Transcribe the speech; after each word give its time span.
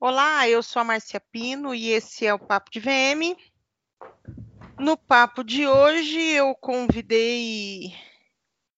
Olá, 0.00 0.48
eu 0.48 0.62
sou 0.62 0.78
a 0.78 0.84
Marcia 0.84 1.18
Pino 1.18 1.74
e 1.74 1.90
esse 1.90 2.24
é 2.24 2.32
o 2.32 2.38
Papo 2.38 2.70
de 2.70 2.78
VM. 2.78 3.36
No 4.78 4.96
papo 4.96 5.42
de 5.42 5.66
hoje 5.66 6.20
eu 6.20 6.54
convidei 6.54 7.92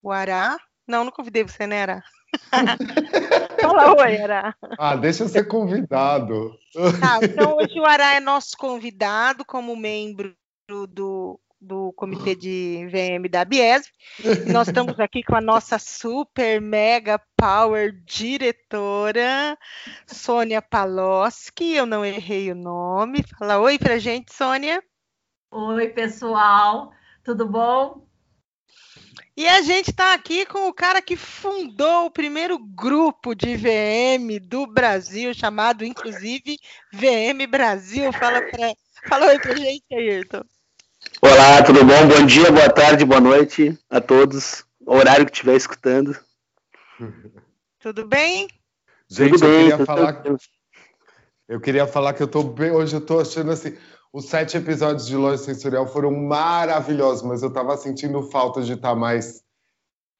o 0.02 0.10
Ará. 0.10 0.56
Não, 0.88 1.04
não 1.04 1.12
convidei 1.12 1.42
você, 1.42 1.66
né, 1.66 1.82
Ará? 1.82 2.02
Fala 3.60 3.94
oi, 4.00 4.16
Ará. 4.16 4.56
Ah, 4.78 4.96
deixa 4.96 5.24
eu 5.24 5.28
ser 5.28 5.44
convidado. 5.44 6.58
Tá, 6.98 7.18
então 7.22 7.54
hoje 7.58 7.78
o 7.78 7.84
Ará 7.84 8.14
é 8.14 8.20
nosso 8.20 8.56
convidado 8.56 9.44
como 9.44 9.76
membro 9.76 10.34
do, 10.88 11.38
do 11.60 11.92
comitê 11.92 12.34
de 12.34 12.86
VM 12.90 13.28
da 13.28 13.44
Biesb. 13.44 13.90
Nós 14.50 14.68
estamos 14.68 14.98
aqui 14.98 15.22
com 15.22 15.36
a 15.36 15.40
nossa 15.40 15.78
super 15.78 16.60
mega 16.60 17.20
power 17.36 17.92
diretora, 18.04 19.58
Sônia 20.06 20.62
Paloski. 20.62 21.74
Eu 21.74 21.84
não 21.84 22.04
errei 22.04 22.50
o 22.50 22.54
nome. 22.54 23.22
Fala 23.38 23.58
oi 23.58 23.78
pra 23.78 23.98
gente, 23.98 24.32
Sônia. 24.32 24.82
Oi, 25.50 25.88
pessoal. 25.88 26.92
Tudo 27.22 27.46
bom? 27.46 28.06
E 29.36 29.48
a 29.48 29.62
gente 29.62 29.90
está 29.90 30.12
aqui 30.14 30.44
com 30.46 30.68
o 30.68 30.74
cara 30.74 31.00
que 31.00 31.16
fundou 31.16 32.06
o 32.06 32.10
primeiro 32.10 32.58
grupo 32.58 33.34
de 33.34 33.56
VM 33.56 34.38
do 34.40 34.66
Brasil, 34.66 35.32
chamado 35.32 35.84
inclusive 35.84 36.58
VM 36.92 37.46
Brasil. 37.48 38.12
Fala, 38.12 38.42
pra... 38.42 38.74
Fala 39.08 39.26
oi 39.26 39.38
pra 39.38 39.54
gente, 39.54 39.84
Ayrton. 39.92 40.42
Olá, 41.22 41.62
tudo 41.62 41.84
bom? 41.84 42.08
Bom 42.08 42.24
dia, 42.24 42.50
boa 42.50 42.70
tarde, 42.70 43.04
boa 43.04 43.20
noite 43.20 43.78
a 43.90 44.00
todos. 44.00 44.64
O 44.86 44.94
horário 44.94 45.26
que 45.26 45.32
estiver 45.32 45.54
escutando. 45.54 46.18
Tudo 47.78 48.06
bem? 48.06 48.48
Gente, 49.06 49.32
tudo 49.32 49.40
bem, 49.40 49.68
eu 49.68 49.70
queria 49.70 49.86
falar 49.86 50.12
que... 50.14 50.36
eu 51.46 51.60
queria 51.60 51.86
falar 51.86 52.14
que 52.14 52.22
eu 52.22 52.28
tô 52.28 52.42
bem, 52.42 52.70
hoje 52.70 52.96
eu 52.96 53.00
tô 53.02 53.20
achando 53.20 53.50
assim, 53.50 53.76
os 54.10 54.30
sete 54.30 54.56
episódios 54.56 55.06
de 55.06 55.14
Loja 55.14 55.42
Sensorial 55.42 55.86
foram 55.86 56.10
maravilhosos, 56.10 57.22
mas 57.22 57.42
eu 57.42 57.52
tava 57.52 57.76
sentindo 57.76 58.22
falta 58.30 58.62
de 58.62 58.72
estar 58.72 58.94
mais 58.94 59.42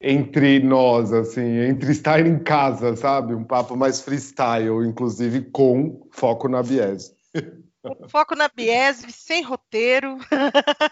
entre 0.01 0.61
nós, 0.61 1.13
assim, 1.15 1.61
entre 1.61 1.93
estar 1.93 2.27
em 2.27 2.39
casa, 2.39 2.95
sabe? 2.95 3.35
Um 3.35 3.45
papo 3.45 3.75
mais 3.75 4.03
freestyle, 4.03 4.87
inclusive 4.87 5.51
com 5.51 6.07
foco 6.11 6.47
na 6.47 6.63
Biese. 6.63 7.15
Foco 8.09 8.35
na 8.35 8.49
Biesv, 8.49 9.11
sem 9.11 9.43
roteiro. 9.43 10.19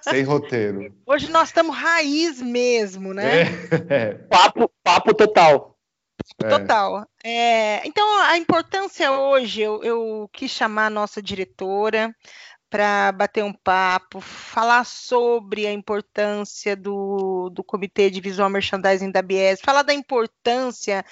Sem 0.02 0.22
roteiro. 0.22 0.94
Hoje 1.04 1.30
nós 1.30 1.48
estamos 1.48 1.76
raiz 1.76 2.40
mesmo, 2.40 3.12
né? 3.12 3.42
É. 3.90 4.14
Papo, 4.14 4.70
papo 4.82 5.14
total. 5.14 5.78
É. 6.42 6.48
Total. 6.48 7.06
É, 7.22 7.86
então, 7.86 8.06
a 8.22 8.36
importância 8.36 9.12
hoje, 9.12 9.60
eu, 9.60 9.82
eu 9.82 10.30
quis 10.32 10.50
chamar 10.50 10.86
a 10.86 10.90
nossa 10.90 11.22
diretora 11.22 12.14
para 12.70 13.12
bater 13.12 13.42
um 13.42 13.52
papo, 13.52 14.20
falar 14.20 14.84
sobre 14.84 15.66
a 15.66 15.72
importância 15.72 16.76
do, 16.76 17.50
do 17.50 17.64
Comitê 17.64 18.10
de 18.10 18.20
Visual 18.20 18.50
Merchandising 18.50 19.10
da 19.10 19.22
Bies, 19.22 19.60
falar 19.60 19.82
da 19.82 19.94
importância 19.94 21.04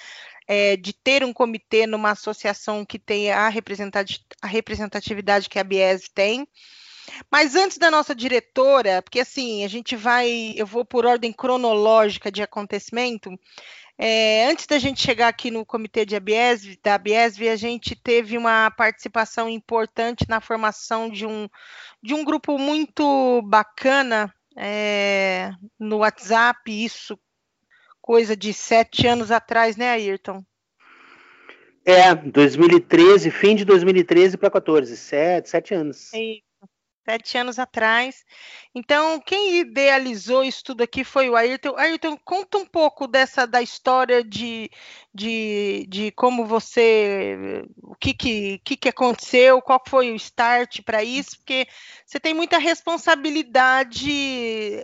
é, 0.46 0.76
de 0.76 0.92
ter 0.92 1.24
um 1.24 1.32
comitê 1.32 1.86
numa 1.86 2.10
associação 2.10 2.84
que 2.84 2.98
tenha 2.98 3.36
a, 3.36 4.46
representatividade 4.46 5.48
que 5.48 5.58
a 5.58 5.64
Bies 5.64 6.08
tem. 6.08 6.46
Mas 7.30 7.54
antes 7.54 7.78
da 7.78 7.90
nossa 7.90 8.14
diretora, 8.14 9.00
porque 9.00 9.20
assim, 9.20 9.64
a 9.64 9.68
gente 9.68 9.94
vai, 9.94 10.54
eu 10.56 10.66
vou 10.66 10.84
por 10.84 11.06
ordem 11.06 11.32
cronológica 11.32 12.32
de 12.32 12.42
acontecimento, 12.42 13.30
é, 13.98 14.46
antes 14.46 14.66
da 14.66 14.78
gente 14.78 15.00
chegar 15.00 15.28
aqui 15.28 15.50
no 15.50 15.64
comitê 15.64 16.04
de 16.04 16.14
ABESV, 16.14 16.78
da 16.82 16.96
ABESV, 16.96 17.48
a 17.48 17.56
gente 17.56 17.96
teve 17.96 18.36
uma 18.36 18.70
participação 18.70 19.48
importante 19.48 20.26
na 20.28 20.40
formação 20.40 21.08
de 21.08 21.24
um, 21.24 21.48
de 22.02 22.12
um 22.12 22.22
grupo 22.22 22.58
muito 22.58 23.40
bacana 23.42 24.32
é, 24.54 25.50
no 25.78 25.98
WhatsApp, 25.98 26.70
isso 26.70 27.18
coisa 28.06 28.36
de 28.36 28.54
sete 28.54 29.04
anos 29.08 29.32
atrás, 29.32 29.76
né, 29.76 29.90
Ayrton? 29.90 30.44
É, 31.84 32.14
2013, 32.14 33.30
fim 33.32 33.56
de 33.56 33.64
2013 33.64 34.38
para 34.38 34.50
14, 34.50 34.96
sete, 34.96 35.50
sete 35.50 35.74
anos. 35.74 36.14
É 36.14 36.38
sete 37.04 37.38
anos 37.38 37.58
atrás. 37.58 38.24
Então, 38.74 39.20
quem 39.20 39.60
idealizou 39.60 40.42
isso 40.42 40.64
tudo 40.64 40.82
aqui 40.82 41.04
foi 41.04 41.30
o 41.30 41.36
Ayrton. 41.36 41.76
Ayrton, 41.76 42.18
conta 42.24 42.58
um 42.58 42.66
pouco 42.66 43.06
dessa 43.06 43.46
da 43.46 43.62
história 43.62 44.24
de, 44.24 44.68
de, 45.14 45.86
de 45.88 46.10
como 46.10 46.44
você, 46.44 47.64
o 47.80 47.94
que 47.94 48.12
que, 48.12 48.58
que 48.64 48.76
que 48.76 48.88
aconteceu, 48.88 49.62
qual 49.62 49.80
foi 49.86 50.10
o 50.10 50.16
start 50.16 50.82
para 50.82 51.04
isso, 51.04 51.36
porque 51.38 51.68
você 52.04 52.18
tem 52.18 52.34
muita 52.34 52.58
responsabilidade 52.58 54.10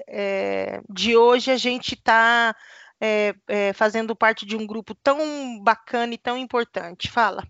é, 0.06 0.80
de 0.88 1.16
hoje 1.16 1.50
a 1.50 1.56
gente 1.56 1.94
estar 1.94 2.54
tá, 2.54 2.60
é, 3.02 3.34
é, 3.48 3.72
fazendo 3.72 4.14
parte 4.14 4.46
de 4.46 4.56
um 4.56 4.64
grupo 4.64 4.94
tão 4.94 5.60
bacana 5.60 6.14
e 6.14 6.18
tão 6.18 6.38
importante. 6.38 7.10
Fala. 7.10 7.42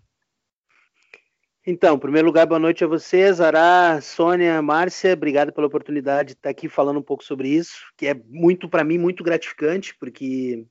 Então, 1.65 1.95
em 1.95 1.99
primeiro 1.99 2.25
lugar, 2.27 2.47
boa 2.47 2.59
noite 2.59 2.83
a 2.83 2.87
vocês, 2.87 3.39
Ará, 3.39 4.01
Sônia, 4.01 4.61
Márcia, 4.61 5.13
obrigado 5.13 5.53
pela 5.53 5.67
oportunidade 5.67 6.29
de 6.29 6.33
estar 6.33 6.49
aqui 6.49 6.67
falando 6.67 6.99
um 6.99 7.03
pouco 7.03 7.23
sobre 7.23 7.47
isso, 7.47 7.85
que 7.95 8.07
é 8.07 8.15
muito, 8.27 8.67
para 8.67 8.83
mim, 8.83 8.97
muito 8.97 9.23
gratificante, 9.23 9.95
porque 9.97 10.65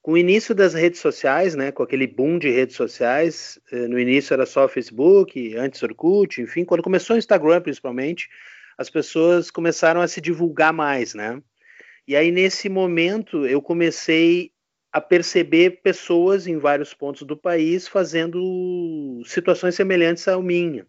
com 0.00 0.12
o 0.12 0.18
início 0.18 0.54
das 0.54 0.74
redes 0.74 1.00
sociais, 1.00 1.56
né, 1.56 1.72
com 1.72 1.82
aquele 1.82 2.06
boom 2.06 2.38
de 2.38 2.50
redes 2.50 2.76
sociais, 2.76 3.58
eh, 3.72 3.88
no 3.88 3.98
início 3.98 4.32
era 4.34 4.46
só 4.46 4.68
Facebook, 4.68 5.56
antes 5.56 5.82
Orkut, 5.82 6.40
enfim, 6.40 6.64
quando 6.64 6.84
começou 6.84 7.16
o 7.16 7.18
Instagram, 7.18 7.60
principalmente, 7.60 8.28
as 8.78 8.88
pessoas 8.88 9.50
começaram 9.50 10.00
a 10.00 10.06
se 10.06 10.20
divulgar 10.20 10.72
mais, 10.72 11.14
né? 11.14 11.42
E 12.06 12.16
aí, 12.16 12.30
nesse 12.30 12.68
momento, 12.68 13.46
eu 13.46 13.62
comecei 13.62 14.52
a 14.92 15.00
perceber 15.00 15.82
pessoas 15.82 16.46
em 16.46 16.58
vários 16.58 16.92
pontos 16.92 17.22
do 17.22 17.36
país 17.36 17.88
fazendo 17.88 19.22
situações 19.24 19.74
semelhantes 19.74 20.26
à 20.28 20.40
minha. 20.40 20.86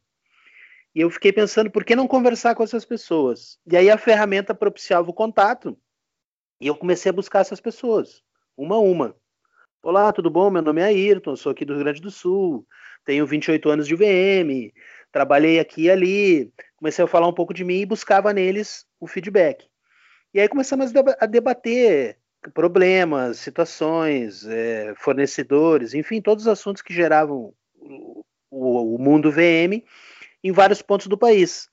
E 0.93 1.01
eu 1.01 1.09
fiquei 1.09 1.31
pensando, 1.31 1.71
por 1.71 1.85
que 1.85 1.95
não 1.95 2.07
conversar 2.07 2.53
com 2.53 2.63
essas 2.63 2.83
pessoas? 2.83 3.57
E 3.71 3.77
aí 3.77 3.89
a 3.89 3.97
ferramenta 3.97 4.53
propiciava 4.53 5.09
o 5.09 5.13
contato, 5.13 5.77
e 6.59 6.67
eu 6.67 6.75
comecei 6.75 7.09
a 7.09 7.13
buscar 7.13 7.39
essas 7.39 7.61
pessoas, 7.61 8.21
uma 8.57 8.75
a 8.75 8.79
uma. 8.79 9.15
Olá, 9.81 10.11
tudo 10.13 10.29
bom? 10.29 10.49
Meu 10.49 10.61
nome 10.61 10.81
é 10.81 10.85
Ayrton, 10.85 11.35
sou 11.35 11.51
aqui 11.51 11.65
do 11.65 11.73
Rio 11.73 11.83
Grande 11.83 12.01
do 12.01 12.11
Sul, 12.11 12.65
tenho 13.05 13.25
28 13.25 13.69
anos 13.69 13.87
de 13.87 13.95
VM, 13.95 14.71
trabalhei 15.11 15.59
aqui 15.59 15.83
e 15.83 15.91
ali. 15.91 16.53
Comecei 16.75 17.03
a 17.03 17.07
falar 17.07 17.27
um 17.27 17.33
pouco 17.33 17.53
de 17.53 17.63
mim 17.63 17.79
e 17.81 17.85
buscava 17.85 18.33
neles 18.33 18.85
o 18.99 19.07
feedback. 19.07 19.65
E 20.33 20.39
aí 20.39 20.49
começamos 20.49 20.91
a 21.19 21.25
debater 21.27 22.17
problemas, 22.55 23.37
situações, 23.37 24.43
é, 24.47 24.95
fornecedores, 24.95 25.93
enfim, 25.93 26.19
todos 26.21 26.45
os 26.45 26.47
assuntos 26.47 26.81
que 26.81 26.91
geravam 26.91 27.53
o, 27.75 28.25
o, 28.49 28.95
o, 28.95 28.97
mundo 28.97 29.31
VM 29.31 29.83
em 30.43 30.51
vários 30.51 30.81
pontos 30.81 31.05
do 31.05 31.17
país. 31.17 31.69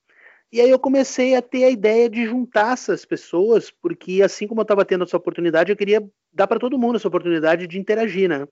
E 0.53 0.61
aí 0.61 0.69
eu 0.69 0.79
comecei 0.79 1.35
a 1.35 1.41
ter 1.41 1.65
a 1.65 1.71
ideia 1.71 2.11
de 2.11 2.27
juntar 2.27 2.75
essas 2.75 3.07
pessoas, 3.07 3.71
porque 3.71 4.21
assim 4.23 4.47
como 4.47 4.61
eu 4.61 4.65
estava 4.65 4.85
tendo 4.85 5.05
essa 5.05 5.17
oportunidade, 5.17 5.73
eu 5.73 5.77
queria 5.77 6.07
dar 6.31 6.47
para 6.47 6.61
todo 6.61 6.79
mundo 6.79 6.97
essa 6.97 7.09
oportunidade 7.09 7.67
de 7.67 7.79
interagir, 7.79 8.29
né? 8.29 8.47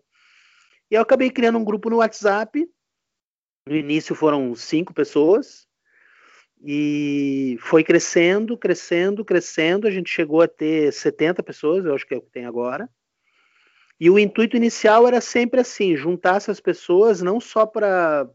E 0.91 0.95
eu 0.95 1.03
acabei 1.03 1.31
criando 1.31 1.59
um 1.59 1.65
grupo 1.65 1.91
no 1.91 1.97
WhatsApp. 1.97 2.67
No 3.67 3.77
início 3.77 4.15
foram 4.15 4.55
cinco 4.55 4.95
pessoas, 4.95 5.68
e 6.61 7.57
foi 7.61 7.85
crescendo, 7.85 8.57
crescendo, 8.57 9.25
crescendo. 9.25 9.87
A 9.87 9.91
gente 9.91 10.11
chegou 10.11 10.43
a 10.43 10.49
ter 10.49 10.93
70 10.93 11.43
pessoas, 11.43 11.85
eu 11.85 11.95
acho 11.95 12.07
que 12.07 12.15
é 12.15 12.17
o 12.17 12.23
que 12.23 12.31
tem 12.31 12.47
agora. 12.47 12.89
E 14.01 14.11
o 14.11 14.19
intuito 14.19 14.57
inicial 14.57 15.07
era 15.07 15.21
sempre 15.21 15.61
assim: 15.61 15.97
juntar 15.97 16.37
essas 16.37 16.61
pessoas 16.61 17.23
não 17.23 17.41
só 17.41 17.67
para 17.67 18.29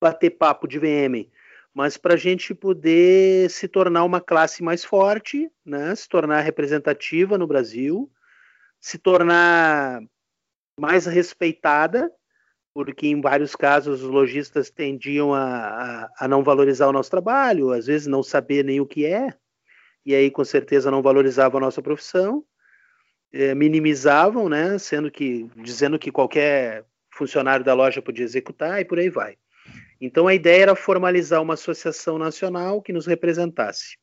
bater 0.00 0.30
papo 0.30 0.66
de 0.66 0.78
VM, 0.78 1.30
mas 1.74 1.96
para 1.96 2.14
a 2.14 2.16
gente 2.16 2.54
poder 2.54 3.50
se 3.50 3.68
tornar 3.68 4.04
uma 4.04 4.20
classe 4.20 4.62
mais 4.62 4.84
forte, 4.84 5.50
né? 5.64 5.94
se 5.94 6.08
tornar 6.08 6.40
representativa 6.40 7.38
no 7.38 7.46
Brasil, 7.46 8.10
se 8.80 8.98
tornar 8.98 10.02
mais 10.78 11.06
respeitada 11.06 12.10
porque 12.74 13.06
em 13.06 13.20
vários 13.20 13.54
casos 13.54 14.02
os 14.02 14.08
lojistas 14.08 14.70
tendiam 14.70 15.34
a, 15.34 15.44
a, 15.44 16.10
a, 16.20 16.28
não 16.28 16.42
valorizar 16.42 16.88
o 16.88 16.92
nosso 16.92 17.10
trabalho, 17.10 17.72
às 17.72 17.86
vezes 17.86 18.06
não 18.06 18.22
saber 18.22 18.64
nem 18.64 18.80
o 18.80 18.86
que 18.86 19.04
é, 19.04 19.34
e 20.04 20.14
aí 20.14 20.30
com 20.30 20.44
certeza 20.44 20.90
não 20.90 21.02
valorizavam 21.02 21.58
a 21.58 21.60
nossa 21.60 21.82
profissão, 21.82 22.44
é, 23.32 23.54
minimizavam, 23.54 24.48
né, 24.48 24.78
sendo 24.78 25.10
que 25.10 25.48
dizendo 25.56 25.98
que 25.98 26.10
qualquer 26.10 26.84
funcionário 27.10 27.64
da 27.64 27.74
loja 27.74 28.02
podia 28.02 28.24
executar 28.24 28.80
e 28.80 28.84
por 28.84 28.98
aí 28.98 29.10
vai. 29.10 29.36
Então 30.00 30.26
a 30.26 30.34
ideia 30.34 30.62
era 30.62 30.74
formalizar 30.74 31.40
uma 31.40 31.54
associação 31.54 32.18
nacional 32.18 32.82
que 32.82 32.92
nos 32.92 33.06
representasse. 33.06 33.96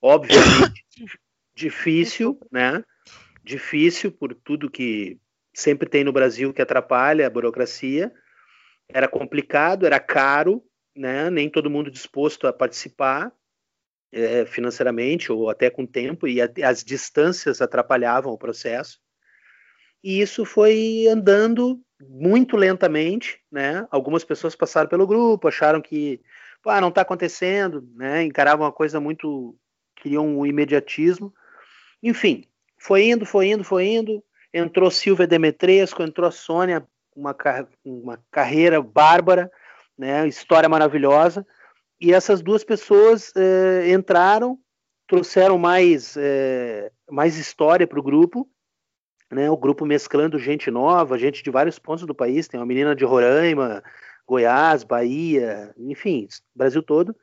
Obviamente 0.00 0.84
difícil, 1.54 2.38
né? 2.50 2.82
Difícil 3.44 4.10
por 4.10 4.34
tudo 4.34 4.70
que 4.70 5.18
sempre 5.58 5.88
tem 5.88 6.04
no 6.04 6.12
Brasil 6.12 6.52
que 6.52 6.62
atrapalha 6.62 7.26
a 7.26 7.30
burocracia. 7.30 8.12
era 8.88 9.08
complicado, 9.08 9.84
era 9.84 10.00
caro, 10.00 10.64
né? 10.96 11.28
Nem 11.30 11.50
todo 11.50 11.70
mundo 11.70 11.90
disposto 11.90 12.46
a 12.46 12.52
participar 12.52 13.32
é, 14.12 14.46
financeiramente 14.46 15.30
ou 15.30 15.50
até 15.50 15.68
com 15.68 15.84
tempo, 15.84 16.26
e 16.26 16.40
a, 16.40 16.48
as 16.64 16.82
distâncias 16.82 17.60
atrapalhavam 17.60 18.32
o 18.32 18.38
processo. 18.38 18.98
E 20.02 20.20
isso 20.20 20.44
foi 20.44 21.06
andando 21.08 21.80
muito 22.00 22.56
lentamente, 22.56 23.40
né? 23.50 23.86
Algumas 23.90 24.24
pessoas 24.24 24.54
passaram 24.54 24.88
pelo 24.88 25.06
grupo, 25.06 25.48
acharam 25.48 25.82
que 25.82 26.20
ah, 26.64 26.80
não 26.80 26.88
está 26.88 27.02
acontecendo, 27.02 27.86
né? 27.94 28.22
Encaravam 28.22 28.64
uma 28.64 28.72
coisa 28.72 29.00
muito, 29.00 29.56
queriam 29.96 30.38
um 30.38 30.46
imediatismo. 30.46 31.34
Enfim, 32.02 32.44
foi 32.78 33.10
indo, 33.10 33.26
foi 33.26 33.48
indo, 33.48 33.64
foi 33.64 33.86
indo. 33.86 34.22
Entrou 34.52 34.90
Silvia 34.90 35.26
Demetresco, 35.26 36.02
entrou 36.02 36.30
Sônia, 36.32 36.86
uma, 37.14 37.36
uma 37.84 38.18
carreira 38.30 38.80
bárbara, 38.80 39.50
né? 39.96 40.26
História 40.26 40.68
maravilhosa. 40.68 41.46
E 42.00 42.12
essas 42.12 42.40
duas 42.40 42.62
pessoas 42.62 43.32
eh, 43.36 43.90
entraram, 43.92 44.58
trouxeram 45.06 45.58
mais, 45.58 46.16
eh, 46.16 46.92
mais 47.10 47.36
história 47.36 47.86
para 47.86 47.98
o 47.98 48.02
grupo, 48.02 48.48
né? 49.30 49.50
O 49.50 49.56
grupo 49.56 49.84
mesclando 49.84 50.38
gente 50.38 50.70
nova, 50.70 51.18
gente 51.18 51.42
de 51.42 51.50
vários 51.50 51.78
pontos 51.78 52.06
do 52.06 52.14
país. 52.14 52.46
Tem 52.46 52.60
uma 52.60 52.66
menina 52.66 52.94
de 52.94 53.04
Roraima, 53.04 53.82
Goiás, 54.26 54.84
Bahia, 54.84 55.74
enfim, 55.76 56.28
Brasil 56.54 56.82
todo. 56.82 57.16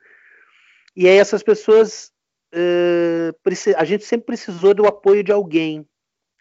E 0.94 1.08
aí 1.08 1.16
essas 1.16 1.42
pessoas, 1.42 2.12
eh, 2.52 3.32
a 3.76 3.84
gente 3.84 4.04
sempre 4.04 4.26
precisou 4.26 4.74
do 4.74 4.86
apoio 4.86 5.24
de 5.24 5.32
alguém. 5.32 5.86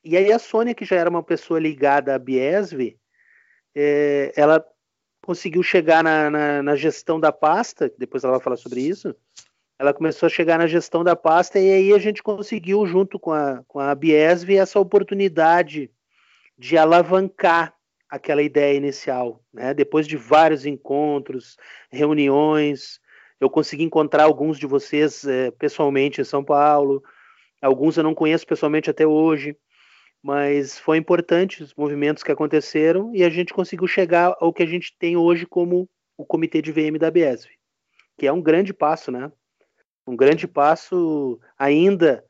E 0.05 0.15
aí 0.15 0.31
a 0.31 0.37
Sônia, 0.37 0.75
que 0.75 0.85
já 0.85 0.97
era 0.97 1.09
uma 1.09 1.23
pessoa 1.23 1.59
ligada 1.59 2.13
à 2.13 2.19
Biesv, 2.19 2.95
ela 4.35 4.63
conseguiu 5.25 5.63
chegar 5.63 6.03
na, 6.03 6.29
na, 6.29 6.61
na, 6.61 6.75
gestão 6.75 7.19
da 7.19 7.31
pasta, 7.31 7.91
depois 7.97 8.23
ela 8.23 8.33
vai 8.33 8.43
falar 8.43 8.57
sobre 8.57 8.81
isso, 8.81 9.15
ela 9.79 9.91
começou 9.91 10.27
a 10.27 10.29
chegar 10.29 10.59
na 10.59 10.67
gestão 10.67 11.03
da 11.03 11.15
pasta 11.15 11.59
e 11.59 11.71
aí 11.71 11.91
a 11.91 11.97
gente 11.97 12.21
conseguiu, 12.21 12.85
junto 12.85 13.17
com 13.17 13.33
a, 13.33 13.63
com 13.67 13.79
a 13.79 13.95
Biesv, 13.95 14.51
essa 14.51 14.79
oportunidade 14.79 15.89
de 16.55 16.77
alavancar 16.77 17.73
aquela 18.07 18.43
ideia 18.43 18.77
inicial. 18.77 19.43
Né? 19.51 19.73
Depois 19.73 20.07
de 20.07 20.15
vários 20.15 20.67
encontros, 20.67 21.57
reuniões, 21.91 22.99
eu 23.39 23.49
consegui 23.49 23.83
encontrar 23.83 24.25
alguns 24.25 24.59
de 24.59 24.67
vocês 24.67 25.25
é, 25.25 25.49
pessoalmente 25.49 26.21
em 26.21 26.23
São 26.23 26.43
Paulo, 26.43 27.03
alguns 27.59 27.97
eu 27.97 28.03
não 28.03 28.13
conheço 28.13 28.45
pessoalmente 28.45 28.89
até 28.91 29.05
hoje, 29.05 29.57
mas 30.25 30.79
foi 30.79 30.97
importante 30.97 31.61
os 31.61 31.71
movimentos 31.75 32.23
que 32.23 32.31
aconteceram 32.31 33.13
e 33.13 33.23
a 33.23 33.29
gente 33.29 33.53
conseguiu 33.53 33.85
chegar 33.85 34.35
ao 34.39 34.51
que 34.51 34.63
a 34.63 34.65
gente 34.65 34.97
tem 34.97 35.15
hoje 35.15 35.45
como 35.45 35.87
o 36.17 36.25
comitê 36.25 36.63
de 36.63 36.71
VM 36.71 36.97
da 36.97 37.11
BSV, 37.11 37.51
que 38.17 38.25
é 38.25 38.33
um 38.33 38.41
grande 38.41 38.73
passo, 38.73 39.11
né? 39.11 39.31
Um 40.07 40.15
grande 40.15 40.47
passo 40.47 41.39
ainda 41.55 42.25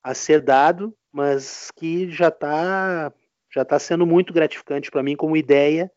a 0.00 0.14
ser 0.14 0.40
dado, 0.40 0.96
mas 1.10 1.72
que 1.72 2.08
já 2.08 2.28
está 2.28 3.12
já 3.52 3.64
tá 3.64 3.80
sendo 3.80 4.06
muito 4.06 4.32
gratificante 4.32 4.88
para 4.88 5.02
mim 5.02 5.16
como 5.16 5.36
ideia 5.36 5.90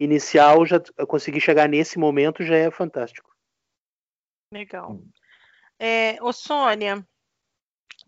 inicial, 0.00 0.64
já 0.64 0.80
conseguir 1.06 1.42
chegar 1.42 1.68
nesse 1.68 1.98
momento 1.98 2.42
já 2.42 2.56
é 2.56 2.70
fantástico. 2.70 3.30
Legal. 4.50 5.02
É, 5.78 6.16
ô 6.22 6.32
Sônia, 6.32 7.06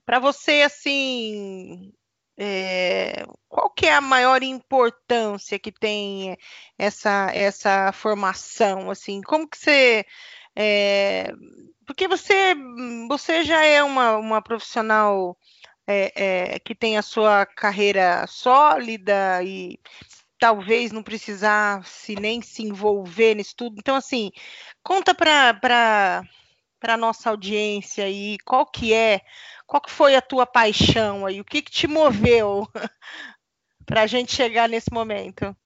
para 0.07 0.19
você 0.19 0.63
assim, 0.63 1.93
é, 2.43 3.27
qual 3.49 3.69
que 3.69 3.85
é 3.85 3.95
a 3.95 4.01
maior 4.01 4.43
importância 4.43 5.59
que 5.59 5.71
tem 5.71 6.39
essa, 6.79 7.31
essa 7.35 7.93
formação? 7.93 8.91
Assim, 8.91 9.21
como 9.21 9.47
que 9.47 9.59
você. 9.59 10.07
É, 10.57 11.33
porque 11.87 12.09
você, 12.09 12.55
você 13.09 13.45
já 13.45 13.63
é 13.65 13.83
uma, 13.83 14.17
uma 14.17 14.41
profissional 14.41 15.37
é, 15.87 16.59
que 16.61 16.75
tem 16.75 16.97
a 16.97 17.03
sua 17.03 17.45
carreira 17.45 18.27
sólida 18.27 19.43
e 19.43 19.79
talvez 20.39 20.93
não 20.93 21.03
precisasse 21.03 22.15
nem 22.15 22.41
se 22.41 22.63
envolver 22.63 23.35
nisso 23.35 23.55
tudo. 23.55 23.77
Então, 23.79 23.97
assim, 23.97 24.31
conta 24.83 25.15
para 25.15 26.23
a 26.83 26.97
nossa 26.97 27.31
audiência 27.31 28.05
aí 28.05 28.39
qual 28.45 28.67
que 28.67 28.93
é 28.93 29.21
qual 29.67 29.81
que 29.81 29.91
foi 29.91 30.17
a 30.17 30.21
tua 30.21 30.45
paixão 30.45 31.25
aí? 31.25 31.41
O 31.41 31.45
que, 31.45 31.63
que 31.63 31.71
te 31.71 31.87
moveu 31.87 32.67
para 33.87 34.03
a 34.03 34.07
gente 34.07 34.35
chegar 34.35 34.69
nesse 34.69 34.93
momento? 34.93 35.57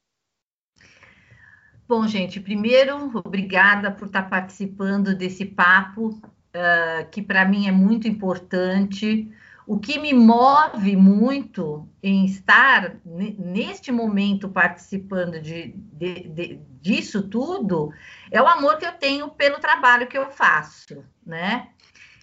Bom, 1.88 2.06
gente, 2.06 2.38
primeiro, 2.38 3.10
obrigada 3.14 3.90
por 3.90 4.06
estar 4.06 4.28
participando 4.28 5.14
desse 5.14 5.46
papo, 5.46 6.08
uh, 6.08 7.10
que 7.10 7.22
para 7.22 7.46
mim 7.46 7.66
é 7.66 7.72
muito 7.72 8.06
importante. 8.06 9.30
O 9.66 9.78
que 9.78 9.98
me 9.98 10.12
move 10.12 10.94
muito 10.94 11.88
em 12.02 12.26
estar 12.26 12.96
neste 13.04 13.90
momento 13.90 14.48
participando 14.48 15.40
de, 15.40 15.74
de, 15.74 16.28
de, 16.28 16.60
disso 16.82 17.22
tudo 17.22 17.90
é 18.30 18.42
o 18.42 18.46
amor 18.46 18.76
que 18.76 18.84
eu 18.84 18.92
tenho 18.92 19.30
pelo 19.30 19.58
trabalho 19.58 20.06
que 20.06 20.18
eu 20.18 20.30
faço, 20.30 21.02
né? 21.24 21.68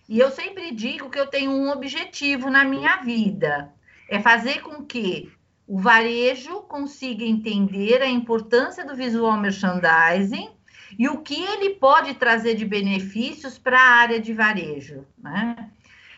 E 0.08 0.20
eu 0.20 0.30
sempre 0.30 0.72
digo 0.72 1.10
que 1.10 1.20
eu 1.20 1.26
tenho 1.26 1.52
um 1.52 1.72
objetivo 1.72 2.50
na 2.50 2.64
minha 2.64 2.98
vida: 2.98 3.74
é 4.08 4.20
fazer 4.20 4.62
com 4.62 4.84
que 4.86 5.32
o 5.66 5.80
varejo 5.80 6.62
consiga 6.64 7.24
entender 7.24 8.02
a 8.02 8.10
importância 8.10 8.86
do 8.86 8.94
visual 8.94 9.38
merchandising 9.38 10.50
e 11.00 11.08
o 11.08 11.20
que 11.20 11.42
ele 11.42 11.76
pode 11.76 12.14
trazer 12.16 12.56
de 12.56 12.66
benefícios 12.66 13.58
para 13.58 13.80
a 13.80 13.96
área 13.96 14.20
de 14.20 14.34
varejo. 14.34 15.06
Né? 15.18 15.72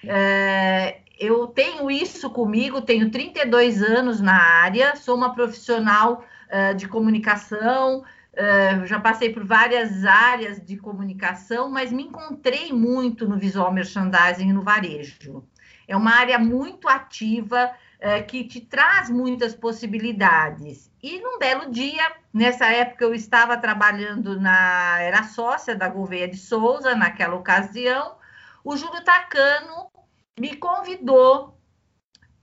É, 0.04 1.03
eu 1.20 1.48
tenho 1.48 1.90
isso 1.92 2.30
comigo, 2.30 2.82
tenho 2.82 3.10
32 3.12 3.82
anos 3.82 4.20
na 4.20 4.36
área, 4.36 4.96
sou 4.96 5.16
uma 5.16 5.34
profissional 5.34 6.24
uh, 6.50 6.76
de 6.76 6.88
comunicação, 6.88 8.04
Uh, 8.34 8.84
já 8.88 9.00
passei 9.00 9.32
por 9.32 9.46
várias 9.46 10.04
áreas 10.04 10.60
de 10.60 10.76
comunicação, 10.76 11.70
mas 11.70 11.92
me 11.92 12.02
encontrei 12.02 12.74
muito 12.74 13.28
no 13.28 13.38
visual 13.38 13.72
merchandising 13.72 14.50
e 14.50 14.54
no 14.54 14.64
varejo. 14.64 15.44
É 15.88 15.96
uma 15.96 16.16
área 16.16 16.40
muito 16.40 16.88
ativa 16.88 17.72
uh, 18.00 18.26
que 18.26 18.44
te 18.44 18.60
traz 18.60 19.08
muitas 19.08 19.54
possibilidades. 19.54 20.92
E 21.04 21.20
num 21.22 21.38
belo 21.38 21.70
dia, 21.70 22.12
nessa 22.34 22.66
época 22.66 23.06
eu 23.06 23.14
estava 23.14 23.56
trabalhando 23.56 24.40
na 24.42 25.00
era 25.00 25.22
sócia 25.22 25.76
da 25.76 25.88
Gouveia 25.88 26.28
de 26.28 26.38
Souza 26.38 26.96
naquela 26.96 27.36
ocasião, 27.36 28.16
o 28.64 28.76
Júlio 28.76 29.04
Tacano 29.04 29.93
me 30.40 30.56
convidou 30.58 31.60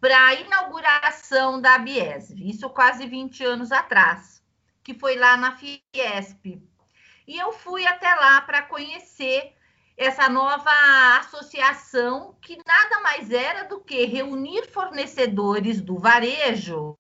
para 0.01 0.27
a 0.27 0.35
inauguração 0.35 1.61
da 1.61 1.79
Biesv, 1.79 2.39
isso 2.49 2.71
quase 2.71 3.07
20 3.07 3.45
anos 3.45 3.73
atrás 3.73 4.41
que 4.83 4.95
foi 4.95 5.17
lá 5.17 5.37
na 5.37 5.57
Fiesp. 5.57 6.61
E 7.27 7.39
eu 7.39 7.53
fui 7.53 7.87
até 7.87 8.13
lá 8.15 8.41
para 8.41 8.63
conhecer 8.63 9.55
essa 9.97 10.29
nova 10.29 10.71
associação, 11.19 12.35
que 12.41 12.57
nada 12.67 13.01
mais 13.01 13.31
era 13.31 13.65
do 13.65 13.81
que 13.81 14.07
reunir 14.07 14.67
fornecedores 14.69 15.81
do 15.81 15.99
varejo 15.99 16.97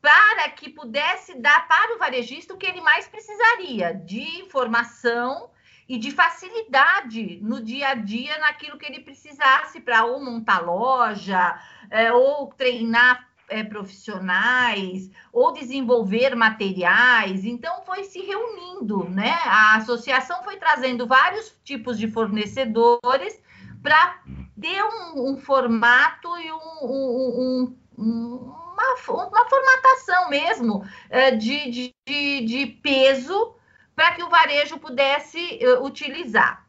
para 0.00 0.48
que 0.50 0.68
pudesse 0.68 1.34
dar 1.38 1.68
para 1.68 1.94
o 1.94 1.98
varejista 1.98 2.54
o 2.54 2.58
que 2.58 2.66
ele 2.66 2.80
mais 2.80 3.06
precisaria 3.06 3.94
de 3.94 4.40
informação 4.40 5.51
e 5.92 5.98
de 5.98 6.10
facilidade 6.10 7.38
no 7.42 7.62
dia 7.62 7.88
a 7.88 7.94
dia 7.94 8.38
naquilo 8.38 8.78
que 8.78 8.86
ele 8.86 9.00
precisasse 9.00 9.78
para 9.78 10.06
ou 10.06 10.24
montar 10.24 10.60
loja, 10.60 11.60
é, 11.90 12.10
ou 12.10 12.46
treinar 12.46 13.28
é, 13.46 13.62
profissionais 13.62 15.10
ou 15.30 15.52
desenvolver 15.52 16.34
materiais. 16.34 17.44
Então, 17.44 17.82
foi 17.84 18.04
se 18.04 18.22
reunindo, 18.22 19.06
né? 19.10 19.38
A 19.44 19.76
associação 19.76 20.42
foi 20.42 20.56
trazendo 20.56 21.06
vários 21.06 21.54
tipos 21.62 21.98
de 21.98 22.08
fornecedores 22.08 23.38
para 23.82 24.18
ter 24.58 24.82
um, 24.82 25.32
um, 25.32 25.36
formato 25.36 26.38
e 26.38 26.50
um, 26.50 26.86
um, 26.86 27.76
uma, 27.98 28.94
uma, 29.28 29.44
formatação 29.46 30.30
mesmo 30.30 30.86
é, 31.10 31.32
de, 31.32 31.92
de, 32.06 32.46
de, 32.46 32.66
peso 32.82 33.56
para 33.94 34.12
que 34.12 34.22
o 34.22 34.28
varejo 34.28 34.78
pudesse 34.78 35.58
uh, 35.64 35.84
utilizar. 35.84 36.66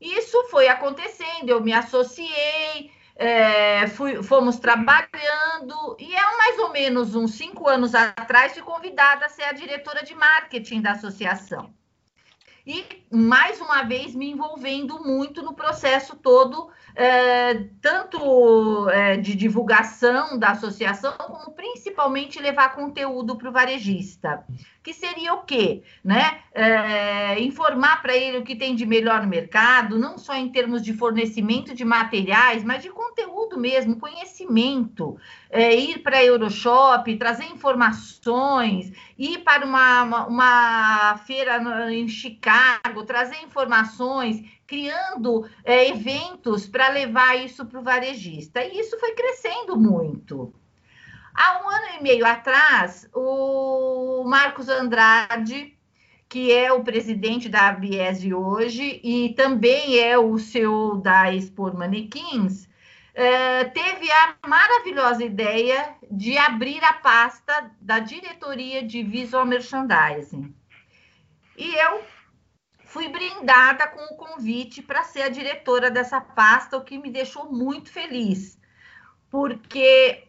Isso 0.00 0.44
foi 0.50 0.68
acontecendo, 0.68 1.48
eu 1.48 1.60
me 1.60 1.72
associei, 1.72 2.90
é, 3.16 3.86
fui, 3.86 4.22
fomos 4.22 4.58
trabalhando, 4.58 5.96
e 5.98 6.14
é 6.14 6.36
mais 6.36 6.58
ou 6.58 6.72
menos 6.72 7.14
uns 7.14 7.34
cinco 7.34 7.68
anos 7.68 7.94
atrás 7.94 8.52
fui 8.52 8.62
convidada 8.62 9.26
a 9.26 9.28
ser 9.28 9.44
a 9.44 9.52
diretora 9.52 10.02
de 10.02 10.14
marketing 10.14 10.82
da 10.82 10.92
associação. 10.92 11.72
e 12.66 12.84
mais 13.10 13.60
uma 13.60 13.82
vez 13.82 14.14
me 14.14 14.30
envolvendo 14.30 14.98
muito 15.04 15.42
no 15.42 15.54
processo 15.54 16.16
todo, 16.16 16.70
é, 16.96 17.54
tanto 17.80 18.88
é, 18.88 19.16
de 19.16 19.34
divulgação 19.34 20.38
da 20.38 20.50
associação, 20.50 21.12
como 21.18 21.52
principalmente 21.52 22.40
levar 22.40 22.74
conteúdo 22.74 23.36
para 23.36 23.48
o 23.48 23.52
varejista. 23.52 24.44
Que 24.84 24.92
seria 24.92 25.32
o 25.32 25.44
quê? 25.44 25.82
Né? 26.04 26.40
É, 26.52 27.40
informar 27.40 28.02
para 28.02 28.14
ele 28.14 28.36
o 28.36 28.44
que 28.44 28.54
tem 28.54 28.76
de 28.76 28.84
melhor 28.84 29.22
no 29.22 29.28
mercado, 29.28 29.98
não 29.98 30.18
só 30.18 30.34
em 30.34 30.50
termos 30.50 30.82
de 30.82 30.92
fornecimento 30.92 31.74
de 31.74 31.86
materiais, 31.86 32.62
mas 32.62 32.82
de 32.82 32.90
conteúdo 32.90 33.58
mesmo, 33.58 33.96
conhecimento. 33.96 35.16
É, 35.48 35.74
ir 35.74 36.00
para 36.00 36.18
a 36.18 36.24
Euroshop, 36.24 37.16
trazer 37.16 37.46
informações, 37.46 38.92
ir 39.18 39.38
para 39.38 39.64
uma, 39.64 40.02
uma, 40.02 40.26
uma 40.26 41.16
feira 41.26 41.90
em 41.90 42.06
Chicago, 42.06 43.04
trazer 43.06 43.42
informações, 43.42 44.44
criando 44.66 45.48
é, 45.64 45.88
eventos 45.88 46.66
para 46.66 46.90
levar 46.90 47.42
isso 47.42 47.64
para 47.64 47.80
o 47.80 47.82
varejista. 47.82 48.62
E 48.62 48.80
isso 48.80 49.00
foi 49.00 49.14
crescendo 49.14 49.78
muito. 49.78 50.52
Há 51.34 51.64
um 51.64 51.68
ano 51.68 51.98
e 51.98 52.02
meio 52.02 52.24
atrás, 52.24 53.08
o 53.12 54.22
Marcos 54.24 54.68
Andrade, 54.68 55.76
que 56.28 56.52
é 56.52 56.72
o 56.72 56.84
presidente 56.84 57.48
da 57.48 57.68
ABS 57.68 58.24
hoje 58.32 59.00
e 59.02 59.34
também 59.34 59.98
é 59.98 60.16
o 60.16 60.38
CEO 60.38 60.96
da 60.96 61.32
Expor 61.32 61.76
Manequins, 61.76 62.68
é, 63.14 63.64
teve 63.64 64.10
a 64.10 64.36
maravilhosa 64.46 65.24
ideia 65.24 65.96
de 66.10 66.38
abrir 66.38 66.82
a 66.84 66.92
pasta 66.92 67.70
da 67.80 67.98
diretoria 67.98 68.82
de 68.82 69.02
visual 69.02 69.44
merchandising. 69.44 70.54
E 71.56 71.74
eu 71.74 72.02
fui 72.84 73.08
brindada 73.08 73.88
com 73.88 74.14
o 74.14 74.16
convite 74.16 74.82
para 74.82 75.02
ser 75.02 75.22
a 75.22 75.28
diretora 75.28 75.90
dessa 75.90 76.20
pasta, 76.20 76.76
o 76.76 76.84
que 76.84 76.98
me 76.98 77.10
deixou 77.10 77.52
muito 77.52 77.90
feliz, 77.90 78.58
porque 79.28 80.28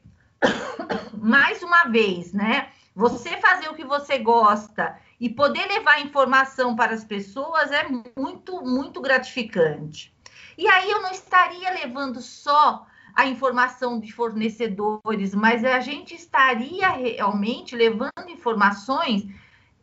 mais 1.14 1.64
uma 1.64 1.86
vez, 1.86 2.34
né? 2.34 2.70
Você 2.96 3.38
fazer 3.38 3.70
o 3.70 3.74
que 3.74 3.84
você 3.84 4.20
gosta 4.20 4.98
e 5.20 5.30
poder 5.30 5.66
levar 5.68 6.02
informação 6.02 6.76
para 6.76 6.94
as 6.94 7.04
pessoas 7.04 7.72
é 7.72 7.88
muito, 8.16 8.62
muito 8.62 9.02
gratificante. 9.02 10.16
E 10.58 10.68
aí 10.68 10.90
eu 10.90 11.02
não 11.02 11.12
estaria 11.12 11.72
levando 11.72 12.22
só 12.22 12.86
a 13.14 13.26
informação 13.26 14.00
de 14.00 14.12
fornecedores, 14.12 15.34
mas 15.34 15.64
a 15.64 15.80
gente 15.80 16.14
estaria 16.14 16.90
realmente 16.90 17.76
levando 17.76 18.30
informações 18.30 19.26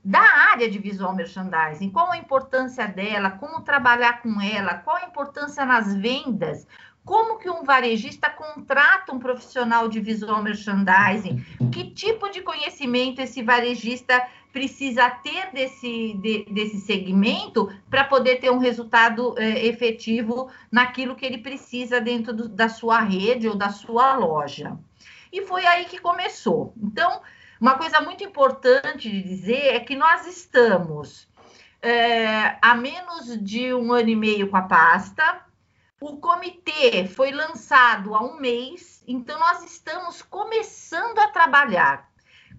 da 0.04 0.20
área 0.20 0.68
de 0.68 0.78
visual 0.78 1.14
merchandising, 1.14 1.90
qual 1.90 2.10
a 2.10 2.18
importância 2.18 2.86
dela, 2.88 3.30
como 3.30 3.62
trabalhar 3.62 4.20
com 4.20 4.40
ela, 4.40 4.74
qual 4.74 4.96
a 4.96 5.04
importância 5.04 5.64
nas 5.64 5.94
vendas, 5.94 6.66
como 7.04 7.38
que 7.38 7.50
um 7.50 7.64
varejista 7.64 8.30
contrata 8.30 9.12
um 9.12 9.18
profissional 9.18 9.88
de 9.88 10.00
visual 10.00 10.42
merchandising, 10.42 11.44
que 11.72 11.90
tipo 11.90 12.28
de 12.30 12.42
conhecimento 12.42 13.20
esse 13.20 13.42
varejista 13.42 14.24
precisa 14.52 15.08
ter 15.10 15.50
desse, 15.52 16.14
de, 16.14 16.44
desse 16.50 16.80
segmento 16.80 17.72
para 17.90 18.04
poder 18.04 18.36
ter 18.36 18.50
um 18.50 18.58
resultado 18.58 19.34
é, 19.38 19.66
efetivo 19.66 20.50
naquilo 20.70 21.16
que 21.16 21.24
ele 21.24 21.38
precisa 21.38 22.00
dentro 22.00 22.32
do, 22.32 22.48
da 22.48 22.68
sua 22.68 23.00
rede 23.00 23.48
ou 23.48 23.56
da 23.56 23.70
sua 23.70 24.14
loja. 24.14 24.78
E 25.32 25.42
foi 25.46 25.64
aí 25.64 25.86
que 25.86 25.98
começou. 25.98 26.74
Então, 26.80 27.22
uma 27.58 27.76
coisa 27.78 28.00
muito 28.00 28.22
importante 28.22 29.10
de 29.10 29.22
dizer 29.22 29.74
é 29.74 29.80
que 29.80 29.96
nós 29.96 30.26
estamos 30.26 31.26
é, 31.80 32.56
há 32.60 32.74
menos 32.74 33.42
de 33.42 33.72
um 33.72 33.92
ano 33.92 34.10
e 34.10 34.16
meio 34.16 34.48
com 34.48 34.56
a 34.56 34.62
pasta. 34.62 35.40
O 36.04 36.16
comitê 36.16 37.06
foi 37.06 37.30
lançado 37.30 38.12
há 38.16 38.20
um 38.20 38.36
mês, 38.36 39.04
então 39.06 39.38
nós 39.38 39.62
estamos 39.62 40.20
começando 40.20 41.16
a 41.20 41.28
trabalhar. 41.28 42.10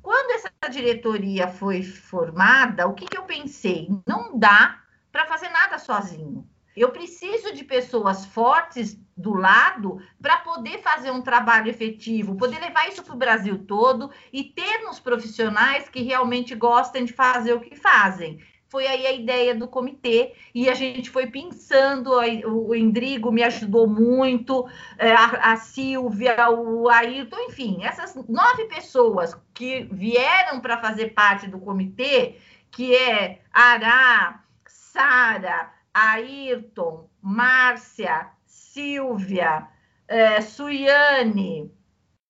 Quando 0.01 0.31
essa 0.31 0.49
diretoria 0.71 1.49
foi 1.49 1.83
formada, 1.83 2.87
o 2.87 2.93
que, 2.93 3.05
que 3.05 3.17
eu 3.17 3.23
pensei? 3.23 3.89
Não 4.07 4.39
dá 4.39 4.81
para 5.11 5.25
fazer 5.25 5.49
nada 5.49 5.77
sozinho. 5.77 6.47
Eu 6.73 6.91
preciso 6.91 7.53
de 7.53 7.65
pessoas 7.65 8.25
fortes 8.25 8.97
do 9.15 9.33
lado 9.33 10.01
para 10.21 10.37
poder 10.37 10.81
fazer 10.81 11.11
um 11.11 11.21
trabalho 11.21 11.69
efetivo, 11.69 12.37
poder 12.37 12.61
levar 12.61 12.87
isso 12.87 13.03
para 13.03 13.13
o 13.13 13.17
Brasil 13.17 13.65
todo 13.65 14.09
e 14.31 14.45
termos 14.45 15.01
profissionais 15.01 15.89
que 15.89 16.01
realmente 16.01 16.55
gostem 16.55 17.03
de 17.03 17.11
fazer 17.11 17.51
o 17.51 17.59
que 17.59 17.75
fazem 17.75 18.39
foi 18.73 18.87
aí 18.87 19.05
a 19.05 19.11
ideia 19.11 19.53
do 19.53 19.67
comitê 19.67 20.33
e 20.51 20.67
a 20.67 20.73
gente 20.73 21.07
foi 21.07 21.27
pensando, 21.27 22.09
o 22.47 22.73
Endrigo 22.73 23.31
me 23.31 23.43
ajudou 23.43 23.85
muito, 23.85 24.67
é, 24.97 25.13
a, 25.13 25.51
a 25.51 25.57
Silvia, 25.57 26.49
o 26.49 26.89
Ayrton, 26.89 27.39
enfim, 27.41 27.83
essas 27.83 28.15
nove 28.27 28.65
pessoas 28.65 29.39
que 29.53 29.87
vieram 29.91 30.59
para 30.59 30.81
fazer 30.81 31.13
parte 31.13 31.45
do 31.45 31.59
comitê, 31.59 32.37
que 32.71 32.95
é 32.95 33.41
Ará, 33.53 34.43
Sara, 34.65 35.71
Ayrton, 35.93 37.07
Márcia, 37.21 38.25
Silvia, 38.43 39.67
é, 40.07 40.41
Suiane, 40.41 41.71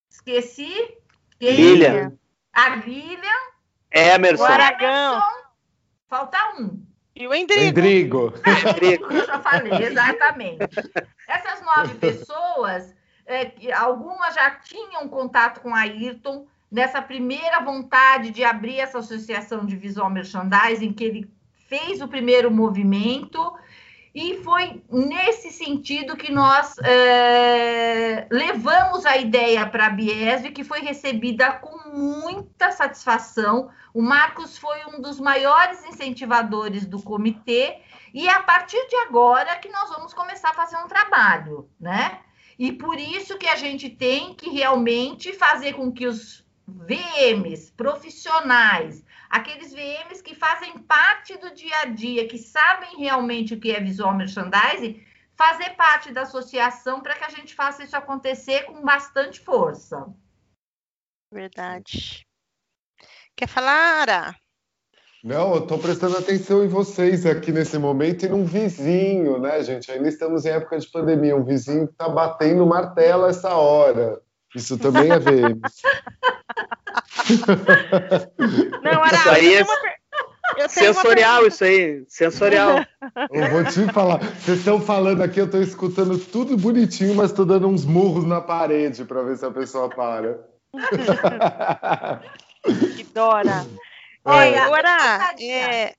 esqueci? 0.10 0.98
Lilian. 1.40 2.18
A 2.52 2.76
Lilian. 2.76 3.44
Emerson. 3.90 4.44
O 4.44 4.46
Aragão. 4.46 5.43
Falta 6.14 6.38
um. 6.60 6.80
E 7.16 7.28
o 7.28 7.34
Endrigo. 7.34 7.64
Endrigo. 7.70 8.34
Endrigo, 8.70 9.12
eu 9.12 9.26
já 9.26 9.40
falei, 9.40 9.74
exatamente. 9.84 10.60
Essas 11.28 11.60
nove 11.66 11.96
pessoas, 11.96 12.94
é, 13.26 13.52
algumas 13.74 14.36
já 14.36 14.52
tinham 14.52 15.10
contato 15.10 15.60
com 15.62 15.74
a 15.74 15.80
Ayrton, 15.80 16.46
nessa 16.72 17.02
primeira 17.02 17.62
vontade 17.62 18.30
de 18.30 18.44
abrir 18.44 18.80
essa 18.80 19.00
associação 19.00 19.66
de 19.66 19.76
visual 19.76 20.08
merchandising, 20.08 20.94
que 20.94 21.04
ele 21.04 21.32
fez 21.68 22.00
o 22.00 22.08
primeiro 22.08 22.52
movimento, 22.52 23.52
e 24.14 24.44
foi 24.44 24.84
nesse 24.92 25.50
sentido 25.50 26.16
que 26.16 26.32
nós 26.32 26.78
é, 26.80 28.28
levamos 28.30 29.08
a 29.08 29.18
ideia 29.18 29.66
para 29.66 29.88
a 29.88 29.90
Biesv, 29.90 30.52
que 30.52 30.64
foi 30.64 30.82
recebida 30.82 31.52
com 31.54 31.90
muita 31.90 32.72
satisfação. 32.72 33.72
O 33.92 34.04
Marcos 34.04 34.56
foi 34.56 34.86
um 34.86 35.02
dos 35.02 35.20
maiores 35.20 35.84
incentivadores 35.86 36.86
do 36.86 37.02
comitê, 37.02 37.80
e 38.14 38.28
é 38.28 38.32
a 38.32 38.44
partir 38.44 38.88
de 38.88 38.96
agora 38.98 39.58
que 39.58 39.70
nós 39.70 39.90
vamos 39.90 40.14
começar 40.14 40.52
a 40.52 40.54
fazer 40.54 40.78
um 40.78 40.88
trabalho, 40.88 41.68
né? 41.80 42.20
E 42.60 42.72
por 42.72 43.00
isso 43.00 43.36
que 43.40 43.48
a 43.48 43.56
gente 43.56 43.90
tem 43.90 44.36
que 44.36 44.48
realmente 44.52 45.34
fazer 45.34 45.74
com 45.74 45.92
que 45.92 46.06
os 46.06 46.46
VMs 46.68 47.72
profissionais, 47.76 49.04
aqueles 49.34 49.74
VMs 49.74 50.22
que 50.22 50.36
fazem 50.36 50.78
parte 50.78 51.36
do 51.40 51.56
dia 51.56 51.76
a 51.82 51.86
dia, 51.86 52.28
que 52.28 52.38
sabem 52.38 53.00
realmente 53.00 53.56
o 53.56 53.60
que 53.60 53.72
é 53.72 53.80
visual 53.80 54.14
merchandising, 54.14 55.04
fazer 55.36 55.72
parte 55.72 56.14
da 56.14 56.22
associação 56.22 57.02
para 57.02 57.16
que 57.16 57.24
a 57.24 57.30
gente 57.30 57.56
faça 57.56 57.84
isso 57.84 57.98
acontecer 57.98 58.66
com 58.66 58.84
bastante 58.84 59.40
força. 59.40 60.06
Verdade. 61.32 62.28
Quer 63.36 63.48
falar, 63.48 64.02
Ara? 64.02 64.36
Não, 65.24 65.56
eu 65.56 65.64
estou 65.64 65.80
prestando 65.80 66.16
atenção 66.16 66.64
em 66.64 66.68
vocês 66.68 67.26
aqui 67.26 67.52
nesse 67.52 67.80
momento 67.80 68.28
e 68.28 68.30
num 68.30 68.46
vizinho, 68.46 69.40
né, 69.40 69.64
gente? 69.64 69.92
Ainda 69.92 70.10
estamos 70.10 70.46
em 70.46 70.50
época 70.50 70.78
de 70.78 70.88
pandemia, 70.92 71.36
um 71.36 71.44
vizinho 71.44 71.88
que 71.88 71.94
está 71.94 72.08
batendo 72.08 72.68
martelo 72.68 73.26
essa 73.26 73.56
hora. 73.56 74.22
Isso 74.56 74.78
também 74.78 75.12
é 75.12 75.20
VM. 75.20 75.62
Não, 78.84 79.04
Ara, 79.04 79.16
Isso 79.16 79.30
aí 79.30 79.56
é 79.56 79.64
tenho 80.56 80.70
Sensorial 80.70 81.48
isso 81.48 81.64
aí, 81.64 82.06
sensorial. 82.08 82.86
Eu 83.32 83.50
vou 83.50 83.64
te 83.64 83.92
falar, 83.92 84.20
vocês 84.20 84.60
estão 84.60 84.80
falando 84.80 85.24
aqui, 85.24 85.40
eu 85.40 85.46
estou 85.46 85.62
escutando 85.62 86.18
tudo 86.20 86.56
bonitinho, 86.58 87.16
mas 87.16 87.32
estou 87.32 87.46
dando 87.46 87.68
uns 87.68 87.86
murros 87.86 88.26
na 88.26 88.40
parede 88.40 89.04
para 89.06 89.24
ver 89.24 89.38
se 89.38 89.46
a 89.46 89.52
pessoa 89.52 89.90
para. 89.90 90.40
que 92.96 93.04
dora. 93.14 93.66
Olha, 94.26 94.66
Agora, 94.66 95.34
eu 95.40 95.50
é, 95.50 95.94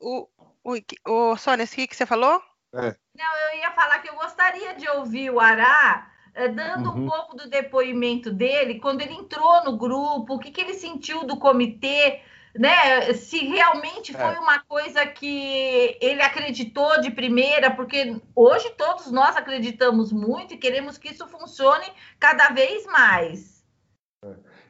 o, 0.00 0.28
o, 0.64 0.76
o 1.06 1.36
Sônia, 1.36 1.64
o 1.64 1.68
que, 1.68 1.86
que 1.86 1.96
você 1.96 2.06
falou? 2.06 2.40
Não, 2.72 2.82
eu 2.82 3.58
ia 3.58 3.70
falar 3.72 3.98
que 3.98 4.08
eu 4.08 4.14
gostaria 4.14 4.74
de 4.74 4.88
ouvir 4.90 5.30
o 5.30 5.40
Ará 5.40 6.10
eh, 6.36 6.48
dando 6.48 6.90
um 6.90 7.00
Uhum. 7.00 7.06
pouco 7.06 7.36
do 7.36 7.48
depoimento 7.50 8.30
dele, 8.30 8.78
quando 8.78 9.00
ele 9.00 9.14
entrou 9.14 9.64
no 9.64 9.76
grupo, 9.76 10.34
o 10.34 10.38
que, 10.38 10.50
que 10.50 10.60
ele 10.60 10.74
sentiu 10.74 11.24
do 11.26 11.36
comitê, 11.38 12.20
né? 12.54 13.12
Se 13.14 13.38
realmente 13.44 14.12
foi 14.12 14.34
É. 14.34 14.38
uma 14.38 14.58
coisa 14.60 15.04
que 15.06 15.96
ele 16.00 16.22
acreditou 16.22 17.00
de 17.00 17.10
primeira, 17.10 17.70
porque 17.74 18.16
hoje 18.34 18.70
todos 18.76 19.10
nós 19.10 19.36
acreditamos 19.36 20.12
muito 20.12 20.54
e 20.54 20.58
queremos 20.58 20.96
que 20.98 21.08
isso 21.08 21.26
funcione 21.26 21.86
cada 22.20 22.48
vez 22.50 22.86
mais. 22.86 23.56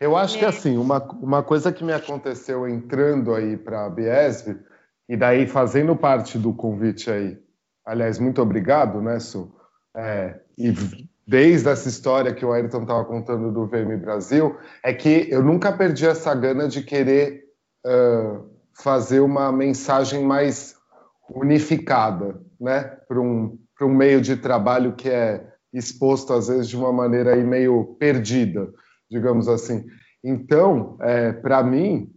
Eu 0.00 0.16
acho 0.16 0.38
que 0.38 0.44
É. 0.44 0.48
assim, 0.48 0.76
uma, 0.76 0.98
uma 1.22 1.42
coisa 1.42 1.72
que 1.72 1.82
me 1.84 1.92
aconteceu 1.92 2.68
entrando 2.68 3.34
aí 3.34 3.56
para 3.56 3.86
a 3.86 3.90
Biesv 3.90 4.56
E 5.08 5.16
daí, 5.16 5.46
fazendo 5.46 5.94
parte 5.96 6.36
do 6.36 6.52
convite 6.52 7.08
aí, 7.10 7.38
aliás, 7.84 8.18
muito 8.18 8.42
obrigado, 8.42 9.00
né, 9.00 9.20
Su? 9.20 9.54
É, 9.94 10.40
e 10.58 10.74
desde 11.26 11.68
essa 11.68 11.88
história 11.88 12.32
que 12.32 12.44
o 12.44 12.52
Ayrton 12.52 12.82
estava 12.82 13.04
contando 13.04 13.50
do 13.50 13.66
VM 13.66 13.98
Brasil, 14.00 14.56
é 14.82 14.94
que 14.94 15.26
eu 15.30 15.42
nunca 15.42 15.72
perdi 15.72 16.06
essa 16.06 16.32
gana 16.34 16.68
de 16.68 16.82
querer 16.82 17.44
uh, 17.84 18.48
fazer 18.72 19.20
uma 19.20 19.50
mensagem 19.50 20.22
mais 20.22 20.76
unificada, 21.28 22.40
né, 22.60 22.82
para 23.08 23.20
um, 23.20 23.58
um 23.82 23.88
meio 23.88 24.20
de 24.20 24.36
trabalho 24.36 24.94
que 24.94 25.08
é 25.08 25.44
exposto 25.72 26.32
às 26.32 26.46
vezes 26.48 26.68
de 26.68 26.76
uma 26.76 26.92
maneira 26.92 27.34
aí 27.34 27.42
meio 27.42 27.96
perdida, 27.98 28.72
digamos 29.10 29.48
assim. 29.48 29.84
Então, 30.22 30.96
é, 31.00 31.32
para 31.32 31.62
mim, 31.62 32.10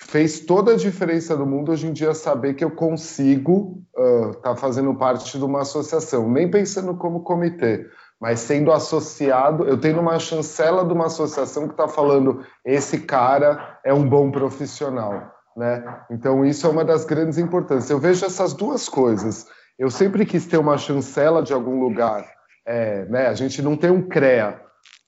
fez 0.00 0.40
toda 0.40 0.72
a 0.72 0.76
diferença 0.76 1.36
do 1.36 1.46
mundo 1.46 1.72
hoje 1.72 1.86
em 1.86 1.92
dia 1.92 2.12
saber 2.12 2.54
que 2.54 2.64
eu 2.64 2.70
consigo 2.72 3.82
estar 3.96 4.30
uh, 4.30 4.34
tá 4.42 4.56
fazendo 4.56 4.94
parte 4.94 5.38
de 5.38 5.44
uma 5.44 5.62
associação, 5.62 6.30
nem 6.30 6.50
pensando 6.50 6.94
como 6.96 7.22
comitê, 7.22 7.88
mas 8.22 8.38
sendo 8.38 8.70
associado, 8.70 9.64
eu 9.64 9.76
tenho 9.76 9.98
uma 9.98 10.16
chancela 10.16 10.84
de 10.84 10.92
uma 10.92 11.06
associação 11.06 11.66
que 11.66 11.72
está 11.72 11.88
falando 11.88 12.46
esse 12.64 13.00
cara 13.00 13.80
é 13.84 13.92
um 13.92 14.08
bom 14.08 14.30
profissional, 14.30 15.34
né? 15.56 16.04
Então 16.08 16.44
isso 16.44 16.64
é 16.64 16.70
uma 16.70 16.84
das 16.84 17.04
grandes 17.04 17.36
importâncias. 17.36 17.90
Eu 17.90 17.98
vejo 17.98 18.24
essas 18.24 18.54
duas 18.54 18.88
coisas. 18.88 19.48
Eu 19.76 19.90
sempre 19.90 20.24
quis 20.24 20.46
ter 20.46 20.56
uma 20.56 20.78
chancela 20.78 21.42
de 21.42 21.52
algum 21.52 21.80
lugar, 21.80 22.24
é, 22.64 23.06
né? 23.06 23.26
A 23.26 23.34
gente 23.34 23.60
não 23.60 23.76
tem 23.76 23.90
um 23.90 24.06
CREA 24.08 24.60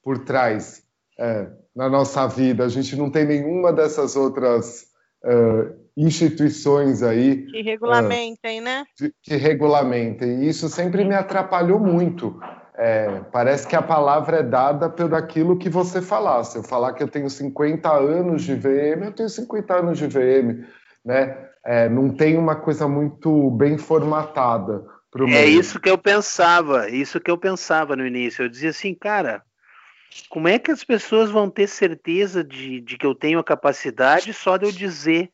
por 0.02 0.24
trás 0.24 0.82
é, 1.16 1.46
na 1.72 1.88
nossa 1.88 2.26
vida. 2.26 2.64
A 2.64 2.68
gente 2.68 2.96
não 2.96 3.08
tem 3.08 3.24
nenhuma 3.24 3.72
dessas 3.72 4.16
outras 4.16 4.86
uh, 5.24 5.72
instituições 5.96 7.00
aí 7.00 7.46
que 7.46 7.62
regulamentem, 7.62 8.58
uh, 8.58 8.64
né? 8.64 8.84
Que 9.22 9.36
regulamentem. 9.36 10.42
E 10.42 10.48
isso 10.48 10.68
sempre 10.68 11.04
me 11.04 11.14
atrapalhou 11.14 11.78
muito. 11.78 12.36
É, 12.76 13.20
parece 13.30 13.68
que 13.68 13.76
a 13.76 13.82
palavra 13.82 14.38
é 14.38 14.42
dada 14.42 14.90
pelo 14.90 15.14
aquilo 15.14 15.58
que 15.58 15.68
você 15.68 16.02
falar. 16.02 16.42
Se 16.44 16.58
eu 16.58 16.62
falar 16.62 16.92
que 16.92 17.02
eu 17.02 17.08
tenho 17.08 17.30
50 17.30 17.88
anos 17.90 18.42
de 18.42 18.54
VM, 18.54 19.04
eu 19.04 19.12
tenho 19.12 19.28
50 19.28 19.74
anos 19.74 19.98
de 19.98 20.06
VM, 20.08 20.64
né? 21.04 21.38
É, 21.64 21.88
não 21.88 22.10
tem 22.10 22.36
uma 22.36 22.56
coisa 22.56 22.88
muito 22.88 23.50
bem 23.52 23.78
formatada. 23.78 24.84
É 25.28 25.46
isso 25.46 25.78
que 25.78 25.88
eu 25.88 25.96
pensava, 25.96 26.90
isso 26.90 27.20
que 27.20 27.30
eu 27.30 27.38
pensava 27.38 27.94
no 27.94 28.04
início. 28.04 28.42
Eu 28.42 28.48
dizia 28.48 28.70
assim, 28.70 28.92
cara, 28.92 29.42
como 30.28 30.48
é 30.48 30.58
que 30.58 30.72
as 30.72 30.82
pessoas 30.82 31.30
vão 31.30 31.48
ter 31.48 31.68
certeza 31.68 32.42
de, 32.42 32.80
de 32.80 32.98
que 32.98 33.06
eu 33.06 33.14
tenho 33.14 33.38
a 33.38 33.44
capacidade 33.44 34.32
só 34.32 34.56
de 34.56 34.64
eu 34.64 34.72
dizer? 34.72 35.30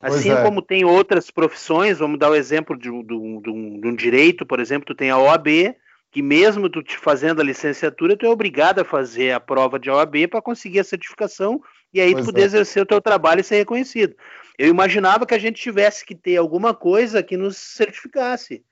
Assim 0.00 0.30
é. 0.30 0.42
como 0.42 0.62
tem 0.62 0.84
outras 0.84 1.30
profissões, 1.30 1.98
vamos 1.98 2.18
dar 2.18 2.30
o 2.30 2.34
exemplo 2.34 2.76
de, 2.78 2.88
de, 2.88 3.02
de, 3.02 3.42
de, 3.80 3.88
um, 3.88 3.94
direito, 3.94 4.46
por 4.46 4.60
exemplo, 4.60 4.86
tu 4.86 4.94
tem 4.94 5.10
a 5.10 5.18
OAB, 5.18 5.74
que 6.10 6.22
mesmo 6.22 6.68
tu 6.68 6.82
te 6.82 6.96
fazendo 6.96 7.40
a 7.40 7.44
licenciatura, 7.44 8.16
tu 8.16 8.26
é 8.26 8.28
obrigado 8.28 8.80
a 8.80 8.84
fazer 8.84 9.32
a 9.32 9.40
prova 9.40 9.78
de 9.78 9.90
OAB 9.90 10.28
para 10.30 10.42
conseguir 10.42 10.80
a 10.80 10.84
certificação 10.84 11.60
e 11.92 12.00
aí 12.00 12.12
pois 12.12 12.24
tu 12.24 12.26
poder 12.26 12.42
é. 12.42 12.44
exercer 12.44 12.82
o 12.82 12.86
teu 12.86 13.00
trabalho 13.00 13.40
e 13.40 13.44
ser 13.44 13.56
reconhecido. 13.56 14.14
Eu 14.58 14.68
imaginava 14.68 15.26
que 15.26 15.34
a 15.34 15.38
gente 15.38 15.60
tivesse 15.60 16.04
que 16.04 16.14
ter 16.14 16.36
alguma 16.36 16.74
coisa 16.74 17.22
que 17.22 17.36
nos 17.36 17.56
certificasse. 17.56 18.64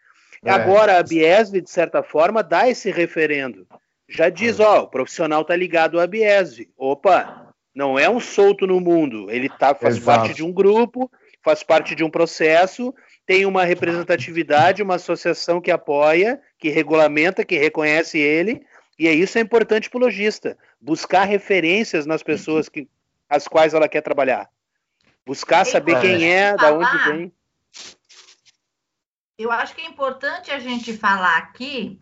É. 0.45 0.51
Agora 0.51 0.99
a 0.99 1.03
Biesv, 1.03 1.61
de 1.61 1.71
certa 1.71 2.03
forma, 2.03 2.43
dá 2.43 2.69
esse 2.69 2.91
referendo 2.91 3.67
já 4.09 4.29
diz, 4.29 4.61
ó, 4.61 4.83
o 4.83 4.89
profissional 4.89 5.45
tá 5.45 5.57
ligado 5.57 5.99
à 5.99 6.07
Biese. 6.07 6.71
Opa, 6.77 7.53
não 7.75 7.99
é 7.99 8.09
um 8.09 8.21
solto 8.21 8.67
no 8.67 8.81
mundo, 8.81 9.31
ele 9.31 9.49
tá, 9.49 9.75
faz 9.75 9.97
Exato. 9.97 10.21
parte 10.21 10.35
de 10.35 10.45
um 10.45 10.53
grupo, 10.53 11.11
faz 11.43 11.63
parte 11.63 11.95
de 11.95 12.05
um 12.05 12.11
processo, 12.11 12.95
tem 13.27 13.45
uma 13.45 13.65
representatividade, 13.65 14.83
uma 14.83 14.95
associação 14.95 15.61
que 15.61 15.71
apoia, 15.71 16.41
que 16.59 16.69
regulamenta, 16.69 17.45
que 17.45 17.59
reconhece 17.59 18.19
ele, 18.19 18.65
e 18.99 19.09
é 19.09 19.13
isso 19.13 19.37
é 19.37 19.41
importante 19.41 19.91
para 19.91 19.99
o 19.99 20.01
lojista, 20.01 20.57
buscar 20.81 21.25
referências 21.25 22.07
nas 22.07 22.23
pessoas 22.23 22.69
que, 22.69 22.89
as 23.29 23.49
quais 23.49 23.75
ela 23.75 23.89
quer 23.89 24.01
trabalhar. 24.01 24.49
Buscar 25.27 25.67
saber 25.67 26.01
quem 26.01 26.33
é, 26.33 26.57
da 26.57 26.73
onde 26.73 26.99
vem. 27.11 27.33
Eu 29.37 29.51
acho 29.51 29.75
que 29.75 29.83
é 29.83 29.87
importante 29.87 30.51
a 30.51 30.59
gente 30.59 30.97
falar 30.97 31.37
aqui 31.37 31.99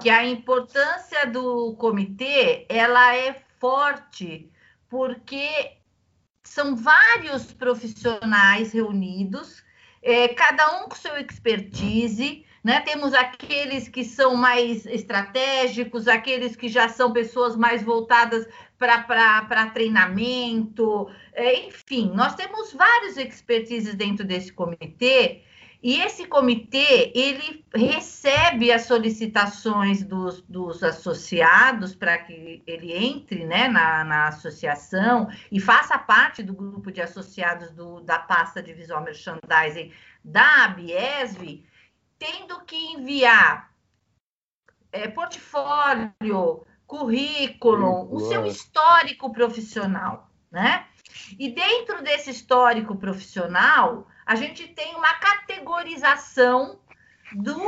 que 0.00 0.08
a 0.08 0.24
importância 0.24 1.26
do 1.26 1.74
comitê 1.74 2.66
ela 2.68 3.16
é 3.16 3.42
forte 3.58 4.50
porque 4.88 5.48
são 6.42 6.76
vários 6.76 7.52
profissionais 7.52 8.72
reunidos, 8.72 9.64
é, 10.02 10.28
cada 10.28 10.80
um 10.80 10.88
com 10.88 10.96
seu 10.96 11.16
expertise, 11.16 12.44
né? 12.62 12.80
Temos 12.80 13.14
aqueles 13.14 13.88
que 13.88 14.04
são 14.04 14.36
mais 14.36 14.86
estratégicos, 14.86 16.08
aqueles 16.08 16.56
que 16.56 16.68
já 16.68 16.88
são 16.88 17.12
pessoas 17.12 17.56
mais 17.56 17.82
voltadas 17.82 18.46
para 18.78 19.70
treinamento, 19.72 21.08
é, 21.32 21.66
enfim, 21.66 22.10
nós 22.14 22.34
temos 22.34 22.72
vários 22.72 23.16
expertises 23.16 23.94
dentro 23.94 24.24
desse 24.24 24.52
comitê 24.52 25.42
e 25.82 26.00
esse 26.00 26.26
comitê, 26.26 27.10
ele 27.12 27.64
recebe 27.74 28.70
as 28.70 28.82
solicitações 28.82 30.04
dos, 30.04 30.40
dos 30.42 30.80
associados 30.80 31.92
para 31.92 32.18
que 32.18 32.62
ele 32.64 32.92
entre 32.92 33.44
né, 33.44 33.66
na, 33.66 34.04
na, 34.04 34.28
associação 34.28 35.28
e 35.50 35.58
faça 35.58 35.98
parte 35.98 36.40
do 36.40 36.54
grupo 36.54 36.92
de 36.92 37.02
associados 37.02 37.72
do, 37.72 38.00
da 38.00 38.16
pasta 38.16 38.62
de 38.62 38.72
visual 38.72 39.02
merchandising 39.02 39.92
da 40.24 40.66
Abiesv, 40.66 41.64
tendo 42.16 42.60
que 42.60 42.76
enviar 42.76 43.72
é, 44.92 45.08
portfólio, 45.08 46.64
currículo, 46.86 48.14
o 48.14 48.20
seu 48.28 48.46
histórico 48.46 49.32
profissional, 49.32 50.30
né? 50.48 50.86
E 51.38 51.50
dentro 51.50 52.02
desse 52.04 52.30
histórico 52.30 52.94
profissional, 52.94 54.06
a 54.26 54.34
gente 54.34 54.68
tem 54.68 54.94
uma 54.94 55.14
categorização 55.14 56.78
do 57.32 57.58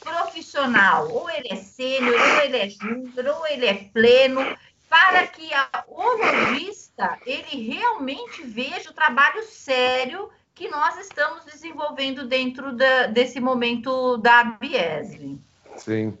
profissional. 0.00 1.10
Ou 1.10 1.30
ele 1.30 1.48
é 1.50 1.56
sênior, 1.56 2.14
ou 2.14 2.42
ele 2.42 2.56
é 2.56 2.68
júnior, 2.68 3.36
ou 3.36 3.46
ele 3.46 3.66
é 3.66 3.74
pleno, 3.92 4.40
para 4.88 5.26
que 5.26 5.52
a, 5.54 5.84
o 5.86 6.02
lojista 6.16 7.18
ele 7.24 7.62
realmente 7.68 8.42
veja 8.42 8.90
o 8.90 8.94
trabalho 8.94 9.42
sério 9.44 10.28
que 10.54 10.68
nós 10.68 10.98
estamos 10.98 11.44
desenvolvendo 11.44 12.26
dentro 12.26 12.72
da, 12.72 13.06
desse 13.06 13.40
momento 13.40 14.18
da 14.18 14.44
Biesv. 14.44 15.38
Sim. 15.76 16.18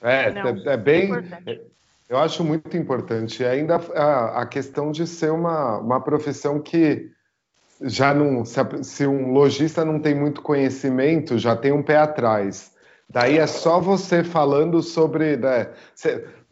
É, 0.00 0.30
Não, 0.30 0.48
é, 0.48 0.74
é 0.74 0.76
bem. 0.76 1.10
Eu 2.08 2.18
acho 2.18 2.44
muito 2.44 2.76
importante. 2.76 3.42
E 3.42 3.46
ainda 3.46 3.76
a, 3.76 4.42
a 4.42 4.46
questão 4.46 4.92
de 4.92 5.06
ser 5.06 5.32
uma, 5.32 5.78
uma 5.78 6.00
profissão 6.00 6.60
que 6.60 7.10
já 7.82 8.14
não. 8.14 8.44
Se, 8.44 8.60
se, 8.82 9.06
um 9.06 9.32
lojista 9.32 9.84
não 9.84 9.98
tem 9.98 10.14
muito 10.14 10.42
conhecimento, 10.42 11.38
já 11.38 11.56
tem 11.56 11.72
um 11.72 11.82
pé 11.82 11.96
atrás. 11.98 12.72
Daí 13.08 13.38
é 13.38 13.46
só 13.46 13.80
você 13.80 14.24
falando 14.24 14.82
sobre. 14.82 15.36
Né, 15.36 15.68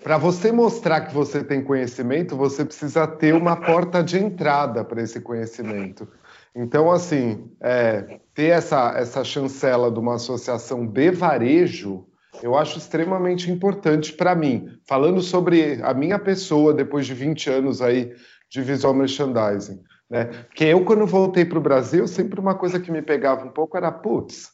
para 0.03 0.19
você 0.19 0.51
mostrar 0.51 1.03
que 1.03 1.15
você 1.15 1.45
tem 1.45 1.63
conhecimento, 1.63 2.37
você 2.37 2.65
precisa 2.65 3.07
ter 3.07 3.35
uma 3.35 3.57
porta 3.57 4.03
de 4.03 4.19
entrada 4.19 4.85
para 4.85 5.01
esse 5.01 5.21
conhecimento. 5.21 6.09
Então, 6.55 6.91
assim, 6.91 7.51
é, 7.61 8.19
ter 8.35 8.49
essa, 8.49 8.95
essa 8.97 9.25
chancela 9.25 9.91
de 9.91 9.99
uma 9.99 10.17
associação 10.17 10.87
de 10.87 11.11
varejo, 11.11 12.05
eu 12.43 12.57
acho 12.57 12.79
extremamente 12.79 13.51
importante 13.51 14.13
para 14.13 14.35
mim. 14.35 14.69
Falando 14.87 15.23
sobre 15.23 15.81
a 15.83 15.95
minha 15.95 16.19
pessoa, 16.19 16.75
depois 16.75 17.07
de 17.07 17.15
20 17.15 17.49
anos 17.49 17.81
aí 17.81 18.13
de 18.51 18.61
visual 18.61 18.93
merchandising. 18.93 19.81
Né? 20.13 20.27
Porque 20.27 20.65
eu, 20.65 20.85
quando 20.85 21.07
voltei 21.07 21.43
para 21.43 21.57
o 21.57 21.63
Brasil, 21.63 22.07
sempre 22.07 22.39
uma 22.39 22.55
coisa 22.55 22.79
que 22.79 22.93
me 22.93 23.01
pegava 23.01 23.47
um 23.47 23.51
pouco 23.51 23.79
era, 23.79 23.91
putz, 23.91 24.51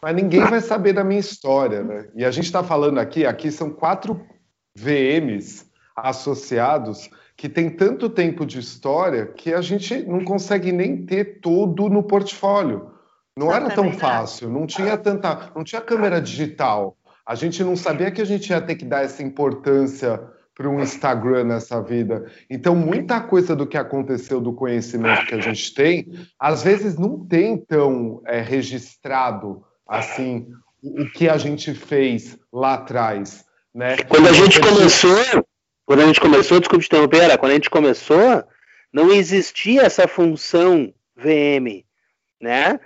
mas 0.00 0.14
ninguém 0.14 0.44
vai 0.44 0.60
saber 0.60 0.92
da 0.92 1.02
minha 1.02 1.18
história. 1.18 1.82
Né? 1.82 2.08
E 2.14 2.24
a 2.24 2.30
gente 2.30 2.44
está 2.44 2.62
falando 2.62 2.98
aqui, 2.98 3.26
aqui 3.26 3.50
são 3.50 3.68
quatro 3.68 4.24
VMs 4.76 5.66
associados 5.96 7.10
que 7.36 7.48
tem 7.48 7.68
tanto 7.68 8.08
tempo 8.08 8.46
de 8.46 8.60
história 8.60 9.26
que 9.26 9.52
a 9.52 9.60
gente 9.60 10.04
não 10.04 10.24
consegue 10.24 10.70
nem 10.70 11.04
ter 11.04 11.40
tudo 11.40 11.88
no 11.88 12.04
portfólio. 12.04 12.92
Não 13.36 13.52
era 13.52 13.70
tão 13.70 13.92
fácil, 13.92 14.50
não 14.50 14.66
tinha 14.68 14.96
tanta, 14.96 15.50
não 15.56 15.64
tinha 15.64 15.80
câmera 15.80 16.20
digital. 16.20 16.96
A 17.26 17.34
gente 17.34 17.64
não 17.64 17.74
sabia 17.74 18.12
que 18.12 18.22
a 18.22 18.26
gente 18.26 18.50
ia 18.50 18.60
ter 18.60 18.76
que 18.76 18.84
dar 18.84 19.02
essa 19.02 19.20
importância 19.20 20.22
para 20.54 20.68
um 20.68 20.80
Instagram 20.80 21.44
nessa 21.44 21.80
vida. 21.82 22.30
Então, 22.48 22.74
muita 22.74 23.20
coisa 23.20 23.56
do 23.56 23.66
que 23.66 23.76
aconteceu 23.76 24.40
do 24.40 24.52
conhecimento 24.52 25.26
que 25.26 25.34
a 25.34 25.40
gente 25.40 25.72
tem, 25.74 26.12
às 26.38 26.62
vezes 26.62 26.98
não 26.98 27.24
tem 27.26 27.56
tão 27.56 28.22
é, 28.26 28.40
registrado 28.40 29.64
assim 29.86 30.46
o 30.82 31.08
que 31.10 31.28
a 31.28 31.38
gente 31.38 31.72
fez 31.74 32.38
lá 32.52 32.74
atrás. 32.74 33.44
Né? 33.74 33.96
Quando 34.08 34.28
a 34.28 34.32
gente 34.32 34.60
começou, 34.60 35.46
quando 35.86 36.00
a 36.00 36.06
gente 36.06 36.20
começou, 36.20 36.60
desculpe 36.60 36.84
te 36.84 36.88
interromper, 36.88 37.38
quando 37.38 37.52
a 37.52 37.54
gente 37.54 37.70
começou, 37.70 38.44
não 38.92 39.10
existia 39.12 39.82
essa 39.82 40.06
função 40.06 40.92
VM, 41.16 41.84
né? 42.40 42.78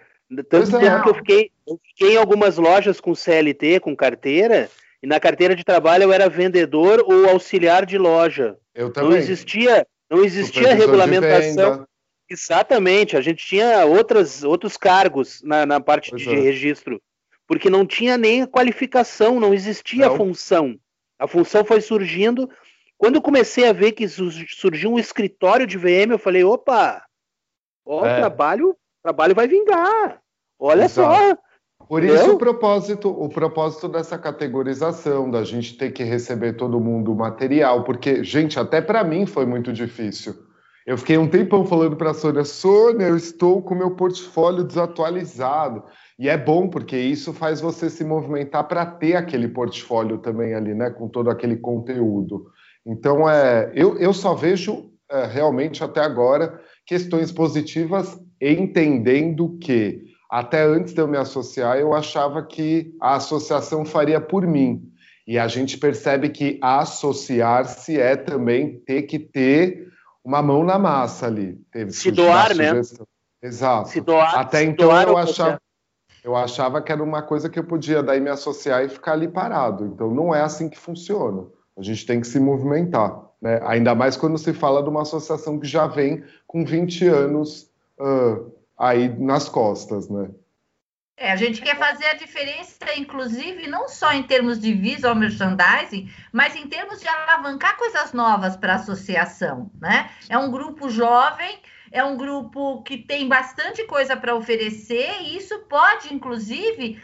Tanto 0.49 0.77
é. 0.77 1.03
que 1.03 1.09
eu 1.09 1.15
fiquei, 1.15 1.51
eu 1.67 1.81
fiquei 1.83 2.15
em 2.15 2.17
algumas 2.17 2.57
lojas 2.59 3.01
com 3.01 3.15
CLT, 3.15 3.81
com 3.81 3.97
carteira, 3.97 4.69
e 5.03 5.07
na 5.07 5.21
carteira 5.21 5.55
de 5.55 5.65
trabalho 5.65 6.05
eu 6.05 6.13
era 6.13 6.29
vendedor 6.29 7.05
ou 7.07 7.29
auxiliar 7.29 7.85
de 7.85 7.99
loja. 7.99 8.57
Eu 8.75 8.91
também. 8.91 9.11
Não 9.11 9.17
existia, 9.17 9.87
não 10.11 10.25
existia 10.25 10.75
regulamentação. 10.75 11.87
Exatamente, 12.29 13.17
a 13.17 13.21
gente 13.21 13.45
tinha 13.45 13.85
outras, 13.85 14.43
outros 14.43 14.77
cargos 14.77 15.41
na, 15.43 15.65
na 15.65 15.81
parte 15.81 16.11
pois 16.11 16.23
de 16.23 16.31
é. 16.31 16.41
registro, 16.41 17.01
porque 17.47 17.71
não 17.71 17.87
tinha 17.87 18.19
nem 18.19 18.43
a 18.43 18.47
qualificação, 18.49 19.39
não 19.39 19.55
existia 19.55 20.07
não. 20.07 20.15
a 20.15 20.17
função. 20.17 20.77
A 21.19 21.29
função 21.29 21.65
foi 21.65 21.81
surgindo. 21.81 22.51
Quando 22.99 23.17
eu 23.17 23.23
comecei 23.23 23.69
a 23.69 23.73
ver 23.73 23.93
que 23.93 24.09
surgiu 24.09 24.93
um 24.93 24.99
escritório 24.99 25.67
de 25.67 25.79
VM, 25.79 26.11
eu 26.11 26.19
falei, 26.19 26.43
opa, 26.43 27.05
ó, 27.85 28.05
é. 28.05 28.15
o 28.15 28.17
trabalho, 28.17 28.77
trabalho 29.03 29.35
vai 29.35 29.47
vingar. 29.47 30.21
Olha 30.59 30.85
Exato. 30.85 31.15
só. 31.15 31.39
Por 31.89 32.03
isso 32.03 32.33
o 32.33 32.39
propósito, 32.39 33.09
o 33.09 33.29
propósito 33.29 33.89
dessa 33.89 34.19
categorização, 34.19 35.31
da 35.31 35.45
gente 35.45 35.77
ter 35.77 35.93
que 35.93 36.03
receber 36.03 36.55
todo 36.55 36.81
mundo 36.81 37.13
o 37.13 37.17
material, 37.17 37.85
porque, 37.85 38.25
gente, 38.25 38.59
até 38.59 38.81
para 38.81 39.05
mim 39.05 39.25
foi 39.25 39.47
muito 39.47 39.73
difícil. 39.73 40.35
Eu 40.85 40.97
fiquei 40.97 41.19
um 41.19 41.29
tempão 41.29 41.67
falando 41.67 41.97
para 41.97 42.11
a 42.11 42.15
Sônia, 42.15 42.45
Sônia, 42.45 43.07
eu 43.07 43.17
estou 43.17 43.61
com 43.61 43.75
meu 43.75 43.93
portfólio 43.93 44.63
desatualizado. 44.63 45.83
E 46.17 46.29
é 46.29 46.39
bom, 46.39 46.69
porque 46.69 46.97
isso 46.97 47.33
faz 47.33 47.61
você 47.61 47.91
se 47.91 48.05
movimentar 48.05 48.67
para 48.69 48.87
ter 48.87 49.17
aquele 49.17 49.49
portfólio 49.49 50.19
também 50.19 50.55
ali, 50.55 50.75
né? 50.75 50.91
Com 50.91 51.09
todo 51.09 51.29
aquele 51.29 51.57
conteúdo. 51.57 52.47
Então, 52.87 53.29
é, 53.29 53.73
eu, 53.75 53.99
eu 53.99 54.13
só 54.13 54.33
vejo 54.35 54.89
é, 55.11 55.27
realmente 55.27 55.83
até 55.83 56.01
agora 56.01 56.61
questões 56.87 57.33
positivas, 57.33 58.17
entendendo 58.41 59.59
que 59.61 60.06
até 60.31 60.63
antes 60.63 60.93
de 60.93 61.01
eu 61.01 61.09
me 61.09 61.17
associar, 61.17 61.79
eu 61.79 61.95
achava 61.95 62.43
que 62.43 62.95
a 63.01 63.17
associação 63.17 63.85
faria 63.85 64.21
por 64.21 64.47
mim. 64.47 64.93
E 65.27 65.39
a 65.39 65.49
gente 65.49 65.77
percebe 65.79 66.29
que 66.29 66.59
associar-se 66.63 68.01
é 68.01 68.15
também 68.15 68.79
ter 68.81 69.03
que 69.03 69.19
ter 69.19 69.89
uma 70.25 70.43
mão 70.43 70.65
na 70.65 70.79
massa 70.79 71.27
ali. 71.27 71.55
Teve 71.73 71.91
se 71.93 72.11
doar, 72.11 72.55
né? 72.55 72.81
Exato. 73.43 73.89
Se 73.89 74.01
doar, 74.01 74.39
até 74.39 74.59
se 74.59 74.65
então 74.67 74.89
doar 74.89 75.09
eu 75.09 75.17
achava, 75.17 75.61
eu 76.25 76.37
achava 76.37 76.83
que 76.83 76.91
era 76.91 77.03
uma 77.03 77.23
coisa 77.23 77.49
que 77.49 77.59
eu 77.59 77.65
podia 77.65 78.03
daí 78.03 78.21
me 78.21 78.31
associar 78.31 78.85
e 78.85 78.89
ficar 78.89 79.13
ali 79.13 79.29
parado. 79.29 79.87
Então 79.87 80.13
não 80.13 80.35
é 80.35 80.43
assim 80.43 80.69
que 80.69 80.79
funciona. 80.79 81.45
A 81.77 81.83
gente 81.83 82.07
tem 82.07 82.21
que 82.21 82.27
se 82.27 82.41
movimentar. 82.41 83.27
Né? 83.41 83.61
Ainda 83.65 83.95
mais 83.95 84.17
quando 84.17 84.39
se 84.39 84.53
fala 84.53 84.83
de 84.83 84.89
uma 84.89 85.03
associação 85.03 85.59
que 85.61 85.67
já 85.67 85.87
vem 85.87 86.25
com 86.47 86.65
20 86.65 87.07
anos 87.07 87.71
uh, 88.01 88.51
aí 88.79 89.09
nas 89.09 89.49
costas, 89.49 90.09
né? 90.09 90.31
É, 91.19 91.33
a 91.33 91.37
gente 91.37 91.63
quer 91.63 91.79
fazer 91.79 92.05
a 92.05 92.15
diferença, 92.15 92.77
inclusive, 92.95 93.67
não 93.67 93.89
só 93.89 94.13
em 94.13 94.23
termos 94.23 94.61
de 94.61 94.75
visual 94.75 95.15
merchandising, 95.15 96.11
mas 96.31 96.55
em 96.55 96.69
termos 96.69 97.01
de 97.01 97.09
alavancar 97.09 97.79
coisas 97.79 98.13
novas 98.13 98.55
para 98.55 98.75
a 98.75 98.77
associação, 98.77 99.71
né? 99.81 100.11
É 100.29 100.37
um 100.37 100.51
grupo 100.51 100.91
jovem, 100.91 101.59
é 101.91 102.05
um 102.05 102.19
grupo 102.19 102.83
que 102.83 102.99
tem 102.99 103.27
bastante 103.27 103.85
coisa 103.85 104.15
para 104.15 104.35
oferecer, 104.35 105.23
e 105.23 105.39
isso 105.39 105.59
pode, 105.61 106.13
inclusive, 106.13 107.03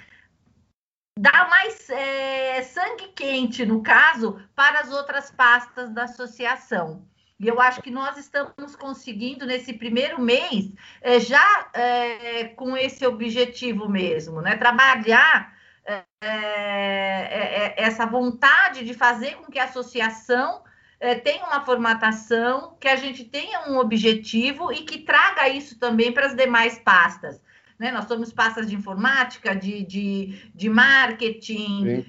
dar 1.19 1.49
mais 1.49 1.89
é, 1.89 2.63
sangue 2.65 3.09
quente, 3.17 3.65
no 3.65 3.83
caso, 3.83 4.39
para 4.55 4.81
as 4.81 4.93
outras 4.93 5.31
pastas 5.31 5.91
da 5.91 6.05
associação. 6.05 7.09
E 7.39 7.49
eu 7.49 7.61
acho 7.61 7.83
que 7.83 7.91
nós 7.91 8.17
estamos 8.17 8.77
conseguindo, 8.77 9.45
nesse 9.45 9.73
primeiro 9.73 10.21
mês, 10.21 10.73
é, 11.01 11.19
já 11.19 11.71
é, 11.75 12.45
com 12.45 12.77
esse 12.77 13.05
objetivo 13.05 13.89
mesmo, 13.89 14.41
né? 14.41 14.57
Trabalhar 14.57 15.53
é, 16.21 17.75
essa 17.77 18.07
vontade 18.07 18.85
de 18.85 18.95
fazer 18.95 19.37
com 19.39 19.51
que 19.51 19.59
a 19.59 19.65
associação 19.65 20.63
tenha 21.25 21.45
uma 21.45 21.61
formatação, 21.63 22.77
que 22.79 22.87
a 22.87 22.95
gente 22.95 23.25
tenha 23.25 23.69
um 23.69 23.77
objetivo 23.77 24.71
e 24.73 24.85
que 24.85 24.99
traga 24.99 25.49
isso 25.49 25.77
também 25.77 26.13
para 26.13 26.27
as 26.27 26.37
demais 26.37 26.79
pastas. 26.79 27.43
Né? 27.77 27.91
Nós 27.91 28.05
somos 28.05 28.33
pastas 28.33 28.69
de 28.69 28.77
informática, 28.77 29.53
de, 29.57 29.83
de, 29.83 30.49
de 30.55 30.69
marketing, 30.69 32.07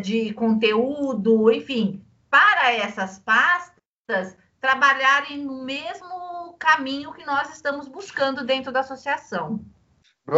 de 0.00 0.32
conteúdo, 0.32 1.52
enfim. 1.52 2.04
Para 2.28 2.72
essas 2.72 3.20
pastas, 3.20 4.36
trabalharem 4.62 5.38
no 5.38 5.64
mesmo 5.64 6.54
caminho 6.56 7.12
que 7.12 7.26
nós 7.26 7.52
estamos 7.52 7.88
buscando 7.88 8.46
dentro 8.46 8.72
da 8.72 8.80
associação. 8.80 9.60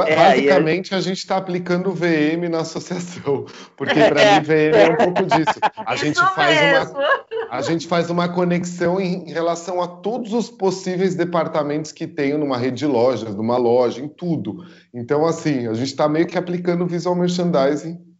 É, 0.06 0.16
Basicamente, 0.16 0.94
a 0.94 1.00
gente 1.02 1.18
está 1.18 1.37
aplicando 1.37 1.90
o 1.90 1.94
VM 1.94 2.48
na 2.50 2.60
associação, 2.60 3.44
porque 3.76 4.02
para 4.02 4.40
mim 4.40 4.40
VM 4.48 4.74
é 4.74 4.90
um 4.90 4.96
pouco 4.96 5.26
disso. 5.26 5.60
A 5.76 5.94
gente, 5.94 6.18
faz 6.18 6.90
uma, 6.90 7.26
a 7.50 7.60
gente 7.60 7.87
faz 7.87 8.08
uma 8.08 8.26
conexão 8.26 8.98
em 8.98 9.30
relação 9.30 9.82
a 9.82 9.87
todos 9.87 10.32
os 10.32 10.48
possíveis 10.48 11.14
departamentos 11.14 11.92
que 11.92 12.06
tenho 12.06 12.38
numa 12.38 12.56
rede 12.56 12.78
de 12.78 12.87
lojas, 12.87 13.34
numa 13.34 13.58
loja, 13.58 14.00
em 14.00 14.08
tudo. 14.08 14.64
Então, 14.94 15.26
assim, 15.26 15.66
a 15.66 15.74
gente 15.74 15.88
está 15.88 16.08
meio 16.08 16.26
que 16.26 16.38
aplicando 16.38 16.87
visual 16.87 17.14
merchandising 17.14 18.13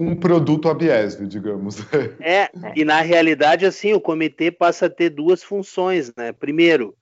com 0.00 0.06
um 0.06 0.16
produto 0.16 0.70
Abiesv, 0.70 1.26
digamos. 1.26 1.76
É, 2.20 2.48
e 2.74 2.86
na 2.86 3.02
realidade, 3.02 3.66
assim, 3.66 3.92
o 3.92 4.00
comitê 4.00 4.50
passa 4.50 4.86
a 4.86 4.90
ter 4.90 5.10
duas 5.10 5.42
funções, 5.42 6.10
né? 6.16 6.32
Primeiro, 6.32 6.96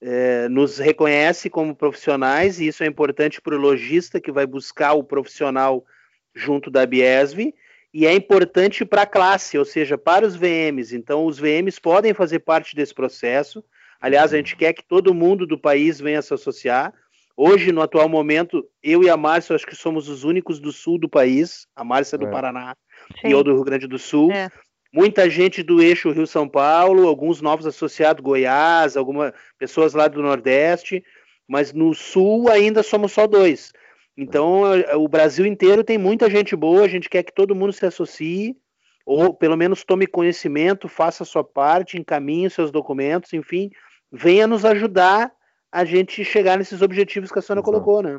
é, 0.00 0.48
nos 0.48 0.78
reconhece 0.78 1.50
como 1.50 1.74
profissionais, 1.74 2.60
e 2.60 2.68
isso 2.68 2.84
é 2.84 2.86
importante 2.86 3.40
para 3.40 3.56
o 3.56 3.58
lojista 3.58 4.20
que 4.20 4.30
vai 4.30 4.46
buscar 4.46 4.92
o 4.92 5.02
profissional 5.02 5.84
junto 6.32 6.70
da 6.70 6.86
Biesv, 6.86 7.52
e 7.92 8.06
é 8.06 8.14
importante 8.14 8.84
para 8.84 9.02
a 9.02 9.06
classe, 9.06 9.58
ou 9.58 9.64
seja, 9.64 9.98
para 9.98 10.24
os 10.24 10.36
VMs. 10.36 10.94
Então, 10.94 11.26
os 11.26 11.40
VMs 11.40 11.80
podem 11.80 12.14
fazer 12.14 12.40
parte 12.40 12.76
desse 12.76 12.94
processo. 12.94 13.64
Aliás, 14.00 14.32
a 14.32 14.36
gente 14.36 14.54
quer 14.54 14.72
que 14.72 14.86
todo 14.86 15.14
mundo 15.14 15.48
do 15.48 15.58
país 15.58 15.98
venha 15.98 16.22
se 16.22 16.32
associar. 16.32 16.94
Hoje, 17.36 17.70
no 17.70 17.82
atual 17.82 18.08
momento, 18.08 18.66
eu 18.82 19.02
e 19.02 19.10
a 19.10 19.16
Márcia, 19.16 19.54
acho 19.54 19.66
que 19.66 19.76
somos 19.76 20.08
os 20.08 20.24
únicos 20.24 20.58
do 20.58 20.72
sul 20.72 20.98
do 20.98 21.08
país, 21.08 21.66
a 21.76 21.84
Márcia 21.84 22.16
é 22.16 22.18
do 22.18 22.26
é. 22.26 22.30
Paraná 22.30 22.74
Sim. 23.20 23.28
e 23.28 23.32
eu 23.32 23.44
do 23.44 23.52
Rio 23.52 23.64
Grande 23.64 23.86
do 23.86 23.98
Sul. 23.98 24.32
É. 24.32 24.50
Muita 24.90 25.28
gente 25.28 25.62
do 25.62 25.82
eixo 25.82 26.10
Rio-São 26.10 26.48
Paulo, 26.48 27.06
alguns 27.06 27.42
novos 27.42 27.66
associados 27.66 28.22
Goiás, 28.22 28.96
algumas 28.96 29.32
pessoas 29.58 29.92
lá 29.92 30.08
do 30.08 30.22
Nordeste, 30.22 31.04
mas 31.46 31.74
no 31.74 31.92
Sul 31.92 32.50
ainda 32.50 32.82
somos 32.82 33.12
só 33.12 33.26
dois. 33.26 33.72
Então, 34.16 34.62
o 34.94 35.06
Brasil 35.06 35.44
inteiro 35.44 35.84
tem 35.84 35.98
muita 35.98 36.30
gente 36.30 36.56
boa, 36.56 36.84
a 36.84 36.88
gente 36.88 37.10
quer 37.10 37.22
que 37.22 37.34
todo 37.34 37.54
mundo 37.54 37.74
se 37.74 37.84
associe, 37.84 38.56
ou 39.04 39.34
pelo 39.34 39.56
menos 39.56 39.84
tome 39.84 40.06
conhecimento, 40.06 40.88
faça 40.88 41.22
a 41.22 41.26
sua 41.26 41.44
parte, 41.44 41.98
encaminhe 41.98 42.48
seus 42.48 42.70
documentos, 42.70 43.34
enfim, 43.34 43.70
venha 44.10 44.46
nos 44.46 44.64
ajudar 44.64 45.30
a 45.76 45.84
gente 45.84 46.24
chegar 46.24 46.56
nesses 46.56 46.80
objetivos 46.80 47.30
que 47.30 47.38
a 47.38 47.42
Sônia 47.42 47.62
colocou, 47.62 48.02
né? 48.02 48.18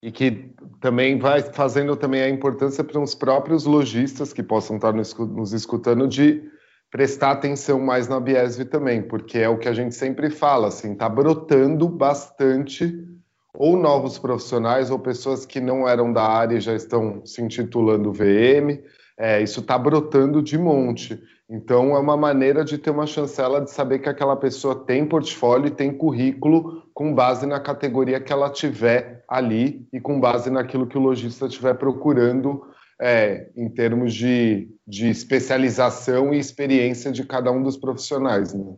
E 0.00 0.12
que 0.12 0.54
também 0.80 1.18
vai 1.18 1.42
fazendo 1.42 1.96
também 1.96 2.22
a 2.22 2.28
importância 2.28 2.84
para 2.84 3.00
os 3.00 3.12
próprios 3.12 3.64
lojistas 3.64 4.32
que 4.32 4.40
possam 4.40 4.76
estar 4.76 4.92
nos 4.92 5.52
escutando 5.52 6.06
de 6.06 6.48
prestar 6.88 7.32
atenção 7.32 7.80
mais 7.80 8.06
na 8.06 8.20
Biesv 8.20 8.66
também, 8.66 9.02
porque 9.02 9.38
é 9.38 9.48
o 9.48 9.58
que 9.58 9.68
a 9.68 9.72
gente 9.72 9.96
sempre 9.96 10.30
fala, 10.30 10.68
assim, 10.68 10.92
está 10.92 11.08
brotando 11.08 11.88
bastante 11.88 13.04
ou 13.52 13.76
novos 13.76 14.16
profissionais 14.16 14.92
ou 14.92 14.98
pessoas 14.98 15.44
que 15.44 15.60
não 15.60 15.88
eram 15.88 16.12
da 16.12 16.22
área 16.22 16.56
e 16.56 16.60
já 16.60 16.74
estão 16.74 17.26
se 17.26 17.42
intitulando 17.42 18.12
VM, 18.12 18.80
é, 19.18 19.42
isso 19.42 19.58
está 19.58 19.76
brotando 19.76 20.40
de 20.40 20.56
monte. 20.56 21.20
Então, 21.52 21.96
é 21.96 21.98
uma 21.98 22.16
maneira 22.16 22.64
de 22.64 22.78
ter 22.78 22.90
uma 22.90 23.08
chancela 23.08 23.60
de 23.60 23.72
saber 23.72 23.98
que 23.98 24.08
aquela 24.08 24.36
pessoa 24.36 24.84
tem 24.84 25.04
portfólio 25.04 25.66
e 25.66 25.72
tem 25.72 25.92
currículo 25.92 26.88
com 26.94 27.12
base 27.12 27.44
na 27.44 27.58
categoria 27.58 28.20
que 28.20 28.32
ela 28.32 28.48
tiver 28.48 29.24
ali 29.26 29.84
e 29.92 30.00
com 30.00 30.20
base 30.20 30.48
naquilo 30.48 30.86
que 30.86 30.96
o 30.96 31.00
lojista 31.00 31.46
estiver 31.46 31.74
procurando 31.74 32.64
é, 33.00 33.50
em 33.56 33.68
termos 33.68 34.14
de, 34.14 34.68
de 34.86 35.08
especialização 35.08 36.32
e 36.32 36.38
experiência 36.38 37.10
de 37.10 37.26
cada 37.26 37.50
um 37.50 37.64
dos 37.64 37.76
profissionais. 37.76 38.54
Né? 38.54 38.72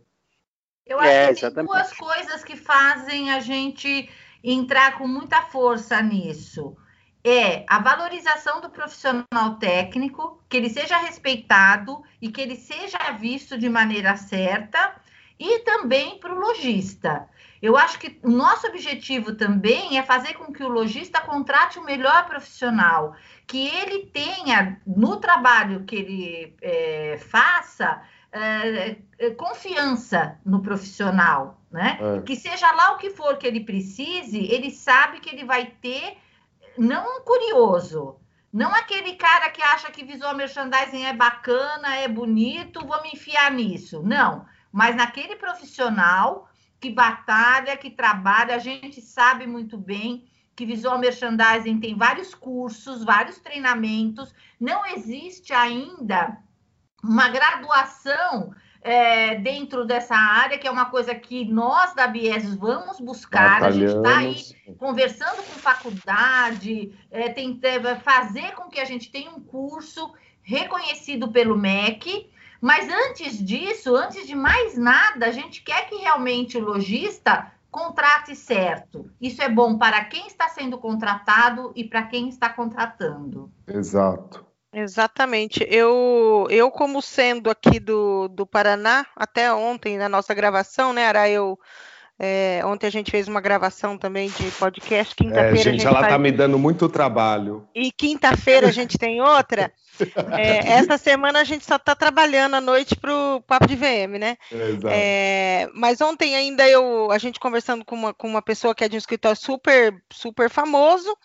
Eu 0.87 0.99
acho 0.99 1.09
é, 1.09 1.33
que 1.35 1.51
tem 1.51 1.65
duas 1.65 1.93
coisas 1.93 2.43
que 2.43 2.55
fazem 2.55 3.29
a 3.29 3.39
gente 3.39 4.09
entrar 4.43 4.97
com 4.97 5.07
muita 5.07 5.43
força 5.43 6.01
nisso 6.01 6.75
é 7.23 7.65
a 7.67 7.79
valorização 7.79 8.59
do 8.59 8.69
profissional 8.69 9.55
técnico, 9.59 10.41
que 10.49 10.57
ele 10.57 10.69
seja 10.69 10.97
respeitado 10.97 12.03
e 12.21 12.29
que 12.29 12.41
ele 12.41 12.55
seja 12.55 12.97
visto 13.19 13.57
de 13.57 13.69
maneira 13.69 14.15
certa, 14.15 14.95
e 15.39 15.59
também 15.59 16.19
para 16.19 16.33
o 16.33 16.39
lojista. 16.39 17.27
Eu 17.61 17.77
acho 17.77 17.97
que 17.97 18.19
o 18.21 18.29
nosso 18.29 18.67
objetivo 18.67 19.35
também 19.35 19.97
é 19.97 20.03
fazer 20.03 20.33
com 20.33 20.51
que 20.51 20.63
o 20.63 20.67
lojista 20.67 21.21
contrate 21.21 21.79
o 21.79 21.83
melhor 21.83 22.25
profissional, 22.25 23.15
que 23.47 23.67
ele 23.67 24.05
tenha 24.07 24.81
no 24.85 25.17
trabalho 25.17 25.85
que 25.85 25.95
ele 25.95 26.55
é, 26.61 27.17
faça 27.29 28.01
é, 28.31 28.97
é 29.17 29.29
confiança 29.31 30.37
no 30.45 30.61
profissional 30.61 31.63
né? 31.73 31.97
É. 31.99 32.21
Que 32.21 32.35
seja 32.35 32.71
lá 32.71 32.91
o 32.91 32.97
que 32.97 33.09
for 33.09 33.35
que 33.37 33.47
ele 33.47 33.61
precise, 33.61 34.37
ele 34.37 34.69
sabe 34.69 35.19
que 35.19 35.35
ele 35.35 35.43
vai 35.43 35.65
ter, 35.81 36.17
não 36.77 37.17
um 37.17 37.21
curioso, 37.23 38.19
não 38.51 38.73
aquele 38.73 39.15
cara 39.15 39.49
que 39.49 39.61
acha 39.61 39.91
que 39.91 40.05
visual 40.05 40.35
merchandising 40.35 41.05
é 41.05 41.13
bacana, 41.13 41.95
é 41.97 42.07
bonito, 42.07 42.85
vou 42.85 43.01
me 43.01 43.11
enfiar 43.13 43.51
nisso. 43.51 44.03
Não, 44.03 44.45
mas 44.71 44.95
naquele 44.95 45.35
profissional 45.35 46.49
que 46.79 46.89
batalha, 46.89 47.77
que 47.77 47.89
trabalha, 47.89 48.55
a 48.55 48.59
gente 48.59 49.01
sabe 49.01 49.47
muito 49.47 49.77
bem 49.77 50.27
que 50.55 50.65
visual 50.65 50.99
merchandising 50.99 51.79
tem 51.79 51.95
vários 51.95 52.35
cursos, 52.35 53.03
vários 53.03 53.39
treinamentos, 53.39 54.35
não 54.59 54.85
existe 54.85 55.51
ainda 55.51 56.37
uma 57.03 57.27
graduação 57.29 58.53
é, 58.83 59.35
dentro 59.35 59.85
dessa 59.85 60.15
área, 60.15 60.57
que 60.57 60.67
é 60.67 60.71
uma 60.71 60.85
coisa 60.85 61.15
que 61.15 61.45
nós 61.45 61.95
da 61.95 62.05
Bies 62.05 62.53
vamos 62.55 62.99
buscar. 62.99 63.61
Batalhamos. 63.61 64.05
A 64.05 64.19
gente 64.21 64.45
está 64.45 64.69
aí 64.69 64.75
conversando 64.77 65.37
com 65.37 65.59
faculdade, 65.59 66.93
é, 67.09 67.29
tentando 67.29 67.95
fazer 68.01 68.51
com 68.55 68.69
que 68.69 68.81
a 68.81 68.85
gente 68.85 69.09
tenha 69.09 69.31
um 69.31 69.39
curso 69.39 70.13
reconhecido 70.41 71.31
pelo 71.31 71.57
MEC. 71.57 72.29
Mas 72.59 72.89
antes 72.89 73.43
disso, 73.43 73.95
antes 73.95 74.27
de 74.27 74.35
mais 74.35 74.77
nada, 74.77 75.27
a 75.27 75.31
gente 75.31 75.61
quer 75.63 75.87
que 75.87 75.95
realmente 75.95 76.57
o 76.57 76.61
lojista 76.61 77.51
contrate 77.71 78.35
certo. 78.35 79.09
Isso 79.19 79.41
é 79.41 79.49
bom 79.49 79.77
para 79.77 80.03
quem 80.05 80.27
está 80.27 80.47
sendo 80.49 80.77
contratado 80.77 81.71
e 81.75 81.83
para 81.83 82.03
quem 82.03 82.29
está 82.29 82.49
contratando. 82.49 83.51
Exato. 83.67 84.45
Exatamente. 84.73 85.65
Eu, 85.69 86.47
eu 86.49 86.71
como 86.71 87.01
sendo 87.01 87.49
aqui 87.49 87.79
do, 87.79 88.27
do 88.27 88.45
Paraná, 88.45 89.05
até 89.15 89.53
ontem 89.53 89.97
na 89.97 90.09
nossa 90.09 90.33
gravação, 90.33 90.91
né, 90.91 91.05
Ara, 91.05 91.29
eu 91.29 91.59
é, 92.19 92.61
ontem 92.63 92.85
a 92.85 92.91
gente 92.91 93.09
fez 93.09 93.27
uma 93.27 93.41
gravação 93.41 93.97
também 93.97 94.29
de 94.29 94.49
podcast. 94.51 95.15
Quinta-feira. 95.15 95.51
É, 95.51 95.55
gente, 95.55 95.71
gente, 95.71 95.87
ela 95.87 95.97
está 95.97 96.09
faz... 96.11 96.21
me 96.21 96.31
dando 96.31 96.59
muito 96.59 96.87
trabalho. 96.87 97.67
E 97.73 97.91
quinta-feira 97.91 98.67
a 98.67 98.71
gente 98.71 98.97
tem 98.97 99.21
outra. 99.21 99.71
É, 100.31 100.71
essa 100.71 100.97
semana 100.97 101.41
a 101.41 101.43
gente 101.43 101.63
só 101.63 101.75
está 101.75 101.93
trabalhando 101.93 102.55
à 102.55 102.61
noite 102.61 102.95
para 102.95 103.13
o 103.13 103.41
Papo 103.41 103.67
de 103.67 103.75
VM, 103.75 104.17
né? 104.19 104.37
É, 104.89 105.69
mas 105.75 106.01
ontem 106.01 106.35
ainda 106.35 106.67
eu, 106.67 107.11
a 107.11 107.19
gente 107.19 107.39
conversando 107.39 107.85
com 107.85 107.93
uma, 107.93 108.11
com 108.11 108.27
uma 108.27 108.41
pessoa 108.41 108.73
que 108.73 108.83
é 108.83 108.89
de 108.89 108.95
um 108.95 108.97
escritório 108.97 109.37
super, 109.39 109.93
super 110.11 110.49
famoso. 110.49 111.15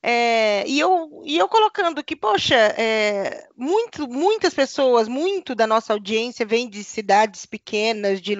É, 0.00 0.64
e, 0.68 0.78
eu, 0.78 1.22
e 1.24 1.36
eu 1.36 1.48
colocando 1.48 2.04
que, 2.04 2.14
poxa, 2.14 2.54
é, 2.54 3.48
muito, 3.56 4.06
muitas 4.06 4.54
pessoas, 4.54 5.08
muito 5.08 5.56
da 5.56 5.66
nossa 5.66 5.92
audiência 5.92 6.46
vem 6.46 6.70
de 6.70 6.84
cidades 6.84 7.44
pequenas, 7.44 8.20
de, 8.20 8.36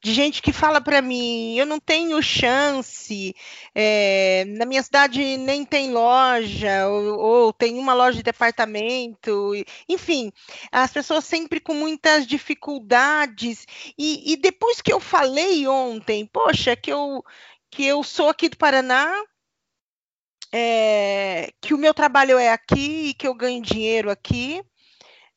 de 0.00 0.14
gente 0.14 0.40
que 0.40 0.52
fala 0.52 0.80
para 0.80 1.02
mim, 1.02 1.56
eu 1.58 1.66
não 1.66 1.80
tenho 1.80 2.22
chance, 2.22 3.34
é, 3.74 4.44
na 4.56 4.64
minha 4.64 4.82
cidade 4.84 5.36
nem 5.36 5.64
tem 5.64 5.90
loja, 5.90 6.86
ou, 6.86 7.18
ou, 7.18 7.52
tem 7.52 7.76
uma 7.76 7.92
loja 7.92 8.18
de 8.18 8.22
departamento, 8.22 9.52
enfim, 9.88 10.32
as 10.70 10.92
pessoas 10.92 11.24
sempre 11.24 11.58
com 11.58 11.74
muitas 11.74 12.24
dificuldades. 12.24 13.66
E, 13.98 14.32
e 14.32 14.36
depois 14.36 14.80
que 14.80 14.92
eu 14.92 15.00
falei 15.00 15.66
ontem, 15.66 16.24
poxa, 16.24 16.76
que 16.76 16.92
eu 16.92 17.24
que 17.70 17.86
eu 17.86 18.02
sou 18.02 18.28
aqui 18.28 18.48
do 18.48 18.56
Paraná, 18.56 19.14
é, 20.52 21.52
que 21.60 21.74
o 21.74 21.78
meu 21.78 21.94
trabalho 21.94 22.38
é 22.38 22.50
aqui 22.50 23.10
e 23.10 23.14
que 23.14 23.26
eu 23.26 23.34
ganho 23.34 23.62
dinheiro 23.62 24.10
aqui. 24.10 24.62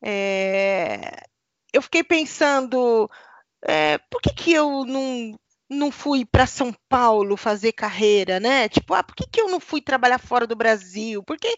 É, 0.02 1.24
eu 1.72 1.82
fiquei 1.82 2.04
pensando, 2.04 3.10
é, 3.66 3.98
por 4.10 4.20
que, 4.20 4.32
que 4.34 4.52
eu 4.52 4.84
não, 4.84 5.38
não 5.70 5.90
fui 5.90 6.24
para 6.24 6.46
São 6.46 6.72
Paulo 6.88 7.36
fazer 7.36 7.72
carreira, 7.72 8.38
né? 8.40 8.68
Tipo, 8.68 8.94
ah, 8.94 9.02
por 9.02 9.14
que, 9.14 9.26
que 9.26 9.40
eu 9.40 9.48
não 9.48 9.60
fui 9.60 9.80
trabalhar 9.80 10.18
fora 10.18 10.46
do 10.46 10.56
Brasil? 10.56 11.22
Porque, 11.24 11.48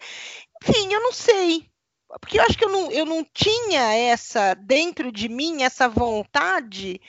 enfim, 0.63 0.93
eu 0.93 1.01
não 1.01 1.13
sei. 1.13 1.71
Porque 2.21 2.39
eu 2.39 2.43
acho 2.43 2.57
que 2.57 2.65
eu 2.65 2.71
não, 2.71 2.91
eu 2.91 3.05
não 3.05 3.25
tinha 3.33 3.95
essa, 3.95 4.55
dentro 4.55 5.13
de 5.13 5.29
mim, 5.29 5.63
essa 5.63 5.89
vontade 5.89 7.01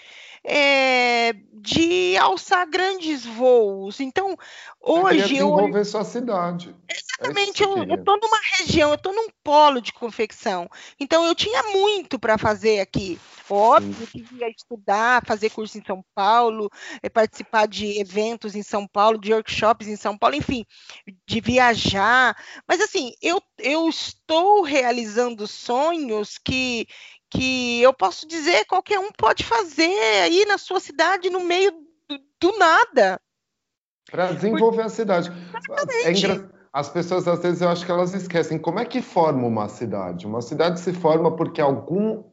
é, 0.44 1.34
de 1.54 2.16
alçar 2.18 2.68
grandes 2.70 3.26
voos. 3.26 4.00
Então, 4.00 4.38
hoje 4.82 5.20
eu. 5.20 5.28
desenvolver 5.28 5.86
sua 5.86 6.04
cidade. 6.04 6.74
É 6.88 6.96
Exatamente, 6.96 7.64
é 7.64 7.66
eu 7.66 7.96
estou 7.96 8.18
numa 8.18 8.40
região, 8.58 8.90
eu 8.90 8.96
estou 8.96 9.14
num 9.14 9.28
polo 9.44 9.82
de 9.82 9.92
confecção. 9.92 10.70
Então, 11.00 11.26
eu 11.26 11.36
tinha 11.36 11.64
muito 11.64 12.18
para 12.18 12.38
fazer 12.38 12.80
aqui. 12.80 13.20
Óbvio 13.50 14.08
que 14.08 14.26
ia 14.36 14.50
estudar, 14.50 15.26
fazer 15.26 15.50
curso 15.50 15.78
em 15.78 15.84
São 15.84 16.04
Paulo, 16.14 16.70
é, 17.02 17.10
participar 17.10 17.68
de 17.68 18.00
eventos 18.00 18.56
em 18.56 18.64
São 18.64 18.88
Paulo, 18.88 19.18
de 19.18 19.34
workshops 19.34 19.88
em 19.88 19.96
São 19.96 20.18
Paulo, 20.18 20.36
enfim, 20.36 20.66
de 21.26 21.40
viajar. 21.40 22.36
Mas, 22.68 22.82
assim, 22.82 23.14
eu, 23.22 23.42
eu 23.58 23.88
estou 23.88 24.62
realizando 24.62 25.48
sonhos 25.48 26.38
que 26.38 26.88
que 27.30 27.82
eu 27.82 27.94
posso 27.94 28.26
dizer 28.26 28.66
qualquer 28.66 29.00
um 29.00 29.12
pode 29.12 29.44
fazer 29.44 30.22
aí 30.24 30.46
na 30.46 30.58
sua 30.58 30.80
cidade 30.80 31.30
no 31.30 31.42
meio 31.42 31.72
do, 31.72 32.18
do 32.40 32.58
nada. 32.58 33.20
Para 34.10 34.32
desenvolver 34.32 34.78
Por... 34.78 34.86
a 34.86 34.90
cidade. 34.90 35.30
É 36.06 36.12
engra... 36.12 36.50
As 36.72 36.90
pessoas 36.90 37.28
às 37.28 37.40
vezes 37.40 37.62
eu 37.62 37.70
acho 37.70 37.86
que 37.86 37.92
elas 37.92 38.14
esquecem 38.14 38.60
como 38.60 38.80
é 38.80 38.86
que 38.86 39.02
forma 39.02 39.48
uma 39.48 39.68
cidade. 39.68 40.26
Uma 40.26 40.42
cidade 40.42 40.80
se 40.80 40.94
forma 40.94 41.36
porque 41.36 41.60
algum 41.60 42.24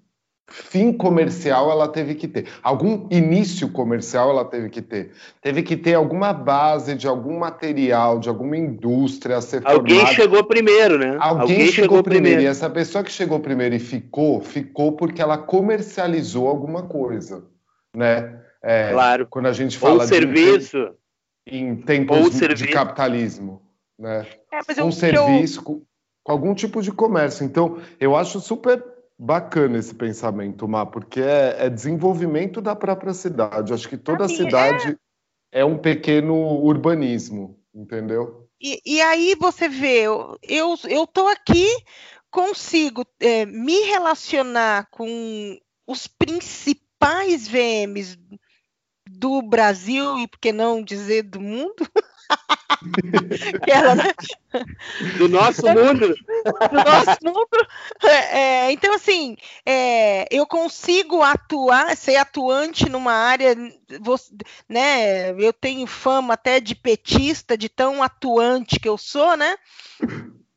fim 0.47 0.93
comercial 0.93 1.71
ela 1.71 1.89
teve 1.89 2.15
que 2.15 2.29
ter, 2.29 2.47
algum 2.63 3.07
início 3.11 3.71
comercial 3.71 4.31
ela 4.31 4.45
teve 4.45 4.69
que 4.69 4.83
ter, 4.83 5.13
teve 5.41 5.63
que 5.63 5.77
ter 5.77 5.95
alguma 5.95 6.33
base 6.33 6.95
de 6.95 7.09
algum 7.09 7.39
material, 7.39 8.19
de 8.19 8.29
alguma 8.29 8.57
indústria 8.57 9.39
a 9.39 9.41
ser 9.41 9.63
Alguém 9.65 9.97
formada. 9.97 10.17
chegou 10.17 10.45
primeiro, 10.45 10.99
né? 10.99 11.17
Alguém, 11.19 11.41
Alguém 11.41 11.57
chegou, 11.57 11.73
chegou 11.73 12.03
primeiro. 12.03 12.25
primeiro. 12.25 12.43
E 12.43 12.47
essa 12.47 12.69
pessoa 12.69 13.03
que 13.03 13.11
chegou 13.11 13.41
primeiro 13.41 13.75
e 13.75 13.79
ficou, 13.79 14.41
ficou 14.41 14.93
porque 14.93 15.23
ela 15.23 15.39
comercializou 15.39 16.47
alguma 16.47 16.83
coisa, 16.83 17.45
né? 17.97 18.41
É, 18.63 18.93
claro. 18.93 19.27
Quando 19.29 19.47
a 19.47 19.53
gente 19.53 19.77
fala 19.77 20.03
Ou 20.03 20.09
serviço. 20.09 20.79
De, 21.47 21.57
em 21.59 21.77
tempos 21.77 22.31
de, 22.31 22.37
serviço. 22.37 22.73
capitalismo, 22.73 23.61
né? 23.99 24.27
É, 24.51 24.83
um 24.83 24.91
serviço 24.91 25.61
eu... 25.61 25.65
com, 25.65 25.83
com 26.23 26.33
algum 26.33 26.55
tipo 26.55 26.81
de 26.81 26.91
comércio. 26.91 27.45
Então, 27.45 27.79
eu 28.01 28.17
acho 28.17 28.41
super 28.41 28.94
bacana 29.19 29.79
esse 29.79 29.95
pensamento, 29.95 30.67
Má, 30.69 30.85
porque 30.85 31.21
é, 31.21 31.67
é, 31.67 31.71
desenvolvimento 31.71 32.61
da 32.61 32.75
própria 32.75 33.15
cidade. 33.15 33.73
Acho 33.73 33.89
que 33.89 33.97
toda 33.97 34.25
assim, 34.25 34.37
cidade 34.37 34.99
é... 35.53 35.61
é... 35.61 35.65
um 35.65 35.79
pequeno 35.79 36.35
urbanismo, 36.35 37.59
entendeu? 37.75 38.49
E, 38.61 38.81
e 38.85 39.01
aí 39.01 39.35
você 39.35 39.69
vê, 39.69 40.03
eu, 40.03 41.07
tô 41.07 41.27
aqui, 41.29 41.67
consigo 42.31 43.05
é, 43.21 43.45
me 43.47 43.81
relacionar 43.83 44.89
com 44.91 45.59
os 45.87 46.07
principais 46.07 47.47
VMs 47.47 48.19
do 49.07 49.43
Brasil 49.43 50.19
e 50.19 50.27
por 50.27 50.39
que 50.39 50.53
não 50.53 50.83
dizer 50.83 51.23
do 51.25 51.41
mundo? 51.41 51.75
Ela, 53.67 53.95
né? 53.95 54.13
Do 55.19 55.29
nosso 55.29 55.63
mundo. 55.63 56.15
Do 56.15 56.77
nosso 56.85 57.19
mundo. 57.23 57.67
É, 58.03 58.39
é, 58.39 58.73
então, 58.73 58.95
assim, 58.95 59.37
é, 59.65 60.27
eu 60.31 60.47
consigo 60.47 61.23
atuar, 61.23 61.97
ser 61.97 62.17
atuante 62.17 62.89
numa 62.89 63.13
área, 63.13 63.55
né? 64.69 65.31
Eu 65.39 65.53
tenho 65.53 65.87
fama 65.87 66.35
até 66.35 66.61
de 66.61 66.75
petista, 66.75 67.57
de 67.57 67.69
tão 67.69 68.03
atuante 68.03 68.79
que 68.79 68.89
eu 68.89 68.99
sou, 68.99 69.37
né? 69.37 69.57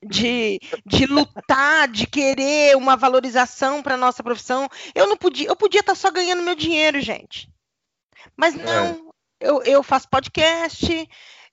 De, 0.04 0.60
de 0.86 1.06
lutar, 1.06 1.88
de 1.88 2.06
querer 2.08 2.78
uma 2.78 2.96
valorização 2.96 3.82
para 3.82 3.98
nossa 3.98 4.24
profissão. 4.24 4.70
Eu 4.94 5.08
não 5.08 5.18
podia, 5.18 5.48
eu 5.48 5.56
podia 5.56 5.82
estar 5.82 5.94
tá 5.94 6.00
só 6.00 6.12
ganhando 6.12 6.44
meu 6.44 6.56
dinheiro, 6.56 7.02
gente. 7.02 7.50
Mas 8.36 8.56
é. 8.56 8.64
não, 8.64 9.12
eu, 9.40 9.62
eu 9.64 9.84
faço 9.84 10.10
podcast, 10.10 11.08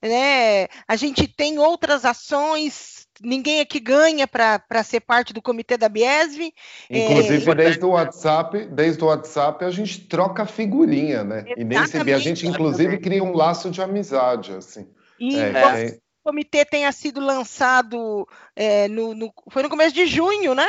né? 0.09 0.69
A 0.87 0.97
gente 0.97 1.27
tem 1.27 1.59
outras 1.59 2.05
ações, 2.05 3.07
ninguém 3.23 3.61
aqui 3.61 3.81
ganha 3.81 4.27
para 4.27 4.83
ser 4.85 5.01
parte 5.01 5.33
do 5.33 5.43
comitê 5.43 5.77
da 5.77 5.89
Biesv. 5.89 6.53
É, 6.91 7.07
Inclusive, 7.07 7.51
é... 7.51 7.55
desde 7.55 7.85
o 7.85 7.91
WhatsApp, 7.91 8.67
desde 8.67 9.03
o 9.03 9.07
WhatsApp 9.07 9.65
a 9.65 9.71
gente 9.71 10.01
troca 10.03 10.47
figurinha, 10.47 11.25
né? 11.25 11.45
Exatamente. 11.57 11.97
E 11.97 12.05
nem 12.05 12.15
a 12.15 12.19
gente, 12.19 12.47
inclusive, 12.47 12.99
cria 12.99 13.25
um 13.25 13.33
laço 13.33 13.71
de 13.71 13.81
amizade, 13.81 14.53
assim. 14.53 14.87
E 15.19 15.37
é, 15.37 15.51
é... 15.51 15.99
o 16.21 16.31
comitê 16.31 16.65
tenha 16.65 16.93
sido 16.93 17.21
lançado 17.21 18.29
é, 18.55 18.89
no, 18.89 19.15
no, 19.15 19.33
foi 19.51 19.63
no 19.63 19.71
começo 19.71 19.95
de 19.95 20.07
junho, 20.07 20.55
né? 20.55 20.67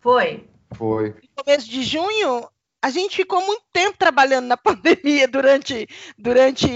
Foi. 0.00 0.48
Foi. 0.74 1.10
No 1.36 1.44
começo 1.44 1.68
de 1.68 1.82
junho, 1.82 2.48
a 2.82 2.90
gente 2.90 3.16
ficou 3.16 3.44
muito 3.44 3.62
tempo 3.72 3.96
trabalhando 3.96 4.46
na 4.46 4.56
pandemia 4.58 5.28
durante, 5.28 5.88
durante 6.18 6.68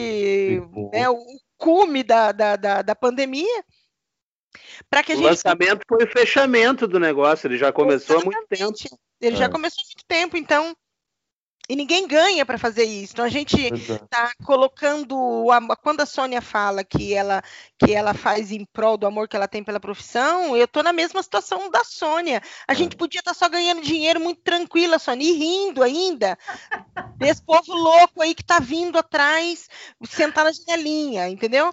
né, 0.93 1.09
o 1.09 1.17
cume 1.57 2.03
da, 2.03 2.33
da, 2.33 2.57
da, 2.57 2.83
da 2.83 2.95
pandemia. 2.95 3.65
Para 4.89 5.03
que 5.03 5.13
a 5.13 5.15
o 5.15 5.19
gente... 5.19 5.27
lançamento 5.27 5.83
foi 5.89 6.05
o 6.05 6.11
fechamento 6.11 6.87
do 6.87 6.99
negócio, 6.99 7.47
ele 7.47 7.59
já 7.59 7.73
começou 7.73 8.17
Exatamente. 8.17 8.63
há 8.63 8.65
muito 8.65 8.79
tempo. 8.79 9.01
Ele 9.21 9.37
é. 9.37 9.39
já 9.39 9.49
começou 9.49 9.83
há 9.83 9.87
muito 9.87 10.05
tempo, 10.07 10.37
então 10.37 10.77
e 11.69 11.75
ninguém 11.75 12.07
ganha 12.07 12.47
para 12.47 12.59
fazer 12.59 12.85
isso. 12.85 13.13
Então 13.13 13.25
a 13.25 13.29
gente 13.29 13.57
está 13.73 14.33
colocando 14.45 15.17
quando 15.83 16.01
a 16.01 16.07
Sônia 16.07 16.41
fala 16.41 16.85
que 16.85 17.13
ela 17.13 17.43
que 17.79 17.93
ela 17.93 18.15
faz 18.15 18.53
em 18.53 18.65
prol 18.65 18.97
do 18.97 19.07
amor 19.07 19.29
que 19.29 19.37
ela 19.37 19.49
tem 19.49 19.63
pela 19.63 19.81
profissão, 19.81 20.57
eu 20.57 20.65
estou 20.65 20.83
na 20.83 20.93
mesma 20.93 21.23
situação 21.23 21.71
da 21.71 21.83
Sônia. 21.85 22.41
A 22.67 22.73
é. 22.73 22.77
gente 22.77 22.97
podia 22.97 23.19
estar 23.19 23.35
tá 23.35 23.39
só 23.39 23.49
ganhando 23.49 23.83
dinheiro 23.83 24.21
muito 24.21 24.41
tranquila, 24.43 24.99
Sônia, 24.99 25.29
e 25.29 25.33
rindo 25.33 25.83
ainda 25.83 26.39
desse 27.17 27.43
povo 27.43 27.75
louco 27.75 28.23
aí 28.23 28.35
que 28.35 28.43
está 28.43 28.59
vindo 28.61 28.97
atrás, 28.99 29.69
sentar 30.09 30.45
na 30.45 30.53
janelinha, 30.53 31.29
entendeu? 31.29 31.73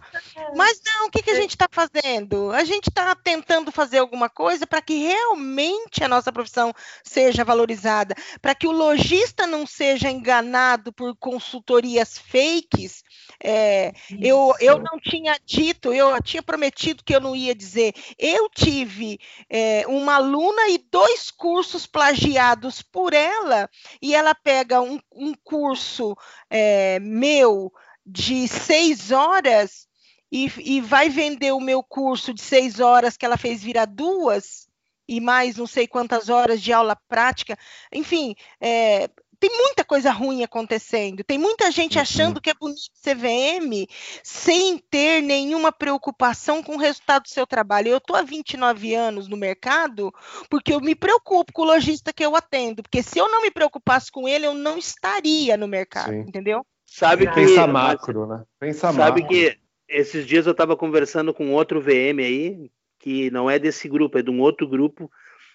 Mas 0.55 0.81
não, 0.85 1.07
o 1.07 1.11
que, 1.11 1.21
que 1.21 1.31
a 1.31 1.35
gente 1.35 1.51
está 1.51 1.67
fazendo? 1.71 2.51
A 2.51 2.63
gente 2.63 2.89
está 2.89 3.15
tentando 3.15 3.71
fazer 3.71 3.99
alguma 3.99 4.29
coisa 4.29 4.65
para 4.65 4.81
que 4.81 4.97
realmente 4.97 6.03
a 6.03 6.07
nossa 6.07 6.31
profissão 6.31 6.73
seja 7.03 7.43
valorizada, 7.43 8.15
para 8.41 8.55
que 8.55 8.67
o 8.67 8.71
lojista 8.71 9.45
não 9.45 9.65
seja 9.65 9.82
seja 9.83 10.09
enganado 10.09 10.93
por 10.93 11.13
consultorias 11.17 12.17
fakes. 12.17 13.03
É, 13.43 13.91
eu, 14.17 14.55
eu 14.61 14.79
não 14.79 14.97
tinha 14.97 15.37
dito, 15.45 15.91
eu 15.91 16.09
tinha 16.23 16.41
prometido 16.41 17.03
que 17.03 17.13
eu 17.13 17.19
não 17.19 17.35
ia 17.35 17.53
dizer. 17.53 17.93
Eu 18.17 18.49
tive 18.49 19.19
é, 19.49 19.83
uma 19.85 20.15
aluna 20.15 20.69
e 20.69 20.77
dois 20.89 21.29
cursos 21.29 21.85
plagiados 21.85 22.81
por 22.81 23.13
ela, 23.13 23.69
e 24.01 24.15
ela 24.15 24.33
pega 24.33 24.81
um, 24.81 24.97
um 25.11 25.33
curso 25.43 26.15
é, 26.49 26.97
meu 27.01 27.69
de 28.05 28.47
seis 28.47 29.11
horas 29.11 29.85
e, 30.31 30.49
e 30.59 30.79
vai 30.79 31.09
vender 31.09 31.51
o 31.51 31.59
meu 31.59 31.83
curso 31.83 32.33
de 32.33 32.41
seis 32.41 32.79
horas 32.79 33.17
que 33.17 33.25
ela 33.25 33.37
fez 33.37 33.61
virar 33.61 33.85
duas 33.85 34.65
e 35.05 35.19
mais 35.19 35.57
não 35.57 35.67
sei 35.67 35.87
quantas 35.87 36.29
horas 36.29 36.61
de 36.61 36.71
aula 36.71 36.95
prática. 36.95 37.57
Enfim, 37.91 38.33
é, 38.61 39.09
tem 39.43 39.57
muita 39.57 39.83
coisa 39.83 40.09
ruim 40.09 40.41
acontecendo. 40.41 41.21
Tem 41.21 41.37
muita 41.37 41.69
gente 41.69 41.97
uhum. 41.97 42.01
achando 42.01 42.39
que 42.39 42.49
é 42.49 42.53
bonito 42.53 42.79
CVM 43.03 43.85
sem 44.23 44.77
ter 44.77 45.21
nenhuma 45.21 45.69
preocupação 45.69 46.63
com 46.63 46.75
o 46.75 46.79
resultado 46.79 47.23
do 47.23 47.29
seu 47.29 47.45
trabalho. 47.45 47.89
Eu 47.89 47.97
estou 47.97 48.15
há 48.15 48.21
29 48.21 48.95
anos 48.95 49.27
no 49.27 49.35
mercado 49.35 50.13
porque 50.49 50.73
eu 50.73 50.79
me 50.79 50.95
preocupo 50.95 51.51
com 51.51 51.63
o 51.63 51.65
lojista 51.65 52.13
que 52.13 52.25
eu 52.25 52.37
atendo. 52.37 52.83
Porque 52.83 53.03
se 53.03 53.19
eu 53.19 53.29
não 53.29 53.41
me 53.41 53.51
preocupasse 53.51 54.09
com 54.09 54.29
ele, 54.29 54.47
eu 54.47 54.53
não 54.53 54.77
estaria 54.77 55.57
no 55.57 55.67
mercado, 55.67 56.11
Sim. 56.11 56.21
entendeu? 56.21 56.65
Sabe 56.85 57.27
que 57.27 57.33
pensa 57.33 57.67
macro, 57.67 58.25
né? 58.25 58.43
Pensa 58.57 58.93
sabe 58.93 59.23
macro. 59.23 59.27
que 59.27 59.59
esses 59.89 60.25
dias 60.25 60.45
eu 60.45 60.53
estava 60.53 60.77
conversando 60.77 61.33
com 61.33 61.51
outro 61.51 61.81
VM 61.81 62.19
aí 62.19 62.71
que 62.97 63.29
não 63.29 63.49
é 63.49 63.59
desse 63.59 63.89
grupo, 63.89 64.17
é 64.17 64.21
de 64.21 64.31
um 64.31 64.39
outro 64.39 64.65
grupo 64.65 65.11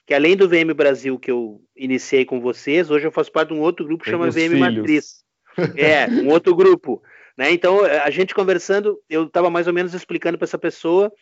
que 0.09 0.14
além 0.14 0.35
do 0.35 0.49
VM 0.49 0.73
Brasil 0.75 1.18
que 1.18 1.31
eu 1.31 1.61
iniciei 1.77 2.25
com 2.25 2.40
vocês, 2.40 2.90
hoje 2.90 3.07
eu 3.07 3.12
faço 3.12 3.31
parte 3.31 3.51
de 3.51 3.55
um 3.55 3.61
outro 3.61 3.85
grupo 3.85 4.03
que 4.03 4.11
chama 4.11 4.31
VM 4.31 4.33
filhos. 4.33 4.59
Matriz. 4.59 5.29
É, 5.77 6.07
um 6.07 6.29
outro 6.29 6.55
grupo. 6.55 7.03
Né? 7.37 7.51
Então, 7.51 7.85
a 7.85 8.09
gente 8.09 8.35
conversando, 8.35 8.99
eu 9.11 9.25
estava 9.25 9.51
mais 9.51 9.66
ou 9.66 9.73
menos 9.73 9.92
explicando 9.92 10.38
para 10.38 10.47
essa 10.47 10.57
pessoa 10.57 11.12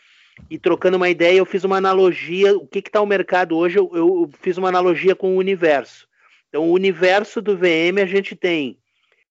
e 0.49 0.59
trocando 0.59 0.99
uma 0.99 1.09
ideia, 1.09 1.38
eu 1.38 1.46
fiz 1.46 1.64
uma 1.64 1.79
analogia, 1.79 2.55
o 2.55 2.66
que 2.66 2.79
está 2.79 3.01
o 3.01 3.07
mercado 3.07 3.57
hoje, 3.57 3.77
eu, 3.77 3.90
eu, 3.92 4.31
fiz 4.40 4.57
uma 4.57 4.68
analogia 4.68 5.16
com 5.16 5.35
o 5.35 5.38
universo. 5.38 6.07
Então, 6.49 6.68
o 6.68 6.72
universo 6.72 7.42
do 7.42 7.57
VM, 7.57 8.01
a 8.01 8.07
gente 8.07 8.37
tem 8.37 8.79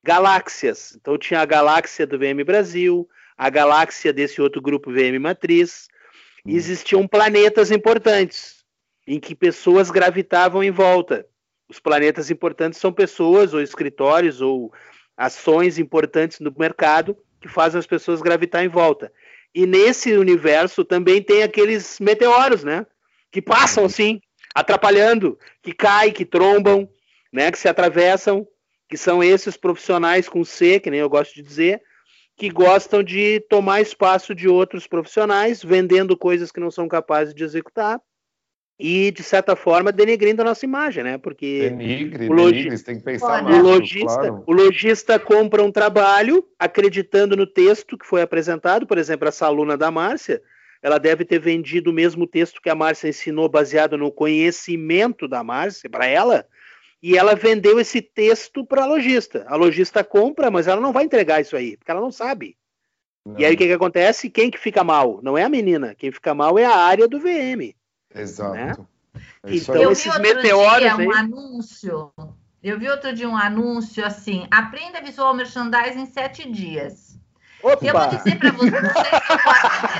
galáxias. 0.03 0.97
Então, 0.99 1.17
tinha 1.17 1.39
a 1.39 1.45
galáxia 1.45 2.05
do 2.05 2.19
VM 2.19 2.43
Brasil, 2.43 3.07
a 3.37 3.49
galáxia 3.49 4.11
desse 4.11 4.41
outro 4.41 4.61
grupo 4.61 4.91
VM 4.91 5.17
Matriz, 5.17 5.87
e 6.45 6.51
hum. 6.51 6.57
existiam 6.57 7.07
planetas 7.07 7.71
importantes 7.71 8.64
em 9.07 9.19
que 9.19 9.35
pessoas 9.35 9.91
gravitavam 9.91 10.63
em 10.63 10.71
volta. 10.71 11.25
Os 11.69 11.79
planetas 11.79 12.31
importantes 12.31 12.79
são 12.79 12.91
pessoas, 12.91 13.53
ou 13.53 13.61
escritórios, 13.61 14.41
ou 14.41 14.73
ações 15.15 15.77
importantes 15.77 16.39
no 16.39 16.53
mercado 16.57 17.17
que 17.39 17.47
fazem 17.47 17.79
as 17.79 17.87
pessoas 17.87 18.21
gravitar 18.21 18.63
em 18.63 18.67
volta. 18.67 19.11
E 19.53 19.65
nesse 19.65 20.13
universo 20.13 20.83
também 20.83 21.21
tem 21.21 21.43
aqueles 21.43 21.99
meteoros, 21.99 22.63
né? 22.63 22.85
Que 23.31 23.41
passam 23.41 23.85
assim, 23.85 24.19
atrapalhando, 24.53 25.37
que 25.61 25.71
caem, 25.71 26.11
que 26.11 26.25
trombam, 26.25 26.89
né? 27.31 27.51
Que 27.51 27.59
se 27.59 27.67
atravessam, 27.67 28.47
que 28.89 28.97
são 28.97 29.23
esses 29.23 29.55
profissionais 29.55 30.27
com 30.27 30.43
C, 30.43 30.79
que 30.79 30.89
nem 30.89 30.99
eu 30.99 31.09
gosto 31.09 31.35
de 31.35 31.41
dizer, 31.41 31.81
que 32.35 32.49
gostam 32.49 33.01
de 33.01 33.39
tomar 33.49 33.81
espaço 33.81 34.35
de 34.35 34.47
outros 34.47 34.87
profissionais, 34.87 35.63
vendendo 35.63 36.17
coisas 36.17 36.51
que 36.51 36.59
não 36.59 36.69
são 36.69 36.87
capazes 36.87 37.33
de 37.33 37.43
executar 37.43 38.01
e, 38.77 39.09
de 39.11 39.23
certa 39.23 39.55
forma, 39.55 39.91
denegrindo 39.91 40.41
a 40.41 40.45
nossa 40.45 40.65
imagem, 40.65 41.03
né? 41.03 41.17
Porque 41.17 41.69
denigre, 41.69 42.27
o, 42.27 42.33
logi... 42.33 42.63
denigre, 42.63 42.83
tem 42.83 42.97
que 42.97 43.03
pensar 43.03 43.43
o, 43.43 43.61
lojista, 43.61 44.05
claro. 44.05 44.43
o 44.45 44.51
lojista 44.51 45.17
compra 45.17 45.63
um 45.63 45.71
trabalho 45.71 46.45
acreditando 46.59 47.37
no 47.37 47.47
texto 47.47 47.97
que 47.97 48.05
foi 48.05 48.21
apresentado, 48.21 48.85
por 48.85 48.97
exemplo, 48.97 49.27
essa 49.27 49.45
aluna 49.45 49.77
da 49.77 49.89
Márcia, 49.89 50.41
ela 50.81 50.97
deve 50.97 51.23
ter 51.23 51.39
vendido 51.39 51.89
o 51.89 51.93
mesmo 51.93 52.27
texto 52.27 52.61
que 52.61 52.69
a 52.69 52.75
Márcia 52.75 53.07
ensinou, 53.07 53.47
baseado 53.47 53.97
no 53.97 54.11
conhecimento 54.11 55.27
da 55.27 55.41
Márcia, 55.41 55.89
para 55.89 56.05
ela, 56.05 56.45
e 57.01 57.17
ela 57.17 57.33
vendeu 57.33 57.79
esse 57.79 58.01
texto 58.01 58.65
para 58.65 58.83
a 58.83 58.85
lojista. 58.85 59.45
A 59.47 59.55
lojista 59.55 60.03
compra, 60.03 60.51
mas 60.51 60.67
ela 60.67 60.81
não 60.81 60.91
vai 60.91 61.05
entregar 61.05 61.39
isso 61.39 61.55
aí, 61.55 61.77
porque 61.77 61.91
ela 61.91 62.01
não 62.01 62.11
sabe. 62.11 62.57
Não. 63.25 63.39
E 63.39 63.45
aí 63.45 63.55
o 63.55 63.57
que, 63.57 63.67
que 63.67 63.73
acontece? 63.73 64.29
Quem 64.29 64.51
que 64.51 64.59
fica 64.59 64.83
mal? 64.83 65.21
Não 65.23 65.37
é 65.37 65.43
a 65.43 65.49
menina, 65.49 65.95
quem 65.95 66.11
fica 66.11 66.35
mal 66.35 66.59
é 66.59 66.65
a 66.65 66.75
área 66.75 67.07
do 67.07 67.19
VM. 67.19 67.73
Exato. 68.15 68.53
Né? 68.53 68.73
É 69.43 69.55
então, 69.55 69.75
eu 69.75 69.91
esses 69.91 70.03
vi 70.03 70.09
outro 70.09 70.23
meteoros 70.23 70.79
dia 70.79 70.95
aí... 70.95 71.07
um 71.07 71.13
anúncio. 71.13 72.11
Eu 72.63 72.79
vi 72.79 72.89
outro 72.89 73.13
dia 73.13 73.29
um 73.29 73.37
anúncio 73.37 74.05
assim: 74.05 74.47
aprenda 74.49 75.01
visual 75.01 75.33
merchandising 75.33 76.01
em 76.01 76.05
sete 76.05 76.49
dias. 76.49 77.19
Opa! 77.61 77.85
Eu 77.85 77.93
vou 77.93 78.07
dizer 78.09 78.37
para 78.37 78.51
você, 78.51 78.75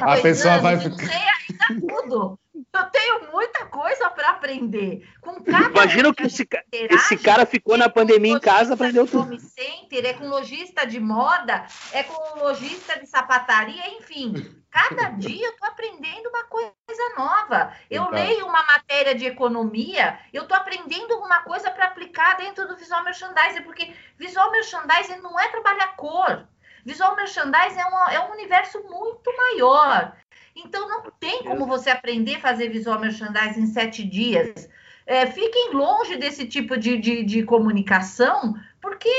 a 0.01 0.17
pessoa 0.21 0.54
anos, 0.54 0.63
vai 0.63 0.80
ficar. 0.80 0.89
Não 0.89 0.97
sei 0.97 1.17
ainda 1.17 1.88
tudo. 1.88 2.39
Eu 2.73 2.84
tenho 2.86 3.32
muita 3.32 3.65
coisa 3.65 4.10
para 4.10 4.30
aprender. 4.32 5.08
Com 5.21 5.41
cada 5.43 5.69
Imagina 5.69 6.13
que 6.13 6.23
esse, 6.23 6.47
esse 6.71 7.17
cara 7.17 7.45
ficou 7.45 7.78
na 7.78 7.89
pandemia 7.89 8.34
em 8.34 8.39
casa, 8.39 8.73
aprendeu 8.73 9.08
tudo. 9.08 9.23
Home 9.23 9.39
center, 9.39 10.06
é 10.06 10.13
com 10.13 10.28
lojista 10.28 10.86
de 10.86 10.99
moda, 10.99 11.65
é 11.91 12.04
com 12.04 12.39
lojista 12.39 12.99
de 12.99 13.08
sapataria, 13.08 13.89
enfim. 13.97 14.34
Cada 14.76 15.12
dia 15.12 15.46
eu 15.46 15.52
estou 15.52 15.70
aprendendo 15.70 16.28
uma 16.28 16.44
coisa 16.44 16.74
nova. 17.18 17.74
Eu 17.90 18.04
então. 18.04 18.14
leio 18.14 18.46
uma 18.46 18.62
matéria 18.66 19.16
de 19.16 19.26
economia, 19.26 20.20
eu 20.34 20.44
estou 20.44 20.58
aprendendo 20.58 21.14
alguma 21.14 21.44
coisa 21.44 21.72
para 21.72 21.86
aplicar 21.86 22.36
dentro 22.36 22.68
do 22.68 22.76
visual 22.76 23.02
merchandising, 23.02 23.62
porque 23.62 23.94
visual 24.18 24.52
merchandising 24.52 25.22
não 25.22 25.40
é 25.40 25.48
trabalhar 25.48 25.96
cor. 25.96 26.46
Visual 26.84 27.16
merchandising 27.16 27.80
é 27.80 27.86
um, 27.86 28.10
é 28.10 28.28
um 28.28 28.34
universo 28.34 28.84
muito 28.84 29.34
maior. 29.38 30.14
Então, 30.54 30.90
não 30.90 31.10
tem 31.22 31.46
como 31.46 31.66
você 31.66 31.90
aprender 31.90 32.36
a 32.36 32.42
fazer 32.42 32.68
visual 32.68 33.00
merchandising 33.00 33.62
em 33.62 33.68
sete 33.68 34.04
dias. 34.04 34.70
É, 35.06 35.26
fiquem 35.26 35.72
longe 35.72 36.18
desse 36.18 36.46
tipo 36.48 36.78
de, 36.78 36.98
de, 36.98 37.24
de 37.24 37.44
comunicação, 37.44 38.54
porque 38.82 39.10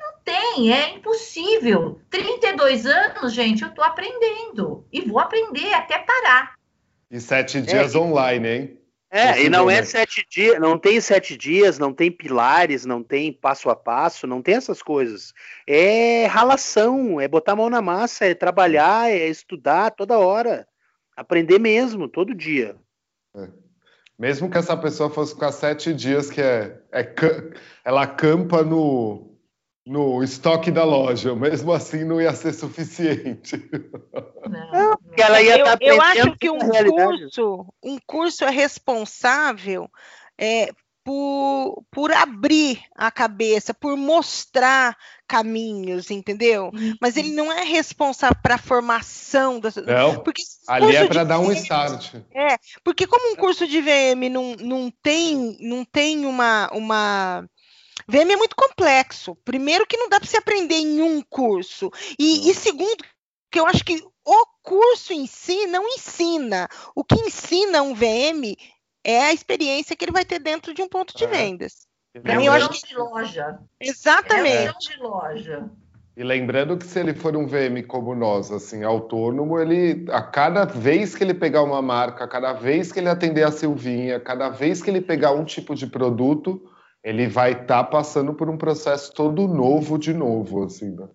não 0.00 0.15
tem, 0.26 0.72
é 0.72 0.96
impossível. 0.96 2.00
32 2.10 2.84
anos, 2.84 3.32
gente, 3.32 3.62
eu 3.62 3.68
estou 3.68 3.84
aprendendo. 3.84 4.84
E 4.92 5.00
vou 5.02 5.20
aprender 5.20 5.72
até 5.72 5.98
parar. 6.00 6.56
E 7.08 7.20
sete 7.20 7.62
dias 7.62 7.94
é, 7.94 7.98
online, 7.98 8.48
hein? 8.48 8.78
É, 9.08 9.44
e 9.44 9.48
não 9.48 9.70
é 9.70 9.84
sete 9.84 10.26
dias, 10.28 10.58
não 10.58 10.76
tem 10.76 11.00
sete 11.00 11.36
dias, 11.36 11.78
não 11.78 11.92
tem 11.92 12.10
pilares, 12.10 12.84
não 12.84 13.04
tem 13.04 13.32
passo 13.32 13.70
a 13.70 13.76
passo, 13.76 14.26
não 14.26 14.42
tem 14.42 14.56
essas 14.56 14.82
coisas. 14.82 15.32
É 15.64 16.26
ralação, 16.26 17.20
é 17.20 17.28
botar 17.28 17.52
a 17.52 17.56
mão 17.56 17.70
na 17.70 17.80
massa, 17.80 18.26
é 18.26 18.34
trabalhar, 18.34 19.08
é 19.08 19.28
estudar 19.28 19.92
toda 19.92 20.18
hora. 20.18 20.66
Aprender 21.16 21.60
mesmo, 21.60 22.08
todo 22.08 22.34
dia. 22.34 22.74
É. 23.36 23.48
Mesmo 24.18 24.50
que 24.50 24.58
essa 24.58 24.76
pessoa 24.76 25.08
fosse 25.08 25.34
ficar 25.34 25.52
sete 25.52 25.94
dias, 25.94 26.28
que 26.28 26.40
é, 26.40 26.80
é 26.90 27.14
ela 27.84 28.02
acampa 28.02 28.64
no, 28.64 29.35
no 29.86 30.20
estoque 30.22 30.70
da 30.72 30.84
loja, 30.84 31.32
mesmo 31.36 31.72
assim 31.72 32.04
não 32.04 32.20
ia 32.20 32.34
ser 32.34 32.52
suficiente. 32.52 33.70
Não, 34.50 34.98
ela 35.16 35.40
ia 35.40 35.58
estar 35.58 35.78
tá 35.78 35.84
eu, 35.84 35.94
eu 35.94 36.02
acho 36.02 36.36
que 36.36 36.50
um 36.50 36.58
curso, 36.58 37.66
um 37.82 37.98
curso 38.04 38.44
é 38.44 38.50
responsável 38.50 39.88
é, 40.36 40.72
por, 41.04 41.84
por 41.88 42.12
abrir 42.12 42.80
a 42.96 43.12
cabeça, 43.12 43.72
por 43.72 43.96
mostrar 43.96 44.96
caminhos, 45.28 46.10
entendeu? 46.10 46.72
Uhum. 46.74 46.94
Mas 47.00 47.16
ele 47.16 47.30
não 47.30 47.52
é 47.52 47.62
responsável 47.62 48.36
para 48.42 48.56
a 48.56 48.58
formação 48.58 49.60
das. 49.60 49.76
Não, 49.76 50.20
porque 50.24 50.42
ali 50.66 50.96
é 50.96 51.06
para 51.06 51.22
dar 51.22 51.38
um 51.38 51.52
start. 51.52 52.12
É, 52.34 52.58
porque 52.82 53.06
como 53.06 53.32
um 53.32 53.36
curso 53.36 53.68
de 53.68 53.80
VM 53.80 54.28
não, 54.32 54.56
não 54.56 54.92
tem, 55.00 55.56
não 55.60 55.84
tem 55.84 56.26
uma, 56.26 56.68
uma 56.72 57.48
VM 58.08 58.32
é 58.32 58.36
muito 58.36 58.56
complexo. 58.56 59.36
Primeiro 59.44 59.86
que 59.86 59.96
não 59.96 60.08
dá 60.08 60.18
para 60.18 60.28
se 60.28 60.36
aprender 60.36 60.76
em 60.76 61.02
um 61.02 61.22
curso 61.22 61.90
e, 62.18 62.50
e 62.50 62.54
segundo 62.54 63.04
que 63.50 63.60
eu 63.60 63.66
acho 63.66 63.84
que 63.84 64.02
o 64.24 64.46
curso 64.62 65.12
em 65.12 65.26
si 65.26 65.66
não 65.66 65.86
ensina. 65.88 66.68
O 66.94 67.04
que 67.04 67.14
ensina 67.14 67.82
um 67.82 67.94
VM 67.94 68.56
é 69.04 69.24
a 69.24 69.32
experiência 69.32 69.94
que 69.96 70.04
ele 70.04 70.12
vai 70.12 70.24
ter 70.24 70.40
dentro 70.40 70.74
de 70.74 70.82
um 70.82 70.88
ponto 70.88 71.16
de 71.16 71.24
é. 71.24 71.26
vendas. 71.26 71.86
É 72.24 72.38
um 72.38 72.44
chão 72.44 72.68
que... 72.68 72.88
de 72.88 72.96
loja. 72.96 73.58
Exatamente. 73.80 74.66
É 74.66 74.70
um 74.70 74.78
de 74.78 75.02
loja. 75.02 75.70
E 76.16 76.24
lembrando 76.24 76.78
que 76.78 76.86
se 76.86 76.98
ele 76.98 77.14
for 77.14 77.36
um 77.36 77.46
VM 77.46 77.86
como 77.86 78.14
nós, 78.14 78.50
assim, 78.50 78.82
autônomo, 78.82 79.60
ele 79.60 80.06
a 80.10 80.22
cada 80.22 80.64
vez 80.64 81.14
que 81.14 81.22
ele 81.22 81.34
pegar 81.34 81.62
uma 81.62 81.82
marca, 81.82 82.24
a 82.24 82.28
cada 82.28 82.54
vez 82.54 82.90
que 82.90 82.98
ele 82.98 83.08
atender 83.10 83.42
a 83.42 83.52
Silvinha, 83.52 84.18
cada 84.18 84.48
vez 84.48 84.80
que 84.80 84.88
ele 84.88 85.02
pegar 85.02 85.32
um 85.32 85.44
tipo 85.44 85.74
de 85.74 85.86
produto, 85.86 86.72
ele 87.06 87.28
vai 87.28 87.52
estar 87.52 87.84
tá 87.84 87.84
passando 87.84 88.34
por 88.34 88.50
um 88.50 88.58
processo 88.58 89.14
todo 89.14 89.46
novo 89.46 89.96
de 89.96 90.12
novo, 90.12 90.64
assim. 90.64 90.90
Né? 90.90 91.08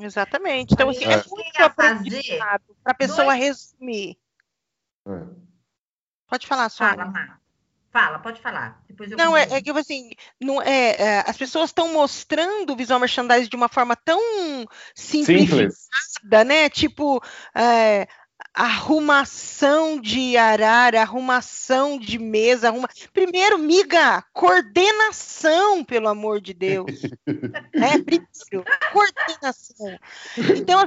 Exatamente. 0.00 0.74
Então, 0.74 0.88
assim, 0.88 1.04
é, 1.04 1.12
é 1.12 1.24
muito 1.28 1.60
aprendizado 1.60 2.76
para 2.82 2.92
a 2.92 2.94
pessoa 2.94 3.26
dois... 3.26 3.38
resumir. 3.38 4.18
É. 5.06 5.22
Pode 6.28 6.48
falar, 6.48 6.68
Sônia. 6.68 6.96
Fala, 6.96 7.40
Fala, 7.92 8.18
pode 8.20 8.40
falar. 8.40 8.82
Depois 8.88 9.10
eu 9.10 9.16
não, 9.16 9.36
é, 9.36 9.42
é, 9.50 9.62
que 9.62 9.70
assim, 9.70 10.10
não, 10.40 10.62
é, 10.62 10.90
é 10.90 11.24
as 11.28 11.36
pessoas 11.36 11.70
estão 11.70 11.92
mostrando 11.92 12.72
o 12.72 12.76
visual 12.76 13.00
merchandising 13.00 13.48
de 13.48 13.56
uma 13.56 13.68
forma 13.68 13.96
tão 13.96 14.20
simplificada, 14.94 15.70
Simples. 15.70 16.46
né? 16.46 16.68
Tipo, 16.68 17.20
é, 17.52 18.06
arrumação 18.52 20.00
de 20.00 20.36
arara, 20.36 21.00
arrumação 21.00 21.98
de 21.98 22.18
mesa, 22.18 22.68
arruma... 22.68 22.88
primeiro, 23.12 23.58
miga, 23.58 24.24
coordenação, 24.32 25.84
pelo 25.84 26.08
amor 26.08 26.40
de 26.40 26.52
Deus, 26.52 26.90
é 27.74 27.98
primeiro, 27.98 28.64
coordenação. 28.92 29.98
Então, 30.56 30.80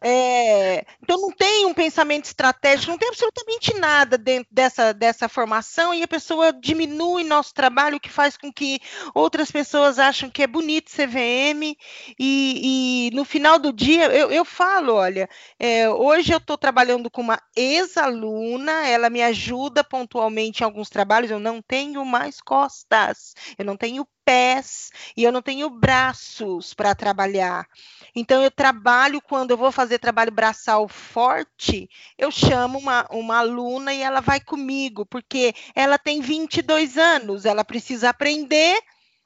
é... 0.00 0.86
então 1.02 1.20
não 1.20 1.30
tem 1.30 1.66
um 1.66 1.74
pensamento 1.74 2.24
estratégico, 2.24 2.90
não 2.90 2.98
tem 2.98 3.08
absolutamente 3.08 3.74
nada 3.74 4.16
dentro 4.16 4.48
dessa, 4.50 4.94
dessa 4.94 5.28
formação 5.28 5.92
e 5.92 6.02
a 6.02 6.08
pessoa 6.08 6.52
diminui 6.52 7.22
nosso 7.22 7.52
trabalho, 7.52 7.98
o 7.98 8.00
que 8.00 8.10
faz 8.10 8.36
com 8.36 8.50
que 8.50 8.80
outras 9.14 9.50
pessoas 9.50 9.98
acham 9.98 10.30
que 10.30 10.42
é 10.42 10.46
bonito 10.46 10.90
CVM 10.90 11.76
e, 12.18 13.10
e 13.10 13.10
no 13.14 13.24
final 13.24 13.58
do 13.58 13.72
dia 13.72 14.06
eu, 14.06 14.30
eu 14.30 14.44
falo, 14.44 14.94
olha, 14.94 15.28
é, 15.58 15.88
hoje 15.90 16.32
eu 16.32 16.38
estou 16.38 16.56
trabalhando 16.56 16.93
trabalhando 16.94 17.10
com 17.10 17.22
uma 17.22 17.40
ex-aluna, 17.56 18.86
ela 18.86 19.10
me 19.10 19.22
ajuda 19.22 19.82
pontualmente 19.82 20.62
em 20.62 20.64
alguns 20.64 20.88
trabalhos. 20.88 21.30
Eu 21.30 21.40
não 21.40 21.60
tenho 21.60 22.04
mais 22.04 22.40
costas, 22.40 23.34
eu 23.58 23.64
não 23.64 23.76
tenho 23.76 24.06
pés 24.24 24.90
e 25.16 25.24
eu 25.24 25.32
não 25.32 25.42
tenho 25.42 25.68
braços 25.68 26.72
para 26.72 26.94
trabalhar. 26.94 27.66
Então, 28.14 28.42
eu 28.42 28.50
trabalho 28.50 29.20
quando 29.20 29.50
eu 29.50 29.56
vou 29.56 29.72
fazer 29.72 29.98
trabalho 29.98 30.30
braçal 30.30 30.88
forte, 30.88 31.88
eu 32.16 32.30
chamo 32.30 32.78
uma, 32.78 33.06
uma 33.10 33.38
aluna 33.38 33.92
e 33.92 34.00
ela 34.00 34.20
vai 34.20 34.40
comigo, 34.40 35.04
porque 35.04 35.52
ela 35.74 35.98
tem 35.98 36.20
22 36.20 36.96
anos, 36.96 37.44
ela 37.44 37.64
precisa 37.64 38.10
aprender, 38.10 38.80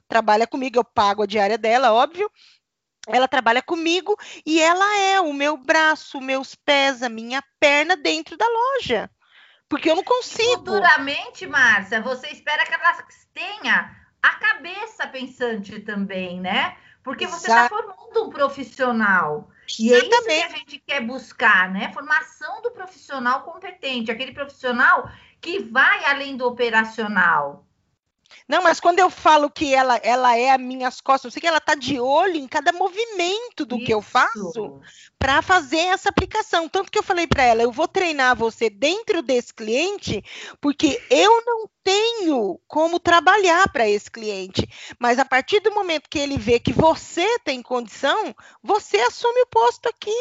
trabalha 0.09 0.47
comigo, 0.47 0.79
eu 0.79 0.85
pago 0.85 1.23
a 1.23 1.27
diária 1.27 1.59
dela, 1.59 1.93
óbvio, 1.93 2.31
ela 3.09 3.27
trabalha 3.27 3.63
comigo 3.63 4.17
e 4.45 4.61
ela 4.61 4.99
é 4.99 5.21
o 5.21 5.33
meu 5.33 5.57
braço, 5.57 6.21
meus 6.21 6.55
pés, 6.55 7.03
a 7.03 7.09
minha 7.09 7.43
perna 7.59 7.97
dentro 7.97 8.37
da 8.37 8.47
loja. 8.47 9.11
Porque 9.69 9.91
eu 9.91 9.97
não 9.97 10.05
consigo. 10.05 10.65
Futuramente, 10.65 11.47
Márcia, 11.47 12.01
você 12.01 12.29
espera 12.29 12.65
que 12.65 12.73
ela 12.73 12.97
tenha 13.35 13.97
a 14.23 14.35
cabeça 14.37 15.07
pensante 15.07 15.81
também, 15.81 16.41
né? 16.41 16.77
Porque 17.03 17.27
você 17.27 17.49
está 17.49 17.69
formando 17.69 18.27
um 18.27 18.31
profissional. 18.31 19.51
E 19.79 19.93
é 19.93 19.99
isso 19.99 20.23
que 20.25 20.33
a 20.33 20.49
gente 20.49 20.79
quer 20.87 21.01
buscar, 21.03 21.71
né? 21.71 21.93
Formação 21.93 22.63
do 22.63 22.71
profissional 22.71 23.43
competente, 23.43 24.11
aquele 24.11 24.33
profissional 24.33 25.11
que 25.41 25.61
vai 25.61 26.05
além 26.07 26.37
do 26.37 26.47
operacional. 26.47 27.68
Não, 28.49 28.63
mas 28.63 28.81
quando 28.81 28.99
eu 28.99 29.11
falo 29.11 29.51
que 29.51 29.75
ela, 29.75 29.97
ela 30.03 30.37
é 30.37 30.51
as 30.51 30.61
minhas 30.61 31.01
costas, 31.01 31.25
eu 31.27 31.31
sei 31.31 31.41
que 31.41 31.47
ela 31.47 31.59
está 31.59 31.75
de 31.75 32.01
olho 32.01 32.37
em 32.37 32.49
cada 32.49 32.73
movimento 32.73 33.65
do 33.67 33.77
Isso. 33.77 33.85
que 33.85 33.95
eu 33.95 34.03
faço 34.03 34.81
para 35.19 35.43
fazer 35.43 35.79
essa 35.79 36.09
aplicação. 36.09 36.69
Tanto 36.69 36.91
que 36.91 36.99
eu 36.99 37.03
falei 37.03 37.27
para 37.27 37.43
ela, 37.43 37.63
eu 37.63 37.73
vou 37.73 37.89
treinar 37.89 38.37
você 38.37 38.71
dentro 38.71 39.23
desse 39.23 39.53
cliente, 39.53 40.23
porque 40.61 41.03
eu 41.11 41.45
não 41.45 41.69
tenho 41.83 42.61
como 42.67 42.99
trabalhar 42.99 43.71
para 43.71 43.89
esse 43.89 44.11
cliente. 44.11 44.69
Mas 44.99 45.19
a 45.19 45.25
partir 45.25 45.61
do 45.61 45.75
momento 45.75 46.09
que 46.09 46.19
ele 46.19 46.39
vê 46.39 46.59
que 46.59 46.73
você 46.73 47.39
tem 47.41 47.63
condição, 47.63 48.35
você 48.63 48.99
assume 48.99 49.43
o 49.43 49.47
posto 49.47 49.89
aqui. 49.89 50.17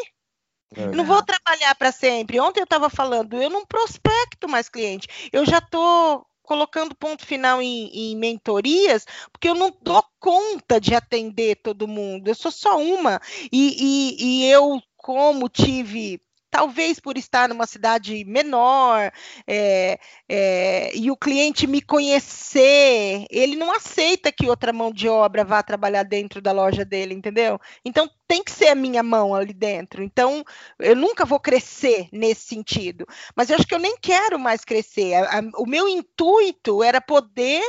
É. 0.76 0.88
Não 0.88 1.05
vou 1.05 1.24
trabalhar 1.24 1.74
para 1.76 1.91
sempre. 1.91 2.39
Ontem 2.39 2.60
eu 2.60 2.66
estava 2.66 2.89
falando, 2.89 3.41
eu 3.41 3.49
não 3.49 3.66
prospecto 3.66 4.49
mais 4.49 4.68
cliente. 4.68 5.30
Eu 5.32 5.45
já 5.45 5.60
estou 5.60 6.26
colocando 6.48 6.95
ponto 6.95 7.26
final 7.26 7.62
em, 7.62 7.89
em, 7.93 8.16
mentorias, 8.16 9.06
porque 9.34 9.50
eu 9.50 9.54
não 9.54 9.70
dou 9.82 10.02
conta 10.18 10.80
de 10.80 10.95
atender 10.95 11.58
todo 11.58 11.89
mundo, 11.89 12.30
eu 12.30 12.36
sou 12.36 12.52
só 12.52 12.80
uma. 12.80 13.20
E, 13.52 13.76
e, 13.78 14.45
e 14.45 14.50
eu, 14.50 14.82
como 14.95 15.50
tive 15.50 16.22
talvez 16.50 17.00
por 17.00 17.18
estar 17.18 17.50
numa 17.50 17.66
cidade 17.66 18.24
menor 18.26 19.12
é, 19.45 20.00
é, 20.28 20.95
e 20.95 21.12
o 21.12 21.18
cliente 21.18 21.68
me 21.68 21.82
conhecer, 21.82 23.26
ele 23.30 23.56
não 23.56 23.72
aceita 23.72 24.32
que 24.32 24.50
outra 24.50 24.72
mão 24.72 24.91
de 24.91 25.08
obra 25.10 25.43
vá 25.43 25.62
trabalhar 25.62 26.04
dentro 26.04 26.41
da 26.41 26.52
loja 26.52 26.84
dele, 26.84 27.14
entendeu? 27.14 27.60
Então 27.84 28.10
tem 28.28 28.43
que 28.43 28.52
ser 28.52 28.68
a 28.68 28.76
minha 28.76 29.04
mão 29.04 29.34
ali 29.36 29.54
dentro. 29.54 30.04
Então 30.04 30.43
eu 30.80 30.95
nunca 30.95 31.26
vou 31.26 31.39
crescer 31.39 32.08
nesse 32.12 32.48
sentido. 32.48 33.06
Mas 33.36 33.50
eu 33.50 33.56
acho 33.56 33.68
que 33.68 33.76
eu 33.76 33.80
nem 33.80 33.98
quero 33.98 34.39
mais 34.39 34.64
crescer. 34.64 35.14
A, 35.16 35.39
a, 35.39 35.41
o 35.58 35.66
meu 35.66 35.88
intuito 35.88 36.84
era 36.84 37.02
poder 37.02 37.62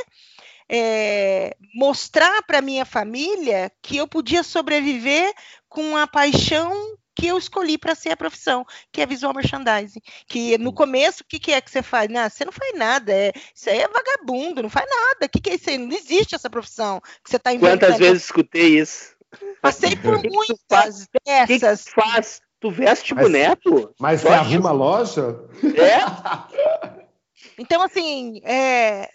é, 0.69 1.55
mostrar 1.73 2.43
para 2.43 2.61
minha 2.61 2.85
família 2.85 3.71
que 3.81 3.97
eu 3.97 4.07
podia 4.07 4.43
sobreviver 4.43 5.33
com 5.67 5.97
a 5.97 6.05
paixão 6.05 6.98
que 7.19 7.27
eu 7.27 7.37
escolhi 7.37 7.77
para 7.77 7.95
ser 7.95 8.11
a 8.11 8.17
profissão, 8.17 8.65
que 8.91 9.01
é 9.01 9.05
visual 9.05 9.33
merchandising. 9.33 10.01
Que 10.27 10.57
no 10.57 10.71
começo, 10.71 11.23
o 11.23 11.25
que, 11.25 11.39
que 11.39 11.51
é 11.51 11.59
que 11.59 11.69
você 11.69 11.81
faz? 11.81 12.09
Não, 12.09 12.29
você 12.29 12.45
não 12.45 12.51
faz 12.51 12.77
nada, 12.77 13.11
é, 13.11 13.31
isso 13.53 13.69
aí 13.69 13.79
é 13.79 13.87
vagabundo, 13.87 14.61
não 14.63 14.69
faz 14.69 14.87
nada. 14.89 15.25
O 15.25 15.29
que, 15.29 15.41
que 15.41 15.49
é 15.49 15.55
isso 15.55 15.69
aí? 15.69 15.77
Não 15.77 15.95
existe 15.95 16.35
essa 16.35 16.49
profissão 16.49 17.01
que 17.23 17.29
você 17.29 17.35
está 17.35 17.53
inventando. 17.53 17.79
Quantas 17.79 17.97
vezes 17.97 18.23
escutei 18.23 18.79
isso? 18.79 19.15
Passei 19.61 19.95
por 19.95 20.21
muitas 20.23 21.07
dessas. 21.25 21.83
Que 21.83 21.89
que 21.89 22.01
faz? 22.01 22.41
Tu 22.59 22.71
veste 22.71 23.13
mas, 23.13 23.23
boneco? 23.23 23.93
Mas 23.99 24.21
você 24.21 24.27
arruma 24.29 24.71
loja? 24.71 25.39
É? 25.63 26.99
Então, 27.57 27.81
assim, 27.81 28.41
é, 28.45 29.09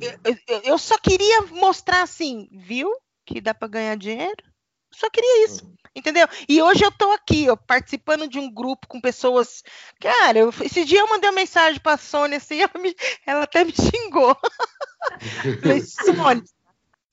eu, 0.00 0.60
eu, 0.64 0.78
só 0.78 0.96
queria 0.98 1.42
mostrar 1.50 2.02
assim, 2.02 2.48
viu? 2.52 2.92
Que 3.26 3.40
dá 3.40 3.52
para 3.52 3.66
ganhar 3.68 3.96
dinheiro. 3.96 4.36
Só 4.92 5.08
queria 5.10 5.44
isso. 5.44 5.64
Uhum. 5.64 5.78
Entendeu? 5.94 6.28
E 6.48 6.62
hoje 6.62 6.84
eu 6.84 6.92
tô 6.92 7.10
aqui, 7.10 7.50
ó, 7.50 7.56
participando 7.56 8.28
de 8.28 8.38
um 8.38 8.48
grupo 8.52 8.86
com 8.86 9.00
pessoas. 9.00 9.64
Cara, 10.00 10.38
eu, 10.38 10.54
esse 10.62 10.84
dia 10.84 11.00
eu 11.00 11.08
mandei 11.08 11.28
uma 11.28 11.34
mensagem 11.34 11.80
pra 11.80 11.96
Sônia 11.96 12.36
assim, 12.38 12.60
ela, 12.62 12.70
me, 12.78 12.94
ela 13.26 13.42
até 13.42 13.64
me 13.64 13.72
xingou. 13.72 14.36
Falei, 15.60 15.80
Sônia, 15.82 16.44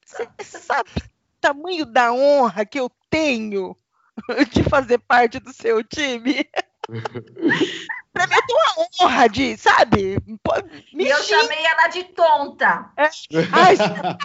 você 0.05 0.59
sabe 0.59 0.89
o 0.89 1.01
tamanho 1.41 1.86
da 1.86 2.13
honra 2.13 2.65
que 2.65 2.80
eu 2.80 2.91
tenho 3.09 3.76
de 4.51 4.63
fazer 4.63 4.99
parte 4.99 5.39
do 5.39 5.51
seu 5.51 5.84
time? 5.84 6.47
pra 8.13 8.28
mim, 8.28 8.36
eu 8.36 8.45
tenho 8.45 8.59
uma 8.59 8.88
honra 9.01 9.28
de, 9.28 9.57
sabe? 9.57 10.17
Me 10.93 11.09
eu 11.09 11.23
chamei 11.23 11.65
ela 11.65 11.88
de 11.88 12.03
tonta. 12.03 12.91
É. 12.95 13.09
Ai, 13.51 13.76
é. 13.76 14.15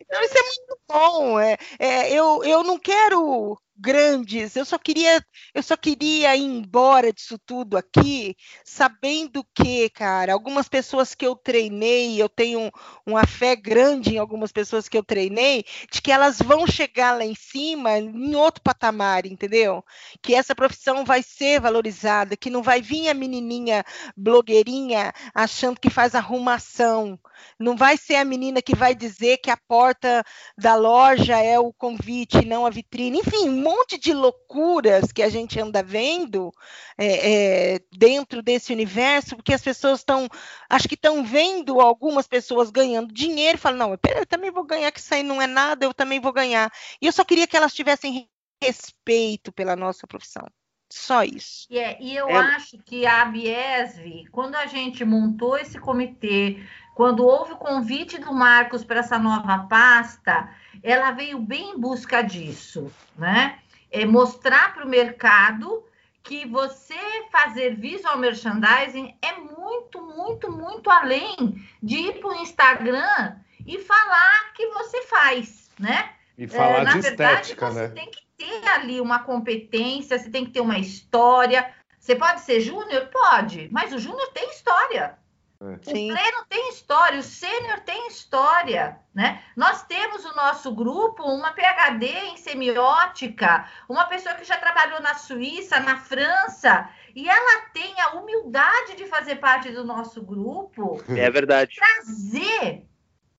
Então, 0.00 0.22
isso 0.22 0.38
é 0.38 0.42
muito 0.42 0.77
bom. 0.88 1.38
É, 1.38 1.56
é, 1.78 2.12
eu, 2.12 2.42
eu 2.44 2.62
não 2.64 2.78
quero 2.78 3.58
grandes. 3.78 4.56
Eu 4.56 4.64
só 4.64 4.76
queria, 4.78 5.24
eu 5.54 5.62
só 5.62 5.76
queria 5.76 6.34
ir 6.36 6.42
embora 6.42 7.12
disso 7.12 7.38
tudo 7.46 7.76
aqui, 7.76 8.34
sabendo 8.64 9.46
que, 9.54 9.88
cara, 9.90 10.32
algumas 10.32 10.68
pessoas 10.68 11.14
que 11.14 11.24
eu 11.24 11.36
treinei, 11.36 12.20
eu 12.20 12.28
tenho 12.28 12.70
uma 13.06 13.26
fé 13.26 13.54
grande 13.54 14.14
em 14.14 14.18
algumas 14.18 14.50
pessoas 14.50 14.88
que 14.88 14.98
eu 14.98 15.04
treinei, 15.04 15.64
de 15.90 16.02
que 16.02 16.10
elas 16.10 16.38
vão 16.38 16.66
chegar 16.66 17.16
lá 17.16 17.24
em 17.24 17.34
cima 17.34 17.98
em 17.98 18.34
outro 18.34 18.62
patamar, 18.62 19.26
entendeu? 19.26 19.84
Que 20.20 20.34
essa 20.34 20.54
profissão 20.54 21.04
vai 21.04 21.22
ser 21.22 21.60
valorizada, 21.60 22.36
que 22.36 22.50
não 22.50 22.62
vai 22.62 22.82
vir 22.82 23.08
a 23.08 23.14
menininha 23.14 23.84
blogueirinha 24.16 25.12
achando 25.34 25.80
que 25.80 25.90
faz 25.90 26.14
arrumação. 26.14 27.18
Não 27.58 27.76
vai 27.76 27.96
ser 27.96 28.16
a 28.16 28.24
menina 28.24 28.60
que 28.60 28.74
vai 28.74 28.94
dizer 28.94 29.38
que 29.38 29.50
a 29.50 29.56
porta 29.56 30.24
da 30.56 30.74
loja 30.78 31.36
é 31.38 31.58
o 31.58 31.72
convite, 31.72 32.44
não 32.46 32.64
a 32.64 32.70
vitrine. 32.70 33.18
Enfim, 33.18 33.48
um 33.48 33.60
monte 33.62 33.98
de 33.98 34.14
loucuras 34.14 35.12
que 35.12 35.22
a 35.22 35.28
gente 35.28 35.60
anda 35.60 35.82
vendo 35.82 36.52
é, 36.96 37.74
é, 37.74 37.80
dentro 37.92 38.42
desse 38.42 38.72
universo, 38.72 39.36
porque 39.36 39.52
as 39.52 39.62
pessoas 39.62 40.00
estão, 40.00 40.28
acho 40.70 40.88
que 40.88 40.94
estão 40.94 41.24
vendo 41.24 41.80
algumas 41.80 42.26
pessoas 42.26 42.70
ganhando 42.70 43.12
dinheiro 43.12 43.58
e 43.58 43.60
falam, 43.60 43.78
não, 43.78 43.92
eu 43.92 44.26
também 44.26 44.50
vou 44.50 44.64
ganhar, 44.64 44.90
que 44.90 45.00
isso 45.00 45.12
aí 45.12 45.22
não 45.22 45.42
é 45.42 45.46
nada, 45.46 45.84
eu 45.84 45.92
também 45.92 46.20
vou 46.20 46.32
ganhar. 46.32 46.72
E 47.00 47.06
eu 47.06 47.12
só 47.12 47.24
queria 47.24 47.46
que 47.46 47.56
elas 47.56 47.74
tivessem 47.74 48.28
respeito 48.62 49.52
pela 49.52 49.76
nossa 49.76 50.06
profissão. 50.06 50.46
Só 50.90 51.22
isso. 51.22 51.66
É, 51.70 52.02
e 52.02 52.16
eu 52.16 52.28
é. 52.28 52.34
acho 52.34 52.78
que 52.78 53.06
a 53.06 53.24
Biesv, 53.26 54.26
quando 54.32 54.54
a 54.54 54.66
gente 54.66 55.04
montou 55.04 55.58
esse 55.58 55.78
comitê, 55.78 56.64
quando 56.98 57.24
houve 57.24 57.52
o 57.52 57.56
convite 57.56 58.18
do 58.18 58.34
Marcos 58.34 58.82
para 58.82 58.98
essa 58.98 59.20
nova 59.20 59.68
pasta, 59.68 60.52
ela 60.82 61.12
veio 61.12 61.38
bem 61.38 61.70
em 61.70 61.78
busca 61.78 62.22
disso, 62.22 62.92
né? 63.16 63.60
É 63.88 64.04
mostrar 64.04 64.74
para 64.74 64.84
o 64.84 64.88
mercado 64.88 65.84
que 66.24 66.44
você 66.44 66.98
fazer 67.30 67.76
visual 67.76 68.18
merchandising 68.18 69.16
é 69.22 69.34
muito, 69.34 70.02
muito, 70.02 70.50
muito 70.50 70.90
além 70.90 71.64
de 71.80 71.98
ir 71.98 72.18
para 72.18 72.30
o 72.30 72.34
Instagram 72.34 73.36
e 73.64 73.78
falar 73.78 74.52
que 74.54 74.66
você 74.66 75.02
faz, 75.02 75.70
né? 75.78 76.10
E 76.36 76.48
falar 76.48 76.80
é, 76.80 76.84
de 76.84 77.00
verdade, 77.00 77.40
estética, 77.42 77.70
você 77.70 77.82
né? 77.82 77.88
tem 77.90 78.10
que 78.10 78.26
ter 78.36 78.66
ali 78.70 79.00
uma 79.00 79.20
competência, 79.20 80.18
você 80.18 80.28
tem 80.28 80.44
que 80.44 80.50
ter 80.50 80.60
uma 80.60 80.80
história. 80.80 81.72
Você 81.96 82.16
pode 82.16 82.40
ser 82.40 82.60
júnior? 82.60 83.06
Pode, 83.06 83.68
mas 83.70 83.92
o 83.92 84.00
júnior 84.00 84.32
tem 84.32 84.50
história. 84.50 85.16
É. 85.60 85.78
Sim. 85.82 86.10
O 86.10 86.14
pleno 86.14 86.44
tem 86.48 86.68
história, 86.70 87.18
o 87.18 87.22
sênior 87.22 87.80
tem 87.80 88.06
história, 88.06 88.96
né? 89.12 89.42
Nós 89.56 89.82
temos 89.82 90.24
o 90.24 90.34
nosso 90.36 90.72
grupo 90.72 91.24
uma 91.24 91.52
PhD 91.52 92.06
em 92.06 92.36
semiótica, 92.36 93.68
uma 93.88 94.04
pessoa 94.04 94.36
que 94.36 94.44
já 94.44 94.56
trabalhou 94.56 95.00
na 95.00 95.14
Suíça, 95.14 95.80
na 95.80 95.96
França, 95.96 96.88
e 97.14 97.28
ela 97.28 97.62
tem 97.72 97.92
a 98.00 98.10
humildade 98.10 98.94
de 98.96 99.06
fazer 99.06 99.36
parte 99.36 99.70
do 99.72 99.84
nosso 99.84 100.22
grupo. 100.22 101.02
É 101.08 101.28
verdade. 101.28 101.74
Trazer 101.74 102.84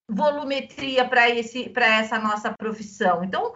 volumetria 0.09 1.07
para 1.07 1.29
esse 1.29 1.69
para 1.69 1.85
essa 1.85 2.19
nossa 2.19 2.51
profissão. 2.51 3.23
Então, 3.23 3.53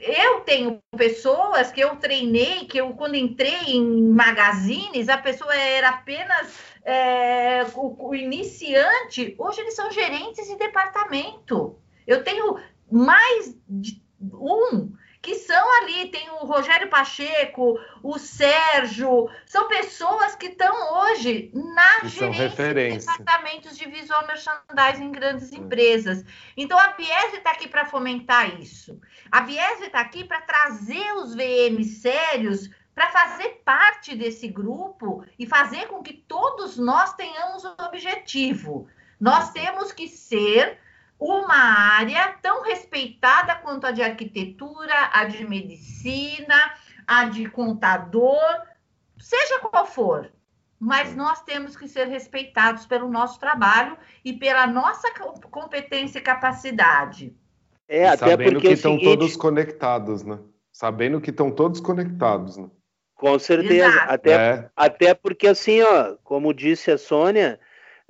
eu 0.00 0.40
tenho 0.40 0.82
pessoas 0.96 1.70
que 1.70 1.80
eu 1.80 1.96
treinei, 1.96 2.64
que 2.64 2.78
eu, 2.78 2.94
quando 2.94 3.16
entrei 3.16 3.74
em 3.76 4.08
magazines, 4.10 5.08
a 5.08 5.18
pessoa 5.18 5.54
era 5.54 5.90
apenas 5.90 6.58
é, 6.84 7.64
o, 7.74 8.08
o, 8.08 8.14
iniciante, 8.14 9.34
hoje 9.38 9.60
eles 9.60 9.74
são 9.74 9.90
gerentes 9.90 10.48
de 10.48 10.56
departamento. 10.56 11.78
Eu 12.06 12.24
tenho 12.24 12.58
mais 12.90 13.54
de 13.68 14.02
um 14.20 14.90
que 15.22 15.34
são 15.34 15.82
ali, 15.82 16.08
tem 16.08 16.30
o 16.30 16.46
Rogério 16.46 16.88
Pacheco, 16.88 17.78
o 18.02 18.18
Sérgio, 18.18 19.28
são 19.44 19.68
pessoas 19.68 20.34
que 20.34 20.46
estão 20.46 20.98
hoje 20.98 21.50
na 21.52 22.08
gerência 22.08 22.70
de 22.72 22.98
departamentos 22.98 23.76
de 23.76 23.88
visual 23.88 24.26
merchandising 24.26 25.04
em 25.04 25.12
grandes 25.12 25.52
empresas. 25.52 26.24
Então 26.56 26.78
a 26.78 26.88
Biese 26.92 27.36
está 27.36 27.50
aqui 27.50 27.68
para 27.68 27.84
fomentar 27.84 28.58
isso. 28.60 28.98
A 29.30 29.42
Biese 29.42 29.84
está 29.84 30.00
aqui 30.00 30.24
para 30.24 30.40
trazer 30.40 31.12
os 31.16 31.34
VMs 31.34 32.00
sérios 32.00 32.70
para 32.94 33.10
fazer 33.10 33.62
parte 33.64 34.16
desse 34.16 34.48
grupo 34.48 35.24
e 35.38 35.46
fazer 35.46 35.86
com 35.88 36.02
que 36.02 36.14
todos 36.14 36.76
nós 36.76 37.14
tenhamos 37.14 37.64
um 37.64 37.74
objetivo. 37.78 38.88
Nós 39.18 39.52
temos 39.52 39.92
que 39.92 40.08
ser 40.08 40.78
uma 41.20 41.54
área 41.54 42.34
tão 42.40 42.62
respeitada 42.62 43.54
quanto 43.56 43.86
a 43.86 43.90
de 43.90 44.02
arquitetura, 44.02 45.10
a 45.12 45.24
de 45.24 45.46
medicina, 45.46 46.56
a 47.06 47.26
de 47.26 47.48
contador, 47.50 48.40
seja 49.18 49.60
qual 49.60 49.84
for. 49.86 50.32
Mas 50.78 51.14
nós 51.14 51.42
temos 51.42 51.76
que 51.76 51.86
ser 51.86 52.06
respeitados 52.06 52.86
pelo 52.86 53.10
nosso 53.10 53.38
trabalho 53.38 53.98
e 54.24 54.32
pela 54.32 54.66
nossa 54.66 55.12
competência 55.50 56.18
e 56.18 56.22
capacidade. 56.22 57.36
É, 57.86 58.08
até 58.08 58.30
sabendo 58.30 58.52
porque 58.52 58.60
que 58.60 58.68
é 58.68 58.72
estão 58.72 58.92
seguinte... 58.92 59.10
todos 59.10 59.36
conectados, 59.36 60.22
né? 60.22 60.38
Sabendo 60.72 61.20
que 61.20 61.30
estão 61.30 61.50
todos 61.50 61.80
conectados, 61.80 62.56
né? 62.56 62.70
Com 63.14 63.38
certeza. 63.38 64.02
Até, 64.04 64.32
é. 64.32 64.70
até 64.74 65.12
porque, 65.12 65.48
assim, 65.48 65.82
ó, 65.82 66.16
como 66.24 66.54
disse 66.54 66.90
a 66.90 66.96
Sônia, 66.96 67.60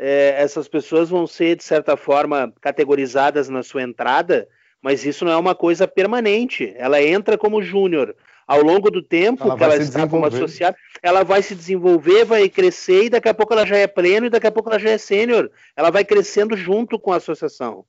é, 0.02 0.34
essas 0.40 0.66
pessoas 0.66 1.10
vão 1.10 1.26
ser, 1.26 1.56
de 1.56 1.62
certa 1.62 1.94
forma, 1.94 2.50
categorizadas 2.58 3.50
na 3.50 3.62
sua 3.62 3.82
entrada, 3.82 4.48
mas 4.80 5.04
isso 5.04 5.26
não 5.26 5.32
é 5.32 5.36
uma 5.36 5.54
coisa 5.54 5.86
permanente. 5.86 6.72
Ela 6.74 7.02
entra 7.02 7.36
como 7.36 7.62
júnior. 7.62 8.16
Ao 8.46 8.62
longo 8.62 8.90
do 8.90 9.02
tempo 9.02 9.44
ela 9.44 9.56
que 9.56 9.62
ela 9.62 9.76
está 9.76 10.08
como 10.08 10.24
associada, 10.24 10.76
ela 11.02 11.22
vai 11.22 11.42
se 11.42 11.54
desenvolver, 11.54 12.24
vai 12.24 12.48
crescer, 12.48 13.04
e 13.04 13.10
daqui 13.10 13.28
a 13.28 13.34
pouco 13.34 13.52
ela 13.52 13.66
já 13.66 13.76
é 13.76 13.86
pleno, 13.86 14.26
e 14.26 14.30
daqui 14.30 14.46
a 14.46 14.50
pouco 14.50 14.70
ela 14.70 14.78
já 14.78 14.90
é 14.90 14.98
sênior. 14.98 15.50
Ela 15.76 15.90
vai 15.90 16.04
crescendo 16.04 16.56
junto 16.56 16.98
com 16.98 17.12
a 17.12 17.16
associação. 17.16 17.84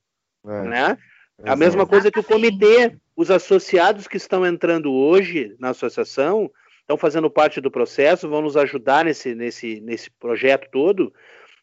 É. 0.46 0.62
Né? 0.64 0.98
A 1.46 1.56
mesma 1.56 1.88
coisa 1.88 2.12
que 2.12 2.20
o 2.20 2.24
comitê, 2.24 2.94
os 3.16 3.32
associados 3.32 4.06
que 4.06 4.18
estão 4.18 4.46
entrando 4.46 4.92
hoje 4.92 5.56
na 5.60 5.70
associação, 5.70 6.52
estão 6.82 6.98
fazendo 6.98 7.30
parte 7.30 7.62
do 7.62 7.72
processo, 7.72 8.30
vão 8.30 8.42
nos 8.42 8.58
ajudar 8.58 9.06
nesse, 9.06 9.34
nesse, 9.34 9.80
nesse 9.80 10.12
projeto 10.12 10.68
todo, 10.70 11.12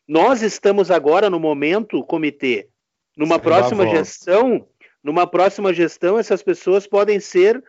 nós 0.08 0.40
estamos 0.40 0.90
agora 0.90 1.28
no 1.28 1.38
momento, 1.38 2.02
comitê, 2.02 2.70
numa 3.14 3.38
próxima 3.38 3.86
gestão, 3.86 4.66
numa 5.04 5.26
próxima 5.26 5.72
gestão, 5.74 6.18
essas 6.18 6.42
pessoas 6.42 6.86
podem 6.86 7.20
ser 7.20 7.62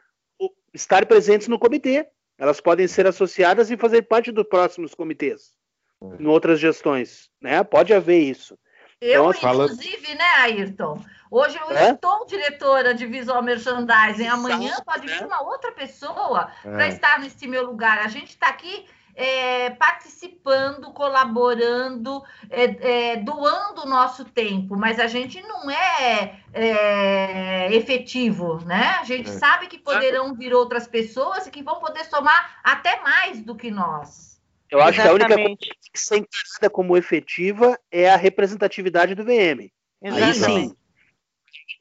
estar 0.73 1.05
presentes 1.05 1.49
no 1.49 1.59
comitê. 1.59 2.07
Elas 2.37 2.61
podem 2.61 2.87
ser 2.87 3.05
associadas 3.05 3.69
e 3.69 3.75
fazer 3.75 4.03
parte 4.03 4.31
dos 4.31 4.47
próximos 4.47 4.95
comitês, 4.95 5.53
é. 6.01 6.23
em 6.23 6.27
outras 6.27 6.57
gestões, 6.57 7.29
né? 7.41 7.61
Pode 7.65 7.93
haver 7.93 8.19
isso. 8.19 8.57
Eu, 9.01 9.29
então, 9.31 9.51
inclusive, 9.51 9.97
fala... 9.97 10.17
né, 10.17 10.25
Ayrton? 10.37 11.03
Hoje 11.31 11.57
eu 11.57 11.77
é? 11.77 11.91
estou 11.91 12.25
diretora 12.25 12.93
de 12.93 13.05
visual 13.05 13.43
merchandising. 13.43 14.27
Amanhã 14.27 14.75
pode 14.85 15.07
vir 15.07 15.25
uma 15.25 15.43
outra 15.43 15.71
pessoa 15.73 16.49
é. 16.65 16.71
para 16.71 16.87
estar 16.87 17.19
nesse 17.19 17.45
meu 17.47 17.65
lugar. 17.65 17.99
A 17.99 18.07
gente 18.07 18.29
está 18.29 18.47
aqui 18.47 18.85
é, 19.19 19.69
participando, 19.71 20.93
colaborando, 20.93 22.23
é, 22.49 22.63
é, 22.63 23.17
doando 23.17 23.81
o 23.81 23.89
nosso 23.89 24.23
tempo, 24.23 24.77
mas 24.77 24.97
a 24.97 25.07
gente 25.07 25.41
não 25.41 25.69
é, 25.69 26.39
é 26.53 27.75
efetivo, 27.75 28.63
né? 28.65 28.95
A 29.01 29.03
gente 29.03 29.29
é. 29.29 29.33
sabe 29.33 29.67
que 29.67 29.77
poderão 29.77 30.33
vir 30.33 30.53
outras 30.53 30.87
pessoas 30.87 31.45
e 31.45 31.51
que 31.51 31.61
vão 31.61 31.81
poder 31.81 32.05
somar 32.05 32.61
até 32.63 33.01
mais 33.01 33.41
do 33.41 33.55
que 33.55 33.69
nós. 33.69 34.39
Eu 34.71 34.79
acho 34.79 35.01
Exatamente. 35.01 35.27
que 35.27 35.33
a 35.33 35.35
única 35.35 35.57
coisa 35.57 35.75
que 35.91 35.99
ser 35.99 36.17
encarada 36.17 36.69
como 36.69 36.95
efetiva 36.95 37.77
é 37.91 38.09
a 38.09 38.15
representatividade 38.15 39.15
do 39.15 39.25
VM. 39.25 39.69
Exatamente. 40.01 40.23
Aí 40.23 40.33
sim. 40.33 40.75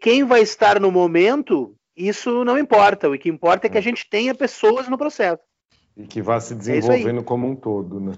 Quem 0.00 0.24
vai 0.24 0.40
estar 0.40 0.80
no 0.80 0.90
momento, 0.90 1.76
isso 1.96 2.44
não 2.44 2.58
importa. 2.58 3.08
O 3.08 3.16
que 3.16 3.28
importa 3.28 3.68
é 3.68 3.70
que 3.70 3.78
a 3.78 3.82
gente 3.82 4.08
tenha 4.08 4.34
pessoas 4.34 4.88
no 4.88 4.98
processo. 4.98 5.47
E 5.98 6.06
que 6.06 6.22
vá 6.22 6.40
se 6.40 6.54
é 6.54 6.56
desenvolvendo 6.56 7.20
é 7.20 7.24
como 7.24 7.48
um 7.48 7.56
todo, 7.56 7.98
né? 7.98 8.12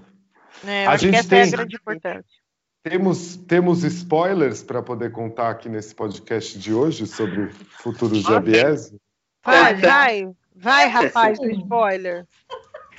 É, 0.65 0.85
a 0.85 0.95
gente 0.97 1.27
tem, 1.27 1.39
é 1.39 1.43
a 1.43 1.49
grande 1.49 1.75
importância. 1.75 2.41
Temos, 2.83 3.35
temos 3.35 3.83
spoilers 3.83 4.61
para 4.61 4.83
poder 4.83 5.11
contar 5.11 5.49
aqui 5.49 5.67
nesse 5.67 5.93
podcast 5.95 6.57
de 6.57 6.73
hoje 6.73 7.07
sobre 7.07 7.49
futuros 7.49 8.23
de 8.23 8.33
ABS? 8.33 8.93
Vai, 9.43 9.75
vai, 9.75 10.29
vai, 10.55 10.87
rapaz, 10.87 11.39
do 11.39 11.49
spoiler. 11.49 12.27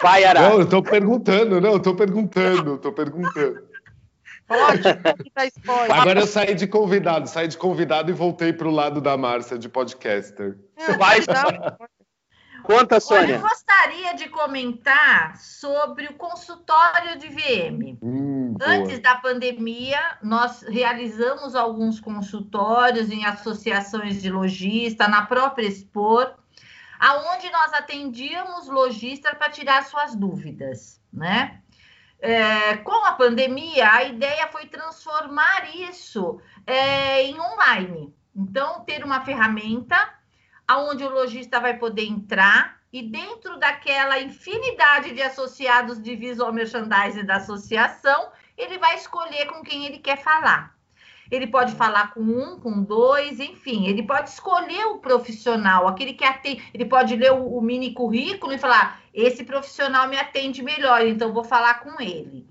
Vai, 0.01 0.25
Ara. 0.25 0.41
Não, 0.41 0.55
eu 0.55 0.63
estou 0.63 0.83
perguntando, 0.83 1.61
não, 1.61 1.71
eu 1.71 1.77
estou 1.77 1.95
perguntando, 1.95 2.75
estou 2.75 2.93
perguntando. 2.93 3.63
Pode, 4.49 4.83
tá 5.33 5.47
spoiler. 5.47 5.93
Agora 5.93 6.21
eu 6.21 6.27
saí 6.27 6.55
de 6.55 6.67
convidado, 6.67 7.29
saí 7.29 7.47
de 7.47 7.57
convidado 7.57 8.11
e 8.11 8.15
voltei 8.15 8.53
para 8.53 8.67
o 8.67 8.73
lado 8.73 9.01
da 9.01 9.17
Márcia 9.17 9.57
de 9.57 9.69
podcaster. 9.69 10.59
Vai, 10.99 11.21
não, 11.21 11.77
Conta, 12.63 13.01
Sônia. 13.01 13.37
eu 13.37 13.41
gostaria 13.41 14.15
de 14.15 14.29
comentar 14.29 15.37
sobre 15.37 16.07
o 16.07 16.15
consultório 16.15 17.19
de 17.19 17.29
VM. 17.29 17.99
Hum, 18.03 18.57
Antes 18.61 19.01
da 19.01 19.17
pandemia, 19.17 20.01
nós 20.23 20.63
realizamos 20.63 21.55
alguns 21.55 22.01
consultórios 22.01 23.11
em 23.11 23.25
associações 23.25 24.23
de 24.23 24.31
lojistas, 24.31 25.09
na 25.09 25.23
própria 25.27 25.67
Expor, 25.67 26.35
aonde 26.99 27.51
nós 27.51 27.73
atendíamos 27.75 28.69
lojistas 28.69 29.35
para 29.35 29.51
tirar 29.51 29.85
suas 29.85 30.15
dúvidas, 30.15 31.01
né? 31.13 31.61
É, 32.21 32.77
com 32.77 33.05
a 33.05 33.13
pandemia, 33.13 33.91
a 33.91 34.05
ideia 34.05 34.47
foi 34.47 34.67
transformar 34.67 35.75
isso 35.75 36.41
é, 36.65 37.25
em 37.25 37.41
online. 37.41 38.15
Então, 38.35 38.85
ter 38.85 39.05
uma 39.05 39.25
ferramenta 39.25 40.22
aonde 40.67 41.05
o 41.05 41.11
lojista 41.11 41.61
vai 41.61 41.77
poder 41.79 42.05
entrar 42.05 42.81
e 42.93 43.03
dentro 43.03 43.59
daquela 43.59 44.21
infinidade 44.21 45.15
de 45.15 45.23
associados 45.23 46.01
de 46.01 46.15
visual 46.15 46.53
merchandising 46.53 47.25
da 47.25 47.37
associação, 47.37 48.29
ele 48.57 48.79
vai 48.79 48.97
escolher 48.97 49.47
com 49.47 49.63
quem 49.63 49.87
ele 49.87 49.99
quer 49.99 50.23
falar. 50.23 50.77
Ele 51.31 51.47
pode 51.47 51.75
falar 51.75 52.13
com 52.13 52.21
um, 52.21 52.61
com 52.61 52.83
dois, 52.83 53.41
enfim, 53.41 53.87
ele 53.87 54.03
pode 54.03 54.29
escolher 54.29 54.85
o 54.89 54.99
profissional, 54.99 55.89
aquele 55.89 56.13
que 56.13 56.25
atende, 56.25 56.63
ele 56.75 56.85
pode 56.85 57.17
ler 57.17 57.33
o, 57.33 57.57
o 57.57 57.63
mini 57.63 57.95
currículo 57.95 58.53
e 58.53 58.59
falar: 58.59 59.01
esse 59.15 59.43
profissional 59.43 60.07
me 60.09 60.19
atende 60.19 60.63
melhor, 60.63 61.07
então 61.07 61.33
vou 61.33 61.43
falar 61.43 61.81
com 61.81 61.99
ele. 61.99 62.47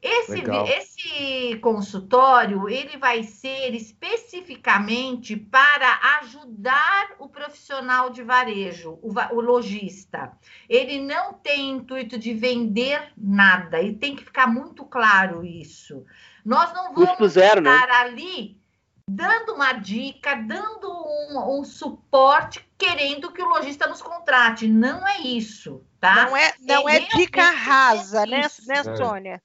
Esse, 0.00 0.42
esse 0.76 1.58
consultório 1.58 2.68
ele 2.68 2.96
vai 2.96 3.22
ser 3.22 3.72
especificamente 3.72 5.36
para 5.36 6.18
ajudar 6.20 7.01
profissional 7.42 8.10
de 8.10 8.22
varejo, 8.22 8.98
o, 9.02 9.12
o 9.34 9.40
lojista. 9.40 10.32
Ele 10.68 11.00
não 11.00 11.32
tem 11.32 11.70
intuito 11.70 12.16
de 12.16 12.32
vender 12.32 13.12
nada, 13.16 13.82
e 13.82 13.94
tem 13.94 14.14
que 14.14 14.24
ficar 14.24 14.46
muito 14.46 14.84
claro 14.84 15.44
isso. 15.44 16.04
Nós 16.44 16.72
não 16.72 16.94
vamos 16.94 17.32
zero, 17.32 17.60
né? 17.60 17.74
estar 17.74 17.88
né? 17.88 17.94
ali 17.94 18.60
dando 19.08 19.54
uma 19.54 19.72
dica, 19.72 20.36
dando 20.36 20.88
um, 20.88 21.58
um, 21.58 21.64
suporte, 21.64 22.64
querendo 22.78 23.32
que 23.32 23.42
o 23.42 23.48
lojista 23.48 23.88
nos 23.88 24.00
contrate. 24.00 24.68
Não 24.68 25.06
é 25.06 25.20
isso, 25.20 25.84
tá? 25.98 26.26
Não 26.26 26.36
é, 26.36 26.52
não 26.60 26.88
é, 26.88 26.96
é 26.96 27.08
dica 27.16 27.50
rasa, 27.50 28.24
né, 28.24 28.42
né, 28.66 28.78
é. 28.78 28.96
Sônia? 28.96 29.42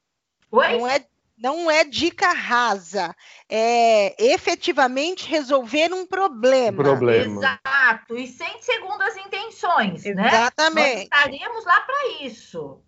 Oi? 0.51 0.77
Não 0.77 0.87
é, 0.87 1.05
não 1.37 1.69
é 1.69 1.83
dica 1.83 2.31
rasa, 2.31 3.15
é 3.47 4.15
efetivamente 4.33 5.29
resolver 5.29 5.93
um 5.93 6.05
problema. 6.05 6.83
Problema. 6.83 7.39
Exato, 7.39 8.17
e 8.17 8.27
sem 8.27 8.59
segundas 8.61 9.15
intenções, 9.17 10.05
Exatamente. 10.05 10.15
né? 10.15 10.27
Exatamente. 10.27 10.95
Nós 10.95 11.03
estaremos 11.03 11.65
lá 11.65 11.81
para 11.81 12.07
isso. 12.23 12.81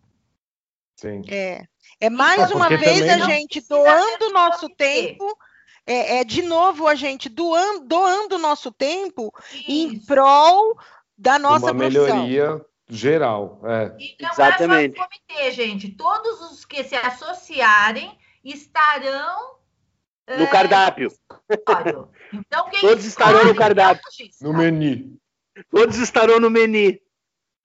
Sim. 0.96 1.22
É, 1.30 1.64
é 2.02 2.10
mais 2.10 2.52
uma 2.52 2.68
vez 2.70 3.08
a 3.08 3.20
gente 3.20 3.62
doando 3.62 4.26
o 4.26 4.34
nosso 4.34 4.68
tempo, 4.70 5.38
é, 5.86 6.18
é, 6.18 6.24
de 6.24 6.42
novo 6.42 6.88
a 6.88 6.96
gente 6.96 7.30
doando, 7.30 7.86
doando 7.86 8.36
o 8.36 8.40
nosso 8.40 8.72
tempo 8.72 9.32
isso. 9.54 9.66
em 9.68 10.00
prol 10.06 10.78
da 11.18 11.38
nossa 11.38 11.68
uma 11.68 11.76
profissão. 11.76 12.04
melhoria 12.04 12.66
geral. 12.90 13.62
É. 13.64 13.96
E 14.00 14.16
não 14.20 14.32
Exatamente. 14.32 14.96
é 14.96 14.98
só 14.98 15.04
o 15.04 15.08
comitê, 15.08 15.52
gente. 15.52 15.90
Todos 15.90 16.42
os 16.52 16.66
que 16.66 16.84
se 16.84 16.96
associarem 16.96 18.18
estarão 18.44 19.56
no 20.28 20.44
é, 20.44 20.48
cardápio. 20.48 21.12
Então, 22.32 22.70
Todos 22.80 23.06
estarão 23.06 23.46
no 23.46 23.56
cardápio. 23.56 24.04
No 24.42 24.54
menu. 24.54 25.18
Todos 25.72 25.98
estarão 25.98 26.40
no 26.40 26.50
menu. 26.50 27.00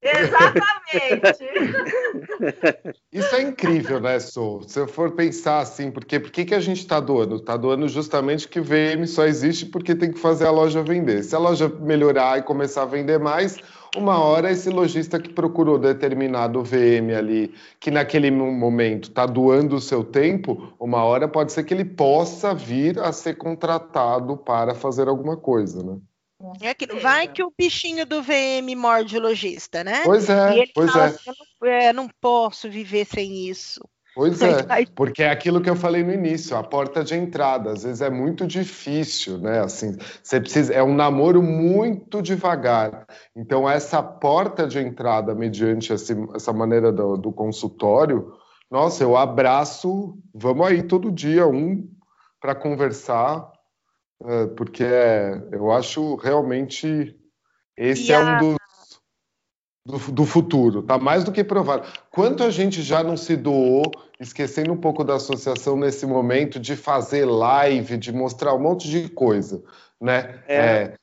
Exatamente. 0.05 1.45
Isso 3.11 3.35
é 3.35 3.43
incrível, 3.43 3.99
né, 3.99 4.21
Sou? 4.21 4.63
Se 4.63 4.79
eu 4.79 4.87
for 4.87 5.13
pensar 5.13 5.61
assim, 5.61 5.91
porque 5.91 6.21
por 6.21 6.31
que, 6.31 6.45
que 6.45 6.55
a 6.55 6.61
gente 6.61 6.81
está 6.81 7.01
doando? 7.01 7.37
Está 7.37 7.57
doando 7.57 7.89
justamente 7.89 8.47
que 8.47 8.61
VM 8.61 9.07
só 9.07 9.25
existe 9.25 9.65
porque 9.65 9.95
tem 9.95 10.13
que 10.13 10.19
fazer 10.19 10.47
a 10.47 10.51
loja 10.51 10.83
vender. 10.83 11.23
Se 11.23 11.35
a 11.35 11.39
loja 11.39 11.69
melhorar 11.69 12.39
e 12.39 12.43
começar 12.43 12.83
a 12.83 12.87
vender 12.87 13.19
mais, 13.19 13.57
uma 13.97 14.23
hora 14.23 14.51
esse 14.51 14.71
lojista 14.71 15.19
que 15.21 15.29
procurou 15.29 15.79
determinado 15.79 16.63
VM 16.63 17.17
ali, 17.17 17.55
que 17.79 17.91
naquele 17.91 18.31
momento 18.31 19.09
está 19.09 19.27
doando 19.27 19.77
o 19.77 19.81
seu 19.81 20.05
tempo, 20.05 20.75
uma 20.79 21.05
hora 21.05 21.29
pode 21.29 21.53
ser 21.53 21.65
que 21.65 21.75
ele 21.75 21.85
possa 21.85 22.55
vir 22.55 22.99
a 22.99 23.13
ser 23.13 23.35
contratado 23.35 24.37
para 24.37 24.75
fazer 24.75 25.09
alguma 25.09 25.37
coisa, 25.37 25.83
né? 25.83 25.99
É 26.61 26.71
aquilo, 26.71 27.01
vai 27.01 27.27
que 27.29 27.43
o 27.43 27.53
bichinho 27.57 28.05
do 28.05 28.23
VM 28.23 28.75
morde 28.77 29.17
o 29.17 29.21
lojista, 29.21 29.83
né? 29.83 30.03
Pois 30.05 30.29
é, 30.29 30.67
pois 30.75 30.93
fala, 30.93 31.05
é. 31.05 31.09
Assim, 31.09 31.31
não, 31.61 31.69
é. 31.69 31.93
Não 31.93 32.09
posso 32.21 32.69
viver 32.69 33.07
sem 33.07 33.49
isso. 33.49 33.81
Pois 34.15 34.41
é, 34.41 34.87
porque 34.95 35.25
é 35.25 35.31
aquilo 35.31 35.61
que 35.61 35.69
eu 35.69 35.75
falei 35.75 36.05
no 36.05 36.13
início, 36.13 36.57
a 36.57 36.63
porta 36.63 37.03
de 37.03 37.17
entrada, 37.17 37.73
às 37.73 37.83
vezes 37.83 38.01
é 38.01 38.09
muito 38.09 38.47
difícil, 38.47 39.39
né? 39.39 39.61
Assim, 39.61 39.97
você 40.23 40.41
precisa, 40.41 40.73
é 40.73 40.83
um 40.83 40.95
namoro 40.95 41.43
muito 41.43 42.23
devagar. 42.23 43.07
Então 43.35 43.69
essa 43.69 44.01
porta 44.01 44.69
de 44.69 44.79
entrada, 44.79 45.35
mediante 45.35 45.93
esse, 45.93 46.15
essa 46.33 46.53
maneira 46.53 46.93
do, 46.93 47.17
do 47.17 47.33
consultório, 47.33 48.33
nossa, 48.71 49.03
eu 49.03 49.17
abraço, 49.17 50.17
vamos 50.33 50.67
aí 50.67 50.83
todo 50.85 51.11
dia 51.11 51.47
um 51.47 51.89
para 52.41 52.55
conversar, 52.55 53.51
é, 54.25 54.47
porque 54.47 54.85
eu 55.51 55.73
acho 55.73 56.15
realmente 56.17 57.17
esse 57.77 58.13
é 58.13 58.19
um 58.19 58.39
dos 58.39 58.57
do, 59.87 59.99
do, 60.11 60.25
futuro, 60.25 60.83
tá 60.83 60.99
mais 60.99 61.25
do 61.25 61.33
que 61.33 61.45
provado. 61.45 61.87
Quanto 62.11 62.43
a 62.43 62.51
gente 62.51 62.83
já 62.83 63.03
não 63.03 63.17
se 63.17 63.37
doou, 63.37 63.83
esquecendo 64.19 64.73
um 64.73 64.77
pouco 64.77 65.05
da 65.05 65.17
associação 65.17 65.77
nesse 65.77 66.07
momento, 66.07 66.59
de 66.59 66.75
fazer 66.75 67.27
live, 67.27 67.99
de 67.99 68.13
mostrar 68.13 68.55
um 68.55 68.61
monte 68.61 68.89
de 68.89 69.09
coisa, 69.11 69.63
né? 70.01 70.41
É. 70.49 70.57
É, 70.57 70.95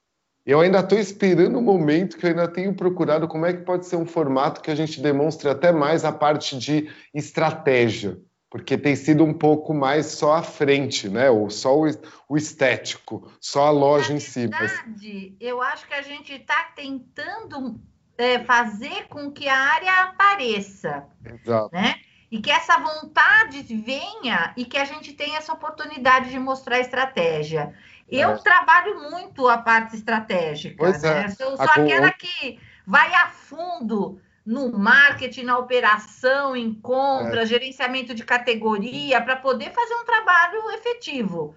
eu 0.43 0.59
ainda 0.59 0.79
estou 0.79 0.97
esperando 0.97 1.57
o 1.57 1.59
um 1.59 1.63
momento 1.63 2.17
que 2.17 2.25
eu 2.25 2.32
ainda 2.32 2.47
tenho 2.47 2.73
procurado 2.73 3.27
como 3.27 3.45
é 3.45 3.53
que 3.53 3.61
pode 3.61 3.86
ser 3.86 3.97
um 3.97 4.05
formato 4.05 4.61
que 4.61 4.71
a 4.71 4.75
gente 4.75 4.99
demonstre 4.99 5.47
até 5.47 5.71
mais 5.71 6.03
a 6.03 6.11
parte 6.11 6.57
de 6.57 6.89
estratégia, 7.13 8.17
porque 8.49 8.75
tem 8.75 8.95
sido 8.95 9.23
um 9.23 9.34
pouco 9.34 9.75
mais 9.75 10.07
só 10.07 10.38
à 10.38 10.41
frente, 10.41 11.07
né? 11.07 11.29
Ou 11.29 11.51
só 11.51 11.79
o, 11.79 11.86
o 12.27 12.36
estético, 12.36 13.32
só 13.39 13.67
a 13.67 13.69
loja 13.69 14.09
Na 14.09 14.15
em 14.15 14.19
si. 14.19 14.47
Verdade, 14.47 15.36
eu 15.39 15.61
acho 15.61 15.88
que 15.88 15.93
a 15.93 16.01
gente 16.01 16.34
está 16.34 16.71
tentando 16.75 17.79
é, 18.22 18.43
fazer 18.43 19.07
com 19.07 19.32
que 19.32 19.47
a 19.47 19.57
área 19.57 20.03
apareça. 20.03 21.05
Exato. 21.26 21.69
Né? 21.74 21.95
E 22.30 22.39
que 22.39 22.51
essa 22.51 22.78
vontade 22.78 23.61
venha 23.61 24.53
e 24.55 24.63
que 24.63 24.78
a 24.78 24.86
gente 24.86 25.13
tenha 25.13 25.38
essa 25.38 25.51
oportunidade 25.51 26.30
de 26.30 26.39
mostrar 26.39 26.80
estratégia. 26.80 27.74
Eu 28.07 28.32
é. 28.32 28.38
trabalho 28.38 29.09
muito 29.09 29.47
a 29.47 29.57
parte 29.57 29.95
estratégica. 29.95 30.76
Pois 30.78 31.01
né? 31.01 31.24
É. 31.24 31.43
Eu 31.43 31.57
sou 31.57 31.61
a 31.61 31.74
aquela 31.74 32.11
que 32.11 32.59
vai 32.86 33.13
a 33.15 33.28
fundo 33.28 34.22
no 34.45 34.72
marketing, 34.72 35.43
na 35.43 35.57
operação, 35.57 36.55
em 36.55 36.74
compra, 36.74 37.43
é. 37.43 37.45
gerenciamento 37.45 38.13
de 38.13 38.24
categoria, 38.24 39.22
para 39.22 39.36
poder 39.36 39.72
fazer 39.72 39.93
um 39.95 40.05
trabalho 40.05 40.72
efetivo. 40.72 41.55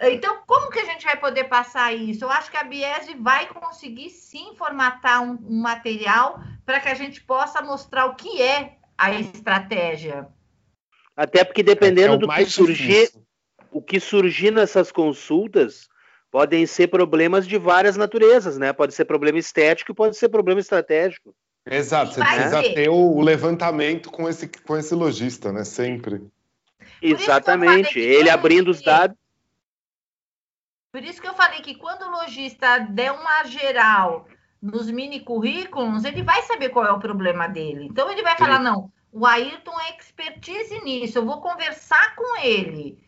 Então, 0.00 0.38
como 0.46 0.70
que 0.70 0.78
a 0.78 0.84
gente 0.84 1.04
vai 1.04 1.16
poder 1.16 1.44
passar 1.44 1.94
isso? 1.94 2.24
Eu 2.24 2.30
acho 2.30 2.50
que 2.50 2.56
a 2.56 2.64
Biese 2.64 3.14
vai 3.14 3.46
conseguir 3.46 4.10
sim 4.10 4.54
formatar 4.56 5.22
um, 5.22 5.38
um 5.48 5.60
material 5.60 6.40
para 6.64 6.80
que 6.80 6.88
a 6.88 6.94
gente 6.94 7.22
possa 7.22 7.62
mostrar 7.62 8.06
o 8.06 8.14
que 8.14 8.42
é 8.42 8.76
a 8.96 9.12
estratégia. 9.12 10.28
Até 11.16 11.44
porque 11.44 11.62
dependendo 11.62 12.12
é, 12.12 12.16
é 12.16 12.18
do 12.18 12.28
que 12.28 12.44
surgir, 12.44 12.86
difícil. 12.86 13.22
o 13.72 13.80
que 13.80 13.98
surgir 13.98 14.50
nessas 14.50 14.92
consultas 14.92 15.88
podem 16.30 16.66
ser 16.66 16.88
problemas 16.88 17.46
de 17.46 17.56
várias 17.56 17.96
naturezas, 17.96 18.58
né? 18.58 18.72
Pode 18.72 18.92
ser 18.92 19.06
problema 19.06 19.38
estético 19.38 19.94
pode 19.94 20.16
ser 20.16 20.28
problema 20.28 20.60
estratégico. 20.60 21.34
Exato, 21.68 22.12
você 22.14 22.20
precisa 22.20 22.62
ser. 22.62 22.74
ter 22.74 22.88
o 22.88 23.20
levantamento 23.20 24.10
com 24.10 24.28
esse, 24.28 24.46
com 24.46 24.76
esse 24.76 24.94
lojista, 24.94 25.50
né? 25.50 25.64
Sempre. 25.64 26.22
Exatamente. 27.00 27.98
Ele 27.98 28.30
abrindo 28.30 28.70
os 28.70 28.82
dados. 28.82 29.16
Por 30.92 31.04
isso 31.04 31.20
que 31.20 31.28
eu 31.28 31.34
falei 31.34 31.60
que 31.60 31.74
quando 31.74 32.02
o 32.02 32.10
lojista 32.10 32.78
der 32.80 33.12
uma 33.12 33.44
geral 33.44 34.26
nos 34.62 34.90
mini 34.90 35.20
currículos, 35.20 36.04
ele 36.04 36.22
vai 36.22 36.42
saber 36.42 36.70
qual 36.70 36.86
é 36.86 36.92
o 36.92 36.98
problema 36.98 37.46
dele. 37.46 37.86
Então 37.86 38.10
ele 38.10 38.22
vai 38.22 38.32
Sim. 38.32 38.44
falar: 38.44 38.58
não, 38.58 38.90
o 39.12 39.26
Ayrton 39.26 39.78
é 39.80 39.96
expertise 39.96 40.78
nisso, 40.82 41.18
eu 41.18 41.26
vou 41.26 41.40
conversar 41.40 42.14
com 42.14 42.40
ele. 42.40 42.98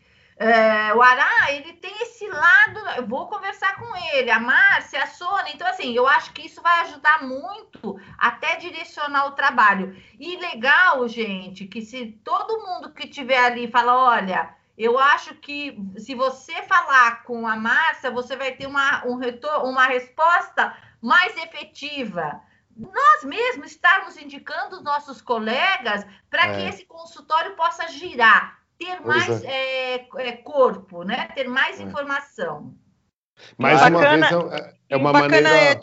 É, 0.40 0.94
o 0.94 1.02
Ará, 1.02 1.50
ele 1.50 1.72
tem 1.72 1.92
esse 2.00 2.28
lado, 2.28 2.78
eu 2.96 3.06
vou 3.08 3.26
conversar 3.26 3.74
com 3.74 3.96
ele, 4.14 4.30
a 4.30 4.38
Márcia, 4.38 5.02
a 5.02 5.06
Sônia. 5.06 5.52
Então, 5.52 5.66
assim, 5.66 5.92
eu 5.92 6.06
acho 6.06 6.32
que 6.32 6.46
isso 6.46 6.62
vai 6.62 6.82
ajudar 6.82 7.24
muito 7.26 7.98
até 8.16 8.54
direcionar 8.54 9.26
o 9.26 9.32
trabalho. 9.32 10.00
E 10.16 10.36
legal, 10.36 11.08
gente, 11.08 11.66
que 11.66 11.82
se 11.82 12.12
todo 12.24 12.64
mundo 12.64 12.92
que 12.92 13.08
estiver 13.08 13.44
ali 13.44 13.66
fala, 13.66 13.96
olha, 13.96 14.54
eu 14.78 14.96
acho 14.96 15.34
que 15.34 15.76
se 15.96 16.14
você 16.14 16.62
falar 16.62 17.24
com 17.24 17.48
a 17.48 17.56
Márcia, 17.56 18.12
você 18.12 18.36
vai 18.36 18.52
ter 18.52 18.66
uma, 18.68 19.04
um 19.04 19.16
retorno, 19.16 19.68
uma 19.68 19.86
resposta 19.86 20.76
mais 21.02 21.36
efetiva. 21.36 22.40
Nós 22.76 23.24
mesmos 23.24 23.72
estarmos 23.72 24.16
indicando 24.16 24.76
os 24.76 24.84
nossos 24.84 25.20
colegas 25.20 26.06
para 26.30 26.46
é. 26.46 26.54
que 26.54 26.68
esse 26.68 26.86
consultório 26.86 27.56
possa 27.56 27.88
girar, 27.88 28.60
ter 28.78 29.02
pois 29.02 29.26
mais 29.26 29.42
é. 29.42 29.96
É, 29.96 30.08
é 30.28 30.32
corpo, 30.36 31.02
né? 31.02 31.26
ter 31.34 31.48
mais 31.48 31.80
é. 31.80 31.82
informação. 31.82 32.72
Mais 33.56 33.82
uma 33.82 34.00
vez, 34.00 34.32
é, 34.52 34.74
é 34.90 34.96
uma 34.96 35.12
maneira. 35.12 35.80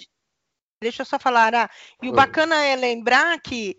deixa 0.81 1.01
eu 1.01 1.05
só 1.05 1.19
falar, 1.19 1.53
ah, 1.53 1.69
e 2.01 2.09
o 2.09 2.13
bacana 2.13 2.63
é 2.63 2.77
lembrar 2.77 3.37
que 3.41 3.77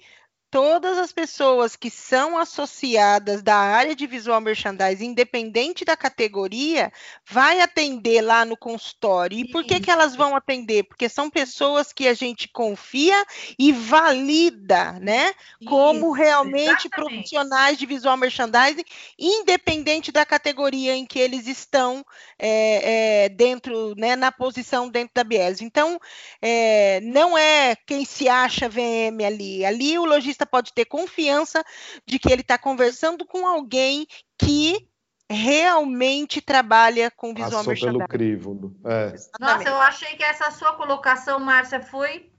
todas 0.51 0.99
as 0.99 1.13
pessoas 1.13 1.77
que 1.77 1.91
são 1.91 2.39
associadas 2.39 3.43
da 3.43 3.57
área 3.57 3.95
de 3.95 4.07
visual 4.07 4.41
merchandising, 4.41 5.07
independente 5.07 5.85
da 5.85 5.97
categoria, 5.97 6.93
vai 7.29 7.61
atender 7.61 8.21
lá 8.21 8.45
no 8.45 8.57
consultório. 8.57 9.39
E 9.39 9.51
por 9.51 9.65
que, 9.65 9.81
que 9.81 9.91
elas 9.91 10.15
vão 10.15 10.37
atender? 10.37 10.85
Porque 10.85 11.09
são 11.09 11.29
pessoas 11.29 11.93
que 11.93 12.07
a 12.07 12.15
gente 12.15 12.49
confia 12.49 13.25
e 13.59 13.73
valida, 13.73 14.93
né? 15.01 15.33
Como 15.67 16.13
realmente 16.13 16.87
exatamente. 16.87 16.91
profissionais 16.91 17.79
de 17.79 17.87
visual 17.87 18.17
merchandising, 18.17 18.85
independente 19.19 20.13
da 20.13 20.25
categoria 20.25 20.95
em 20.95 21.07
que 21.07 21.19
eles 21.19 21.47
estão 21.47 22.05
é, 22.39 23.25
é, 23.25 23.29
dentro, 23.29 23.95
né, 23.97 24.15
na 24.17 24.31
posição 24.31 24.89
dentro 24.89 25.13
da 25.15 25.25
Bies. 25.25 25.61
Então, 25.61 25.99
é, 26.41 27.01
não 27.01 27.37
é 27.37 27.75
quem 27.87 28.05
se 28.05 28.29
acha 28.29 28.69
VM 28.69 29.25
ali. 29.25 29.65
Ali 29.65 29.99
o 29.99 30.05
logista 30.05 30.36
lojista 30.37 30.47
pode 30.47 30.73
ter 30.73 30.85
confiança 30.85 31.65
de 32.07 32.19
que 32.19 32.31
ele 32.31 32.43
está 32.43 32.59
conversando 32.59 33.25
com 33.25 33.47
alguém 33.47 34.07
que 34.39 34.89
realmente 35.29 36.41
trabalha 36.41 37.11
com 37.11 37.35
visual 37.35 37.51
Passou 37.51 37.69
merchandising. 37.69 37.99
pelo 37.99 38.09
crivo. 38.09 38.77
É. 38.85 39.15
Nossa, 39.41 39.69
eu 39.69 39.77
achei 39.77 40.17
que 40.17 40.23
essa 40.23 40.51
sua 40.51 40.75
colocação, 40.75 41.41
Márcia, 41.41 41.81
foi 41.81 42.31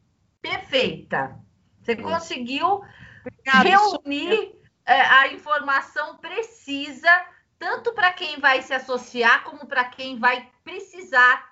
perfeita. 0.41 1.38
Você 1.82 1.95
conseguiu 1.95 2.82
Obrigada, 3.26 3.70
reunir 3.70 4.56
é, 4.86 5.02
a 5.02 5.28
informação 5.34 6.18
precisa, 6.18 7.10
tanto 7.60 7.93
para 7.93 8.14
quem 8.14 8.39
vai 8.39 8.62
se 8.62 8.74
associar, 8.74 9.43
como 9.43 9.66
para 9.66 9.84
quem 9.86 10.18
vai 10.18 10.50
precisar 10.64 11.45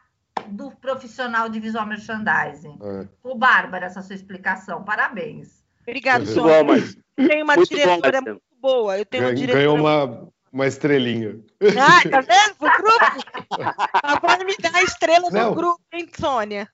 do 0.47 0.71
profissional 0.71 1.49
de 1.49 1.59
visual 1.59 1.85
merchandising. 1.85 2.77
É. 2.81 3.07
Ô, 3.23 3.35
Bárbara, 3.35 3.87
essa 3.87 4.01
sua 4.01 4.15
explicação. 4.15 4.83
Parabéns. 4.83 5.54
Obrigada, 5.87 6.23
Muito 6.25 6.33
Sônia. 6.33 6.63
bom, 6.63 6.71
mas 6.73 6.97
tenho 7.15 7.43
uma 7.43 7.55
muito 7.55 7.69
bom, 7.69 7.75
diretora 7.75 8.11
Marcelo. 8.21 8.25
muito 8.25 8.61
boa. 8.61 8.97
Eu 8.97 9.05
tenho 9.05 9.23
uma 9.23 9.33
diretora 9.35 9.59
ganhou 9.59 9.75
uma, 9.77 10.27
uma 10.51 10.67
estrelinha. 10.67 11.37
Ah, 11.79 12.09
tá 12.09 12.21
vendo? 12.21 12.55
Pro 12.57 12.69
grupo. 12.77 13.65
Agora 14.03 14.43
me 14.43 14.55
dá 14.59 14.71
a 14.73 14.83
estrela 14.83 15.29
Não. 15.31 15.49
do 15.49 15.55
grupo, 15.55 15.81
hein, 15.93 16.07
Sônia? 16.19 16.67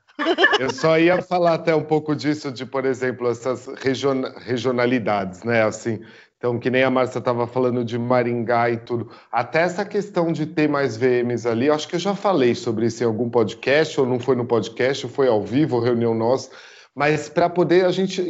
Eu 0.59 0.69
só 0.71 0.99
ia 0.99 1.21
falar 1.21 1.55
até 1.55 1.73
um 1.75 1.83
pouco 1.83 2.15
disso, 2.15 2.51
de, 2.51 2.65
por 2.65 2.85
exemplo, 2.85 3.29
essas 3.29 3.67
region- 3.81 4.31
regionalidades, 4.37 5.43
né? 5.43 5.63
Assim, 5.63 5.99
então, 6.37 6.59
que 6.59 6.69
nem 6.69 6.83
a 6.83 6.89
Márcia 6.89 7.19
estava 7.19 7.47
falando 7.47 7.83
de 7.83 7.97
Maringá 7.97 8.69
e 8.69 8.77
tudo. 8.77 9.09
Até 9.31 9.61
essa 9.61 9.83
questão 9.85 10.31
de 10.31 10.45
ter 10.45 10.67
mais 10.69 10.95
VMs 10.97 11.47
ali, 11.47 11.69
acho 11.69 11.87
que 11.87 11.95
eu 11.95 11.99
já 11.99 12.13
falei 12.15 12.53
sobre 12.55 12.85
isso 12.87 13.03
em 13.03 13.05
algum 13.07 13.29
podcast, 13.29 13.99
ou 13.99 14.05
não 14.05 14.19
foi 14.19 14.35
no 14.35 14.45
podcast, 14.45 15.05
ou 15.05 15.11
foi 15.11 15.27
ao 15.27 15.43
vivo, 15.43 15.79
reunião 15.79 16.13
nossa. 16.13 16.49
Mas 16.95 17.29
para 17.29 17.49
poder 17.49 17.85
a 17.85 17.91
gente, 17.91 18.21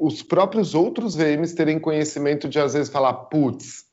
os 0.00 0.22
próprios 0.22 0.74
outros 0.74 1.14
VMs 1.14 1.54
terem 1.54 1.78
conhecimento 1.78 2.48
de 2.48 2.58
às 2.58 2.74
vezes 2.74 2.92
falar, 2.92 3.12
putz, 3.14 3.84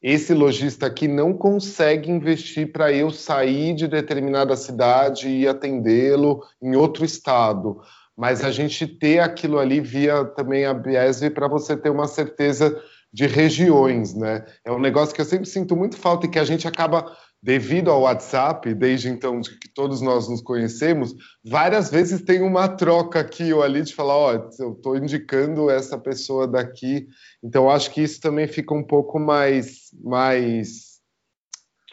esse 0.00 0.32
lojista 0.32 0.86
aqui 0.86 1.08
não 1.08 1.34
consegue 1.34 2.10
investir 2.10 2.70
para 2.70 2.92
eu 2.92 3.10
sair 3.10 3.74
de 3.74 3.88
determinada 3.88 4.56
cidade 4.56 5.28
e 5.28 5.46
atendê-lo 5.46 6.44
em 6.62 6.76
outro 6.76 7.04
estado. 7.04 7.80
Mas 8.16 8.44
a 8.44 8.50
gente 8.50 8.86
ter 8.86 9.18
aquilo 9.18 9.58
ali 9.58 9.80
via 9.80 10.24
também 10.24 10.64
a 10.64 10.74
Biesv 10.74 11.30
para 11.30 11.48
você 11.48 11.76
ter 11.76 11.90
uma 11.90 12.06
certeza 12.06 12.80
de 13.12 13.26
regiões, 13.26 14.14
né? 14.14 14.44
É 14.64 14.70
um 14.70 14.78
negócio 14.78 15.14
que 15.14 15.20
eu 15.20 15.24
sempre 15.24 15.48
sinto 15.48 15.76
muito 15.76 15.96
falta 15.96 16.26
e 16.26 16.28
que 16.28 16.38
a 16.38 16.44
gente 16.44 16.68
acaba, 16.68 17.16
devido 17.42 17.90
ao 17.90 18.02
WhatsApp, 18.02 18.74
desde 18.74 19.08
então 19.08 19.40
de 19.40 19.58
que 19.58 19.68
todos 19.68 20.00
nós 20.00 20.28
nos 20.28 20.42
conhecemos, 20.42 21.14
várias 21.44 21.90
vezes 21.90 22.22
tem 22.22 22.42
uma 22.42 22.68
troca 22.68 23.20
aqui 23.20 23.52
ou 23.52 23.62
ali 23.62 23.82
de 23.82 23.94
falar, 23.94 24.16
ó, 24.16 24.32
eu 24.58 24.72
estou 24.72 24.96
indicando 24.96 25.70
essa 25.70 25.96
pessoa 25.96 26.48
daqui 26.48 27.06
então, 27.42 27.70
acho 27.70 27.90
que 27.90 28.02
isso 28.02 28.20
também 28.20 28.48
fica 28.48 28.74
um 28.74 28.82
pouco 28.82 29.18
mais, 29.18 29.90
mais 30.02 31.00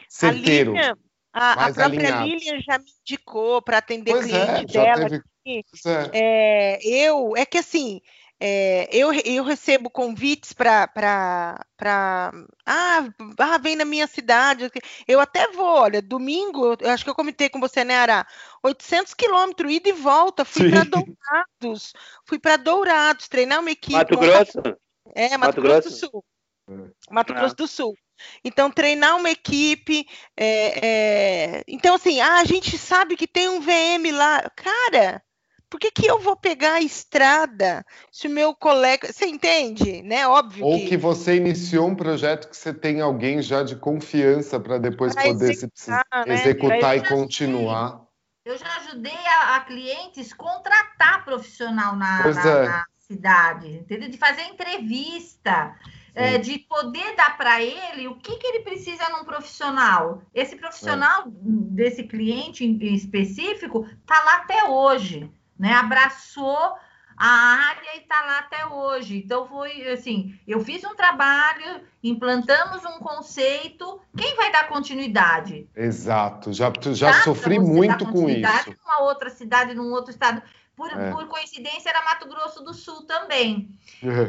certeiro. 0.09 0.71
A, 0.71 0.73
Lilian, 0.73 0.97
a, 1.33 1.51
a 1.51 1.55
mais 1.55 1.75
própria 1.75 1.99
alinhado. 1.99 2.25
Lilian 2.25 2.59
já 2.61 2.79
me 2.79 2.91
indicou 3.01 3.61
para 3.61 3.77
atender 3.77 4.11
Pois 4.11 4.25
cliente 4.25 4.77
é, 4.77 4.95
dela. 4.95 5.09
teve. 5.43 5.63
é. 5.85 6.09
É, 6.13 6.87
eu, 6.87 7.37
é 7.37 7.45
que 7.45 7.59
assim, 7.59 8.01
é, 8.39 8.89
eu, 8.91 9.13
eu 9.13 9.43
recebo 9.43 9.89
convites 9.89 10.51
para. 10.51 10.89
Ah, 11.81 13.03
ah, 13.39 13.57
vem 13.57 13.75
na 13.75 13.85
minha 13.85 14.07
cidade. 14.07 14.69
Eu 15.07 15.19
até 15.19 15.51
vou, 15.51 15.65
olha, 15.65 16.01
domingo, 16.01 16.75
eu 16.79 16.89
acho 16.89 17.03
que 17.03 17.09
eu 17.09 17.15
comentei 17.15 17.49
com 17.49 17.59
você, 17.59 17.83
né, 17.83 17.95
Ara? 17.95 18.27
800 18.61 19.13
quilômetros, 19.13 19.71
ida 19.71 19.89
e 19.89 19.93
volta. 19.93 20.43
Fui 20.43 20.69
para 20.69 20.83
Dourados. 20.83 21.93
Fui 22.25 22.39
para 22.39 22.57
Dourados, 22.57 23.27
treinar 23.27 23.59
uma 23.61 23.71
equipe. 23.71 23.93
Mato 23.93 24.17
Grosso? 24.17 24.59
É, 25.13 25.29
Mato, 25.37 25.39
Mato 25.39 25.61
Grosso, 25.61 25.81
Grosso? 25.81 25.89
do 25.89 26.11
Sul. 26.11 26.25
Mato 27.09 27.33
Ah. 27.33 27.39
Grosso 27.39 27.55
do 27.55 27.67
Sul. 27.67 27.95
Então, 28.43 28.71
treinar 28.71 29.17
uma 29.17 29.29
equipe. 29.29 30.07
é, 30.37 31.57
é, 31.57 31.63
Então, 31.67 31.95
assim, 31.95 32.19
ah, 32.21 32.39
a 32.39 32.45
gente 32.45 32.77
sabe 32.77 33.15
que 33.15 33.27
tem 33.27 33.47
um 33.49 33.61
VM 33.61 34.11
lá. 34.11 34.49
Cara, 34.55 35.21
por 35.75 35.79
que, 35.79 35.91
que 35.91 36.07
eu 36.07 36.19
vou 36.19 36.37
pegar 36.37 36.75
a 36.75 36.81
estrada 36.81 37.85
se 38.09 38.27
o 38.27 38.31
meu 38.31 38.55
colega. 38.55 39.11
Você 39.11 39.25
entende, 39.25 40.01
né? 40.03 40.25
Óbvio 40.25 40.65
Ou 40.65 40.79
que. 40.79 40.87
que 40.87 40.97
você 40.97 41.35
iniciou 41.35 41.89
um 41.89 41.95
projeto 41.95 42.49
que 42.49 42.55
você 42.55 42.73
tem 42.73 43.01
alguém 43.01 43.41
já 43.41 43.61
de 43.61 43.75
confiança 43.75 44.57
para 44.57 44.77
depois 44.77 45.13
Pra 45.13 45.23
poder 45.23 45.53
se 45.53 45.65
executar, 45.65 46.05
né? 46.25 46.33
executar 46.33 46.97
e 46.97 47.07
continuar. 47.09 48.05
Eu 48.45 48.57
já 48.57 48.77
ajudei 48.77 49.17
a, 49.27 49.57
a 49.57 49.59
clientes 49.61 50.31
contratar 50.31 51.25
profissional 51.25 51.97
na, 51.97 52.23
na- 52.33 52.49
é. 52.49 52.65
na 52.69 52.85
cidade, 52.97 53.67
entendeu? 53.73 54.09
De 54.09 54.17
fazer 54.17 54.43
entrevista, 54.43 55.75
é, 56.13 56.37
de 56.37 56.59
poder 56.59 57.17
dar 57.17 57.37
para 57.37 57.61
ele 57.61 58.07
o 58.07 58.15
que, 58.15 58.37
que 58.37 58.47
ele 58.47 58.59
precisa 58.61 59.09
num 59.09 59.25
profissional. 59.25 60.21
Esse 60.33 60.55
profissional 60.55 61.23
desse 61.27 62.03
cliente 62.03 62.63
específico 62.93 63.85
está 64.01 64.23
lá 64.23 64.37
até 64.37 64.63
hoje, 64.69 65.29
né? 65.57 65.73
Abraçou 65.73 66.75
a 67.17 67.27
área 67.27 67.95
e 67.95 67.99
está 67.99 68.21
lá 68.25 68.39
até 68.39 68.65
hoje. 68.65 69.17
Então 69.23 69.47
foi 69.47 69.87
assim, 69.87 70.37
eu 70.47 70.59
fiz 70.59 70.83
um 70.83 70.95
trabalho, 70.95 71.81
implantamos 72.03 72.83
um 72.83 72.99
conceito. 72.99 74.01
Quem 74.17 74.35
vai 74.35 74.51
dar 74.51 74.67
continuidade? 74.67 75.67
Exato. 75.75 76.51
Já, 76.51 76.71
já 76.93 77.13
sofri 77.23 77.57
muito 77.59 78.05
com 78.11 78.29
isso. 78.29 78.77
Numa 78.85 79.01
outra 79.07 79.29
cidade, 79.29 79.73
num 79.73 79.91
outro 79.91 80.11
estado. 80.11 80.41
Por, 80.75 80.91
É. 80.91 81.09
por 81.09 81.25
coincidência, 81.29 81.89
era 81.89 82.03
Mato 82.03 82.27
Grosso 82.27 82.61
do 82.61 82.73
Sul 82.73 83.03
também. 83.03 83.69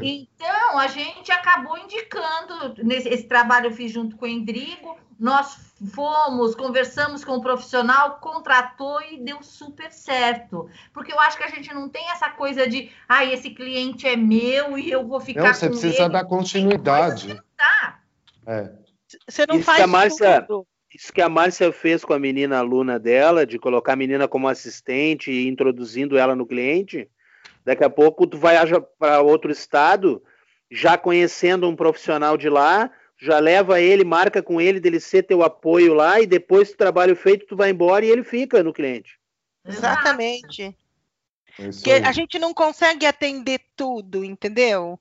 Então, 0.00 0.78
a 0.78 0.86
gente 0.86 1.32
acabou 1.32 1.76
indicando, 1.76 2.84
nesse, 2.84 3.08
esse 3.08 3.24
trabalho 3.24 3.66
eu 3.66 3.72
fiz 3.72 3.90
junto 3.90 4.16
com 4.16 4.26
o 4.26 4.28
Endrigo, 4.28 4.96
nós 5.18 5.74
fomos, 5.94 6.54
conversamos 6.54 7.24
com 7.24 7.36
o 7.36 7.40
profissional, 7.40 8.18
contratou 8.20 9.00
e 9.02 9.18
deu 9.18 9.42
super 9.42 9.90
certo. 9.90 10.68
Porque 10.92 11.12
eu 11.12 11.20
acho 11.20 11.36
que 11.38 11.44
a 11.44 11.48
gente 11.48 11.72
não 11.72 11.88
tem 11.88 12.08
essa 12.10 12.28
coisa 12.30 12.66
de, 12.68 12.90
ah, 13.08 13.24
esse 13.24 13.50
cliente 13.50 14.06
é 14.06 14.16
meu 14.16 14.78
e 14.78 14.90
eu 14.90 15.06
vou 15.06 15.20
ficar 15.20 15.42
Não, 15.42 15.54
você 15.54 15.66
com 15.66 15.72
precisa 15.72 16.02
ele. 16.04 16.12
dar 16.12 16.24
continuidade. 16.24 17.40
Tá. 17.56 18.00
É. 18.46 18.70
Você 19.28 19.46
não 19.46 19.56
Isso 19.56 19.64
faz 19.64 19.78
que 19.78 19.82
a 19.84 19.86
Márcia- 19.86 20.42
tudo. 20.42 20.66
Isso 20.94 21.12
que 21.12 21.20
a 21.20 21.28
Márcia 21.28 21.70
fez 21.72 22.04
com 22.04 22.14
a 22.14 22.18
menina 22.18 22.58
aluna 22.58 22.98
dela, 22.98 23.44
de 23.44 23.58
colocar 23.58 23.92
a 23.92 23.96
menina 23.96 24.26
como 24.26 24.48
assistente 24.48 25.30
e 25.30 25.46
introduzindo 25.46 26.16
ela 26.16 26.34
no 26.34 26.46
cliente, 26.46 27.06
daqui 27.66 27.84
a 27.84 27.90
pouco 27.90 28.26
tu 28.26 28.38
vai 28.38 28.56
para 28.98 29.20
outro 29.20 29.50
estado, 29.50 30.22
já 30.70 30.96
conhecendo 30.96 31.68
um 31.68 31.76
profissional 31.76 32.38
de 32.38 32.48
lá, 32.48 32.90
já 33.18 33.38
leva 33.38 33.80
ele, 33.80 34.04
marca 34.04 34.42
com 34.42 34.60
ele, 34.60 34.80
dele 34.80 35.00
ser 35.00 35.22
teu 35.22 35.42
apoio 35.42 35.94
lá, 35.94 36.20
e 36.20 36.26
depois 36.26 36.70
do 36.70 36.76
trabalho 36.76 37.16
feito, 37.16 37.46
tu 37.46 37.56
vai 37.56 37.70
embora 37.70 38.04
e 38.04 38.10
ele 38.10 38.22
fica 38.24 38.62
no 38.62 38.72
cliente. 38.72 39.18
Exatamente. 39.64 40.76
É 41.58 41.70
Porque 41.70 41.92
a 41.92 42.12
gente 42.12 42.38
não 42.38 42.52
consegue 42.52 43.06
atender 43.06 43.60
tudo, 43.74 44.24
entendeu? 44.24 45.00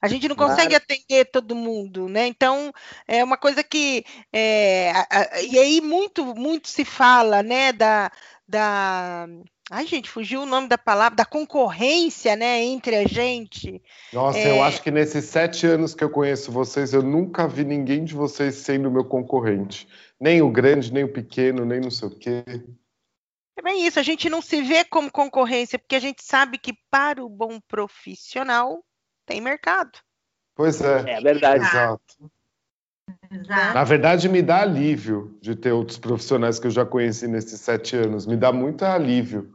A 0.00 0.06
gente 0.08 0.28
não 0.28 0.36
consegue 0.36 0.76
Claro. 0.76 0.84
atender 0.84 1.24
todo 1.26 1.54
mundo, 1.54 2.08
né? 2.10 2.26
Então, 2.26 2.70
é 3.08 3.24
uma 3.24 3.38
coisa 3.38 3.62
que. 3.64 4.04
é, 4.30 4.90
a- 4.90 5.08
a- 5.10 5.42
e 5.42 5.58
aí, 5.58 5.80
muito, 5.80 6.34
muito 6.34 6.68
se 6.68 6.84
fala, 6.84 7.42
né, 7.42 7.72
da. 7.72 8.12
da 8.46 9.26
ai, 9.70 9.86
gente, 9.86 10.10
fugiu 10.10 10.42
o 10.42 10.46
nome 10.46 10.68
da 10.68 10.76
palavra, 10.78 11.16
da 11.16 11.24
concorrência, 11.24 12.36
né, 12.36 12.62
entre 12.62 12.96
a 12.96 13.06
gente. 13.06 13.82
Nossa, 14.12 14.38
É. 14.38 14.50
eu 14.50 14.62
acho 14.62 14.82
que 14.82 14.90
nesses 14.90 15.24
sete 15.24 15.66
anos 15.66 15.94
que 15.94 16.04
eu 16.04 16.10
conheço 16.10 16.52
vocês, 16.52 16.92
eu 16.92 17.02
nunca 17.02 17.48
vi 17.48 17.64
ninguém 17.64 18.04
de 18.04 18.14
vocês 18.14 18.56
sendo 18.56 18.90
meu 18.90 19.04
concorrente. 19.04 19.88
Nem 20.20 20.42
o 20.42 20.50
grande, 20.50 20.92
nem 20.92 21.04
o 21.04 21.12
pequeno, 21.12 21.64
nem 21.64 21.80
não 21.80 21.90
sei 21.90 22.08
o 22.08 22.10
quê. 22.10 22.44
É 23.56 23.62
bem 23.62 23.86
isso, 23.86 23.98
a 24.00 24.02
gente 24.02 24.28
não 24.28 24.42
se 24.42 24.60
vê 24.62 24.84
como 24.84 25.10
concorrência, 25.10 25.78
porque 25.78 25.94
a 25.94 26.00
gente 26.00 26.22
sabe 26.24 26.58
que 26.58 26.74
para 26.90 27.24
o 27.24 27.28
bom 27.28 27.60
profissional 27.68 28.84
tem 29.24 29.40
mercado. 29.40 29.98
Pois 30.56 30.80
é. 30.80 31.04
É 31.08 31.20
verdade. 31.20 31.64
Exato. 31.64 32.30
Exato. 33.30 33.74
Na 33.74 33.84
verdade, 33.84 34.28
me 34.28 34.40
dá 34.40 34.62
alívio 34.62 35.36
de 35.40 35.54
ter 35.54 35.72
outros 35.72 35.98
profissionais 35.98 36.58
que 36.58 36.66
eu 36.66 36.70
já 36.70 36.86
conheci 36.86 37.26
nesses 37.26 37.60
sete 37.60 37.96
anos. 37.96 38.26
Me 38.26 38.36
dá 38.36 38.52
muito 38.52 38.84
alívio, 38.84 39.53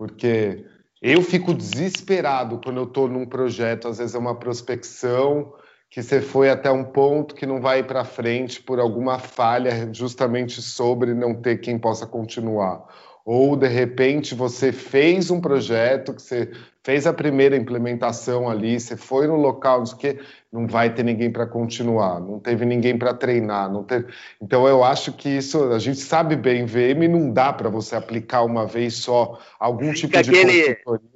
porque 0.00 0.64
eu 1.02 1.20
fico 1.20 1.52
desesperado 1.52 2.58
quando 2.64 2.78
eu 2.78 2.84
estou 2.84 3.06
num 3.06 3.26
projeto, 3.26 3.86
às 3.86 3.98
vezes 3.98 4.14
é 4.14 4.18
uma 4.18 4.34
prospecção 4.34 5.52
que 5.90 6.02
você 6.02 6.22
foi 6.22 6.48
até 6.48 6.70
um 6.70 6.84
ponto 6.84 7.34
que 7.34 7.44
não 7.44 7.60
vai 7.60 7.82
para 7.82 8.02
frente 8.02 8.62
por 8.62 8.80
alguma 8.80 9.18
falha 9.18 9.92
justamente 9.92 10.62
sobre 10.62 11.12
não 11.12 11.34
ter 11.34 11.58
quem 11.58 11.78
possa 11.78 12.06
continuar. 12.06 12.82
Ou 13.24 13.56
de 13.56 13.68
repente 13.68 14.34
você 14.34 14.72
fez 14.72 15.30
um 15.30 15.40
projeto 15.40 16.14
que 16.14 16.22
você 16.22 16.50
fez 16.82 17.06
a 17.06 17.12
primeira 17.12 17.56
implementação 17.56 18.48
ali, 18.48 18.80
você 18.80 18.96
foi 18.96 19.26
no 19.26 19.36
local, 19.36 19.80
não 19.80 19.86
sei 19.86 19.94
o 19.94 19.98
quê, 19.98 20.20
não 20.50 20.66
vai 20.66 20.92
ter 20.94 21.02
ninguém 21.02 21.30
para 21.30 21.46
continuar, 21.46 22.18
não 22.20 22.40
teve 22.40 22.64
ninguém 22.64 22.96
para 22.96 23.12
treinar, 23.12 23.70
não 23.70 23.84
teve... 23.84 24.06
Então 24.40 24.66
eu 24.66 24.82
acho 24.82 25.12
que 25.12 25.28
isso 25.28 25.72
a 25.72 25.78
gente 25.78 26.00
sabe 26.00 26.36
bem, 26.36 26.64
VM 26.64 27.08
não 27.10 27.30
dá 27.30 27.52
para 27.52 27.68
você 27.68 27.94
aplicar 27.94 28.42
uma 28.42 28.66
vez 28.66 28.94
só 28.94 29.38
algum 29.58 29.92
tipo 29.92 30.08
Fica 30.08 30.22
de 30.22 30.30
aquele- 30.30 30.74
consultoria. 30.76 31.10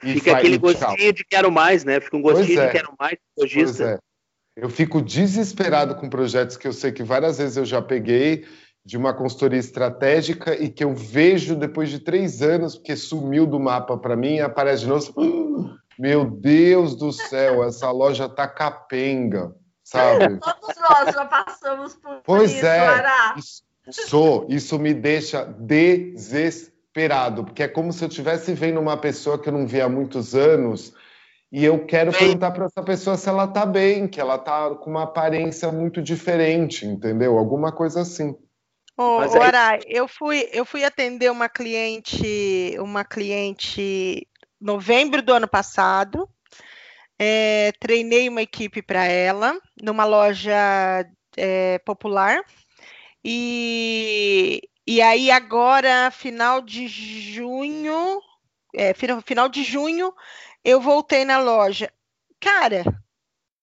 Fica 0.00 0.36
aquele 0.36 0.58
gostinho 0.58 1.12
de 1.12 1.24
quero 1.24 1.50
mais, 1.50 1.84
né? 1.84 2.00
Fica 2.00 2.16
um 2.16 2.22
gostinho 2.22 2.60
é. 2.60 2.66
de 2.66 2.72
quero 2.72 2.94
mais, 2.98 3.16
lojista. 3.36 3.84
Pois 3.84 3.94
é. 3.94 3.98
Eu 4.56 4.68
fico 4.68 5.00
desesperado 5.00 5.94
com 5.94 6.08
projetos 6.08 6.56
que 6.56 6.66
eu 6.66 6.72
sei 6.72 6.90
que 6.90 7.02
várias 7.02 7.38
vezes 7.38 7.56
eu 7.56 7.64
já 7.64 7.80
peguei 7.80 8.44
de 8.88 8.96
uma 8.96 9.12
consultoria 9.12 9.58
estratégica 9.58 10.56
e 10.56 10.70
que 10.70 10.82
eu 10.82 10.94
vejo 10.94 11.54
depois 11.54 11.90
de 11.90 11.98
três 11.98 12.40
anos, 12.40 12.74
porque 12.74 12.96
sumiu 12.96 13.46
do 13.46 13.60
mapa 13.60 13.98
para 13.98 14.16
mim, 14.16 14.36
e 14.36 14.40
aparece 14.40 14.84
de 14.84 14.88
novo. 14.88 15.12
Meu 15.98 16.24
Deus 16.24 16.96
do 16.96 17.12
céu, 17.12 17.62
essa 17.62 17.90
loja 17.90 18.30
tá 18.30 18.48
capenga, 18.48 19.54
sabe? 19.84 20.36
Todos 20.40 20.74
nós 20.80 21.14
já 21.14 21.26
passamos 21.26 21.96
por 21.96 22.22
pois 22.24 22.50
isso, 22.50 22.64
é. 22.64 23.04
Isso, 23.36 23.62
sou, 24.08 24.46
isso 24.48 24.78
me 24.78 24.94
deixa 24.94 25.44
desesperado, 25.44 27.44
porque 27.44 27.64
é 27.64 27.68
como 27.68 27.92
se 27.92 28.02
eu 28.02 28.08
estivesse 28.08 28.54
vendo 28.54 28.80
uma 28.80 28.96
pessoa 28.96 29.38
que 29.38 29.50
eu 29.50 29.52
não 29.52 29.66
via 29.66 29.84
há 29.84 29.88
muitos 29.90 30.34
anos 30.34 30.94
e 31.52 31.62
eu 31.62 31.84
quero 31.84 32.10
bem. 32.10 32.20
perguntar 32.20 32.52
para 32.52 32.64
essa 32.64 32.82
pessoa 32.82 33.18
se 33.18 33.28
ela 33.28 33.46
tá 33.46 33.66
bem, 33.66 34.08
que 34.08 34.18
ela 34.18 34.38
tá 34.38 34.74
com 34.76 34.88
uma 34.88 35.02
aparência 35.02 35.70
muito 35.70 36.00
diferente, 36.00 36.86
entendeu? 36.86 37.36
Alguma 37.36 37.70
coisa 37.70 38.00
assim. 38.00 38.34
Ô, 38.98 39.20
aí... 39.20 39.42
Arai, 39.42 39.80
eu 39.86 40.08
fui, 40.08 40.48
eu 40.52 40.64
fui 40.64 40.84
atender 40.84 41.30
uma 41.30 41.48
cliente, 41.48 42.74
uma 42.80 43.04
cliente 43.04 44.26
novembro 44.60 45.22
do 45.22 45.32
ano 45.32 45.46
passado. 45.46 46.28
É, 47.16 47.70
treinei 47.78 48.28
uma 48.28 48.42
equipe 48.42 48.82
para 48.82 49.04
ela 49.04 49.56
numa 49.80 50.04
loja 50.04 51.08
é, 51.36 51.78
popular. 51.78 52.42
E, 53.24 54.68
e 54.84 55.00
aí 55.00 55.30
agora, 55.30 56.10
final 56.10 56.60
de 56.60 56.88
junho, 56.88 58.20
é, 58.74 58.92
final 58.94 59.48
de 59.48 59.62
junho, 59.62 60.12
eu 60.64 60.80
voltei 60.80 61.24
na 61.24 61.38
loja. 61.38 61.88
Cara, 62.40 62.82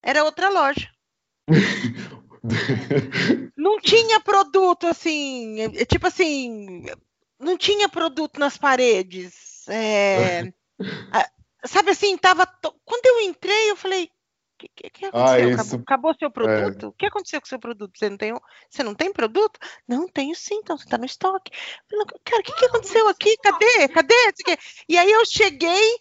era 0.01 0.23
outra 0.23 0.47
loja. 0.49 0.89
não 3.57 3.79
tinha 3.79 4.19
produto 4.19 4.87
assim, 4.87 5.61
é, 5.61 5.85
tipo 5.85 6.07
assim, 6.07 6.85
não 7.39 7.57
tinha 7.57 7.89
produto 7.89 8.39
nas 8.39 8.57
paredes. 8.57 9.67
É, 9.67 10.51
sabe 11.65 11.91
assim, 11.91 12.17
tava. 12.17 12.47
Quando 12.83 13.05
eu 13.05 13.21
entrei, 13.21 13.71
eu 13.71 13.75
falei, 13.75 14.05
o 14.05 14.09
que, 14.57 14.69
que, 14.69 14.89
que, 14.89 15.05
aconteceu? 15.05 15.49
Ah, 15.49 15.53
acabou, 15.53 15.79
acabou, 15.81 16.15
seu 16.17 16.31
produto? 16.31 16.85
É. 16.85 16.89
O 16.89 16.93
que 16.93 17.05
aconteceu 17.05 17.41
com 17.41 17.47
seu 17.47 17.59
produto? 17.59 17.97
Você 17.97 18.09
não 18.09 18.17
tem, 18.17 18.33
você 18.69 18.83
não 18.83 18.95
tem 18.95 19.11
produto? 19.11 19.59
Não, 19.87 20.07
tenho 20.07 20.33
sim, 20.35 20.55
então 20.55 20.77
você 20.77 20.85
está 20.85 20.97
no 20.97 21.05
estoque. 21.05 21.51
Cara, 22.23 22.39
o 22.39 22.43
que, 22.43 22.53
que 22.53 22.65
aconteceu 22.65 23.07
aqui? 23.09 23.35
Cadê? 23.37 23.87
Cadê? 23.89 24.33
E 24.87 24.97
aí 24.97 25.11
eu 25.11 25.25
cheguei 25.25 25.99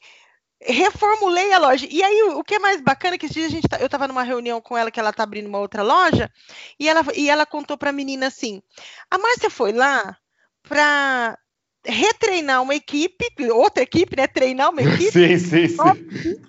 reformulei 0.61 1.52
a 1.52 1.59
loja. 1.59 1.86
E 1.90 2.02
aí, 2.02 2.22
o 2.22 2.42
que 2.42 2.55
é 2.55 2.59
mais 2.59 2.80
bacana 2.80 3.14
é 3.14 3.18
que 3.18 3.26
esse 3.26 3.34
dia 3.34 3.46
a 3.46 3.50
gente 3.50 3.68
tá, 3.68 3.78
eu 3.78 3.86
estava 3.86 4.09
numa 4.09 4.22
reunião 4.22 4.61
com 4.61 4.76
ela, 4.76 4.90
que 4.90 4.98
ela 4.98 5.11
está 5.11 5.22
abrindo 5.22 5.46
uma 5.46 5.59
outra 5.59 5.82
loja, 5.82 6.30
e 6.78 6.88
ela, 6.88 7.05
e 7.14 7.28
ela 7.28 7.46
contou 7.46 7.76
para 7.76 7.90
a 7.90 7.92
menina 7.92 8.26
assim: 8.26 8.62
a 9.11 9.18
Márcia 9.18 9.50
foi 9.50 9.72
lá 9.72 10.16
para 10.62 11.38
retreinar 11.84 12.62
uma 12.62 12.74
equipe, 12.74 13.26
outra 13.52 13.82
equipe, 13.82 14.16
né? 14.16 14.26
Treinar 14.26 14.70
uma 14.70 14.80
equipe. 14.82 15.12
sim, 15.12 15.38
sim, 15.38 15.68
sim. 15.68 16.40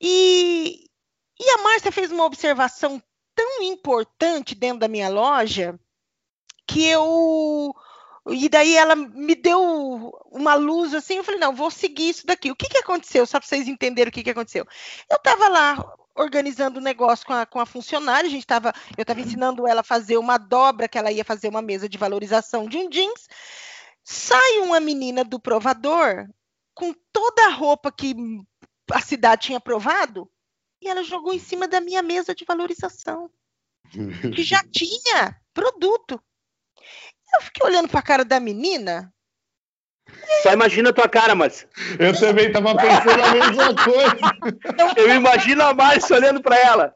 E, 0.00 0.86
e 1.38 1.50
a 1.50 1.62
Márcia 1.62 1.92
fez 1.92 2.10
uma 2.10 2.24
observação 2.24 3.02
tão 3.34 3.62
importante 3.62 4.54
dentro 4.54 4.78
da 4.78 4.88
minha 4.88 5.08
loja 5.08 5.78
que 6.66 6.86
eu 6.86 7.74
e 8.26 8.48
daí 8.48 8.74
ela 8.76 8.96
me 8.96 9.34
deu 9.34 10.12
uma 10.30 10.54
luz 10.54 10.94
assim, 10.94 11.16
eu 11.16 11.24
falei, 11.24 11.40
não, 11.40 11.54
vou 11.54 11.70
seguir 11.70 12.08
isso 12.08 12.26
daqui. 12.26 12.50
O 12.50 12.56
que, 12.56 12.68
que 12.68 12.78
aconteceu? 12.78 13.26
Só 13.26 13.38
para 13.38 13.46
vocês 13.46 13.68
entenderem 13.68 14.08
o 14.08 14.12
que, 14.12 14.22
que 14.22 14.30
aconteceu. 14.30 14.66
Eu 15.10 15.16
estava 15.16 15.48
lá 15.48 15.94
organizando 16.14 16.78
o 16.78 16.80
um 16.80 16.84
negócio 16.84 17.26
com 17.26 17.32
a, 17.32 17.44
com 17.44 17.60
a 17.60 17.66
funcionária, 17.66 18.28
a 18.28 18.30
gente 18.30 18.42
estava, 18.44 18.72
eu 18.96 19.02
estava 19.02 19.20
ensinando 19.20 19.66
ela 19.66 19.80
a 19.80 19.84
fazer 19.84 20.16
uma 20.16 20.38
dobra, 20.38 20.88
que 20.88 20.96
ela 20.96 21.12
ia 21.12 21.24
fazer 21.24 21.48
uma 21.48 21.60
mesa 21.60 21.88
de 21.88 21.98
valorização 21.98 22.66
de 22.66 22.78
um 22.78 22.88
jeans. 22.88 23.28
Sai 24.02 24.58
uma 24.60 24.80
menina 24.80 25.24
do 25.24 25.40
provador 25.40 26.28
com 26.74 26.94
toda 27.12 27.46
a 27.46 27.50
roupa 27.50 27.90
que 27.90 28.14
a 28.92 29.00
cidade 29.00 29.46
tinha 29.46 29.60
provado 29.60 30.30
e 30.80 30.88
ela 30.88 31.02
jogou 31.02 31.32
em 31.32 31.38
cima 31.38 31.66
da 31.66 31.80
minha 31.80 32.02
mesa 32.02 32.34
de 32.34 32.44
valorização, 32.44 33.30
que 34.34 34.42
já 34.42 34.62
tinha 34.70 35.40
produto. 35.52 36.22
Eu 37.34 37.42
fiquei 37.42 37.66
olhando 37.66 37.88
para 37.88 38.00
a 38.00 38.02
cara 38.02 38.24
da 38.24 38.38
menina. 38.40 39.12
Só 40.42 40.52
imagina 40.52 40.90
a 40.90 40.92
tua 40.92 41.08
cara, 41.08 41.34
Márcia. 41.34 41.68
Eu 41.98 42.18
também 42.18 42.52
tava 42.52 42.76
pensando 42.76 43.22
a 43.22 43.30
mesma 43.32 43.74
coisa. 43.74 44.96
Eu 44.96 45.14
imagino 45.14 45.62
a 45.62 45.72
Márcia 45.72 46.16
olhando 46.16 46.42
para 46.42 46.56
ela. 46.58 46.94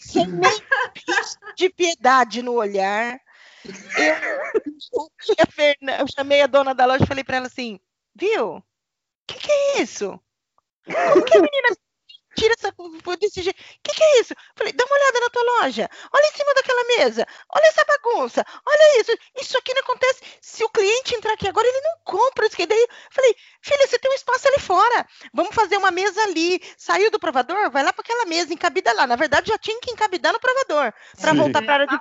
Sem 0.00 0.26
nem 0.26 0.50
de 1.56 1.70
piedade 1.70 2.42
no 2.42 2.54
olhar. 2.54 3.20
Eu, 3.96 5.10
eu, 5.98 6.06
chamei 6.14 6.42
a 6.42 6.46
dona 6.46 6.74
da 6.74 6.86
loja 6.86 7.04
e 7.04 7.06
falei 7.06 7.22
para 7.22 7.36
ela 7.36 7.46
assim: 7.46 7.78
viu? 8.14 8.56
O 8.56 8.62
que, 9.26 9.38
que 9.38 9.52
é 9.52 9.82
isso? 9.82 10.18
Como 10.84 11.24
que 11.24 11.36
a 11.36 11.42
menina 11.42 11.76
tira 12.40 12.54
essa 12.58 12.72
desse 13.18 13.42
jeito. 13.42 13.60
O 13.60 13.80
que, 13.82 13.92
que, 13.92 14.02
é 14.02 14.20
isso? 14.20 14.34
Falei, 14.56 14.72
dá 14.72 14.84
uma 14.84 14.96
olhada 14.96 15.20
na 15.20 15.30
tua 15.30 15.42
loja. 15.42 15.88
Olha 16.12 16.26
em 16.26 16.36
cima 16.36 16.54
daquela 16.54 16.84
mesa. 16.84 17.26
Olha 17.54 17.66
essa 17.66 17.84
bagunça. 17.84 18.44
Olha 18.66 19.00
isso. 19.00 19.12
Isso 19.38 19.58
aqui 19.58 19.74
não 19.74 19.82
acontece. 19.82 20.22
Se 20.40 20.64
o 20.64 20.68
cliente 20.70 21.14
entrar 21.14 21.34
aqui 21.34 21.46
agora, 21.46 21.68
ele 21.68 21.80
não 21.80 21.98
compra 22.04 22.46
isso 22.46 22.56
que 22.56 22.66
daí. 22.66 22.88
Falei, 23.10 23.36
filha, 23.60 23.86
você 23.86 23.98
tem 23.98 24.10
um 24.10 24.14
espaço 24.14 24.48
ali 24.48 24.60
fora. 24.60 25.06
Vamos 25.34 25.54
fazer 25.54 25.76
uma 25.76 25.90
mesa 25.90 26.22
ali. 26.22 26.60
Saiu 26.78 27.10
do 27.10 27.20
provador, 27.20 27.70
vai 27.70 27.82
lá 27.82 27.92
para 27.92 28.02
aquela 28.02 28.24
mesa, 28.24 28.54
encabida 28.54 28.92
lá. 28.94 29.06
Na 29.06 29.16
verdade, 29.16 29.48
já 29.48 29.58
tinha 29.58 29.78
que 29.80 29.90
encabidar 29.90 30.32
no 30.32 30.40
provador 30.40 30.92
para 31.20 31.34
voltar 31.34 31.62
para 31.62 31.72
a 31.72 31.74
área 31.74 31.86
de. 31.86 31.94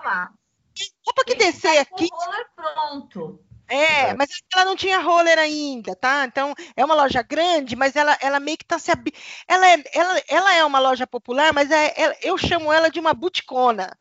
Opa, 1.06 1.26
que 1.26 1.36
descer 1.36 1.80
aqui. 1.80 2.08
pronto. 2.56 3.44
É, 3.70 4.10
é, 4.10 4.14
mas 4.16 4.30
ela 4.54 4.66
não 4.66 4.76
tinha 4.76 5.00
roller 5.00 5.38
ainda, 5.38 5.96
tá? 5.96 6.26
Então 6.26 6.54
é 6.76 6.84
uma 6.84 6.96
loja 6.96 7.22
grande, 7.22 7.76
mas 7.76 7.96
ela, 7.96 8.18
ela 8.20 8.40
meio 8.40 8.58
que 8.58 8.64
está 8.64 8.80
se 8.80 8.92
ab... 8.92 9.12
ela, 9.48 9.70
é, 9.70 9.84
ela, 9.94 10.22
ela 10.28 10.54
é 10.56 10.66
uma 10.66 10.80
loja 10.80 11.06
popular, 11.06 11.54
mas 11.54 11.70
é, 11.70 11.94
é 11.96 12.18
eu 12.24 12.38
chamo 12.38 12.74
ela 12.74 12.90
de 12.90 13.00
uma 13.00 13.14
buticona. 13.14 13.96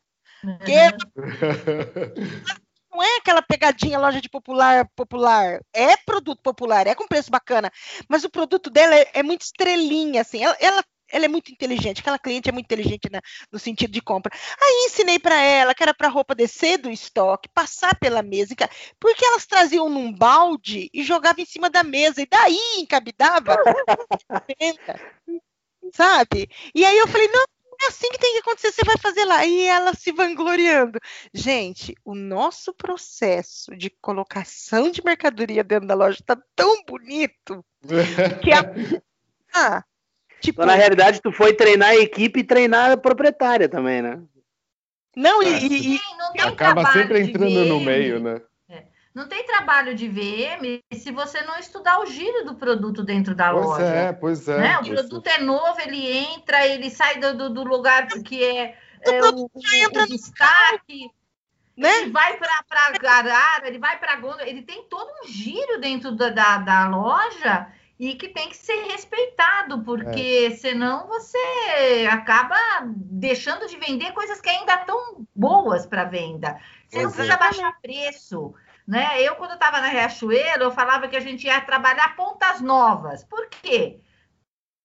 Que 0.65 0.73
é 0.73 0.91
não 2.91 3.03
é 3.03 3.17
aquela 3.17 3.43
pegadinha 3.43 3.99
loja 3.99 4.21
de 4.21 4.29
popular 4.29 4.89
popular, 4.97 5.61
é 5.75 5.97
produto 5.99 6.41
popular, 6.43 6.87
é 6.87 6.95
com 6.95 7.07
preço 7.07 7.31
bacana, 7.31 7.71
mas 8.09 8.25
o 8.25 8.31
produto 8.31 8.71
dela 8.71 8.95
é, 8.95 9.11
é 9.15 9.23
muito 9.23 9.43
estrelinha, 9.43 10.23
assim. 10.23 10.43
Ela, 10.43 10.57
ela 10.61 10.85
ela 11.11 11.25
é 11.25 11.29
muito 11.29 11.51
inteligente, 11.51 12.01
aquela 12.01 12.19
cliente 12.19 12.49
é 12.49 12.53
muito 12.53 12.67
inteligente 12.67 13.09
né, 13.11 13.21
no 13.51 13.59
sentido 13.59 13.93
de 13.93 14.01
compra. 14.01 14.33
Aí 14.61 14.87
ensinei 14.87 15.19
para 15.19 15.41
ela 15.41 15.75
que 15.75 15.83
era 15.83 15.95
para 15.95 16.09
a 16.09 16.11
roupa 16.11 16.35
descer 16.35 16.79
do 16.79 16.91
estoque, 16.91 17.49
passar 17.49 17.99
pela 17.99 18.23
mesa, 18.23 18.55
porque 18.99 19.25
elas 19.25 19.47
traziam 19.47 19.89
num 19.89 20.13
balde 20.13 20.91
e 20.93 21.03
jogavam 21.03 21.43
em 21.43 21.47
cima 21.47 21.71
da 21.71 21.83
mesa, 21.83 22.23
e 22.23 22.27
daí 22.27 22.59
encabidava. 22.79 23.57
sabe? 25.93 26.49
E 26.75 26.85
aí 26.85 26.99
eu 26.99 27.09
falei, 27.09 27.29
não, 27.29 27.45
é 27.81 27.87
assim 27.87 28.09
que 28.11 28.19
tem 28.19 28.33
que 28.33 28.39
acontecer, 28.41 28.73
você 28.73 28.85
vai 28.85 28.97
fazer 28.99 29.25
lá. 29.25 29.45
E 29.45 29.65
ela 29.65 29.95
se 29.95 30.13
vangloriando. 30.13 30.99
Gente, 31.33 31.95
o 32.05 32.15
nosso 32.15 32.75
processo 32.75 33.77
de 33.77 33.91
colocação 34.01 34.91
de 34.91 35.03
mercadoria 35.05 35.63
dentro 35.63 35.87
da 35.87 35.95
loja 35.95 36.19
está 36.21 36.37
tão 36.55 36.85
bonito 36.85 37.65
que 38.43 38.53
a. 38.53 38.63
Ah, 39.55 39.85
Tipo, 40.41 40.63
então, 40.63 40.67
na 40.67 40.75
realidade, 40.75 41.21
tu 41.21 41.33
foi 41.33 41.53
treinar 41.53 41.91
a 41.91 41.97
equipe 41.97 42.41
e 42.41 42.45
treinar 42.45 42.93
a 42.93 42.97
proprietária 42.97 43.69
também, 43.69 44.03
né? 44.03 44.21
Não, 45.17 45.43
e, 45.43 45.49
e, 45.49 45.97
e 45.97 46.01
não 46.17 46.49
acaba 46.49 46.93
sempre 46.93 47.21
entrando 47.21 47.65
no 47.65 47.81
meio, 47.81 48.21
né? 48.21 48.41
É. 48.69 48.85
Não 49.13 49.27
tem 49.27 49.45
trabalho 49.45 49.95
de 49.95 50.09
VM 50.09 50.81
se 50.93 51.11
você 51.11 51.43
não 51.43 51.59
estudar 51.59 51.99
o 51.99 52.07
giro 52.07 52.45
do 52.45 52.55
produto 52.55 53.03
dentro 53.03 53.35
da 53.35 53.51
pois 53.53 53.67
loja. 53.67 53.85
É, 53.85 54.13
pois 54.13 54.49
é. 54.49 54.59
Né? 54.59 54.79
O 54.79 54.85
produto 54.85 55.27
é. 55.27 55.35
é 55.35 55.39
novo, 55.41 55.81
ele 55.81 56.09
entra, 56.09 56.65
ele 56.67 56.89
sai 56.89 57.19
do, 57.19 57.51
do 57.51 57.65
lugar 57.65 58.07
que 58.07 58.45
é, 58.45 58.77
é 59.03 59.23
o, 59.25 59.35
o, 59.35 59.51
o 59.53 60.07
destaque. 60.07 61.11
Né? 61.77 62.03
Ele 62.03 62.11
vai 62.11 62.37
para 62.37 62.51
a 62.51 63.19
arara, 63.19 63.67
ele 63.67 63.79
vai 63.79 63.99
para 63.99 64.13
a 64.13 64.17
gôndola, 64.17 64.49
ele 64.49 64.63
tem 64.63 64.85
todo 64.85 65.09
um 65.23 65.29
giro 65.29 65.81
dentro 65.81 66.13
da, 66.13 66.31
da, 66.31 66.59
da 66.59 66.89
loja 66.89 67.73
e 67.99 68.15
que 68.15 68.29
tem 68.29 68.49
que 68.49 68.57
ser 68.57 68.81
respeitado, 68.87 69.83
porque 69.83 70.51
é. 70.53 70.57
senão 70.57 71.09
você 71.09 72.07
acaba 72.11 72.57
deixando 72.85 73.67
de 73.67 73.77
vender 73.77 74.13
coisas 74.13 74.41
que 74.41 74.49
ainda 74.49 74.75
estão 74.75 75.27
boas 75.35 75.85
para 75.85 76.05
venda. 76.05 76.61
Você 76.89 77.03
não 77.03 77.11
precisa 77.11 77.37
baixar 77.37 77.81
preço. 77.81 78.55
Né? 78.87 79.21
Eu, 79.23 79.35
quando 79.35 79.55
estava 79.55 79.81
na 79.81 79.89
Riachuelo, 79.89 80.63
eu 80.63 80.71
falava 80.71 81.09
que 81.09 81.17
a 81.17 81.21
gente 81.21 81.47
ia 81.47 81.61
trabalhar 81.61 82.15
pontas 82.17 82.61
novas. 82.61 83.25
Por 83.25 83.49
quê? 83.49 84.01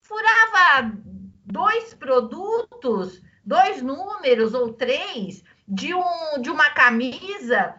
Furava 0.05 0.91
dois 1.45 1.93
produtos, 1.93 3.21
dois 3.45 3.81
números 3.81 4.53
ou 4.53 4.73
três 4.73 5.43
de, 5.67 5.93
um, 5.93 6.41
de 6.41 6.49
uma 6.49 6.69
camisa, 6.71 7.75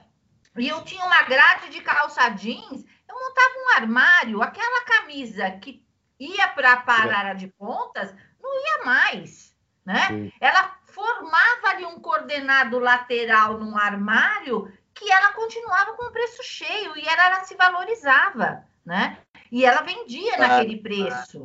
e 0.57 0.69
eu 0.69 0.83
tinha 0.85 1.05
uma 1.05 1.23
grade 1.23 1.69
de 1.71 1.81
calça 1.81 2.29
jeans 2.31 2.85
montava 3.25 3.55
um 3.59 3.77
armário, 3.77 4.43
aquela 4.43 4.85
camisa 4.85 5.51
que 5.53 5.85
ia 6.19 6.49
para 6.49 6.83
a 6.87 7.07
é. 7.09 7.15
área 7.15 7.35
de 7.35 7.49
pontas, 7.49 8.15
não 8.43 8.55
ia 8.55 8.85
mais, 8.85 9.55
né? 9.85 10.07
Sim. 10.09 10.33
Ela 10.41 10.77
formava 10.87 11.69
ali 11.69 11.85
um 11.85 11.99
coordenado 11.99 12.79
lateral 12.79 13.59
num 13.59 13.77
armário 13.77 14.73
que 14.95 15.11
ela 15.11 15.33
continuava 15.33 15.95
com 15.95 16.05
o 16.05 16.13
preço 16.13 16.43
cheio 16.43 16.97
e 16.97 17.07
ela, 17.07 17.27
ela 17.27 17.45
se 17.45 17.57
valorizava, 17.57 18.65
né? 18.85 19.19
E 19.51 19.65
ela 19.65 19.83
vendia 19.83 20.37
naquele 20.37 20.77
preço. 20.77 21.45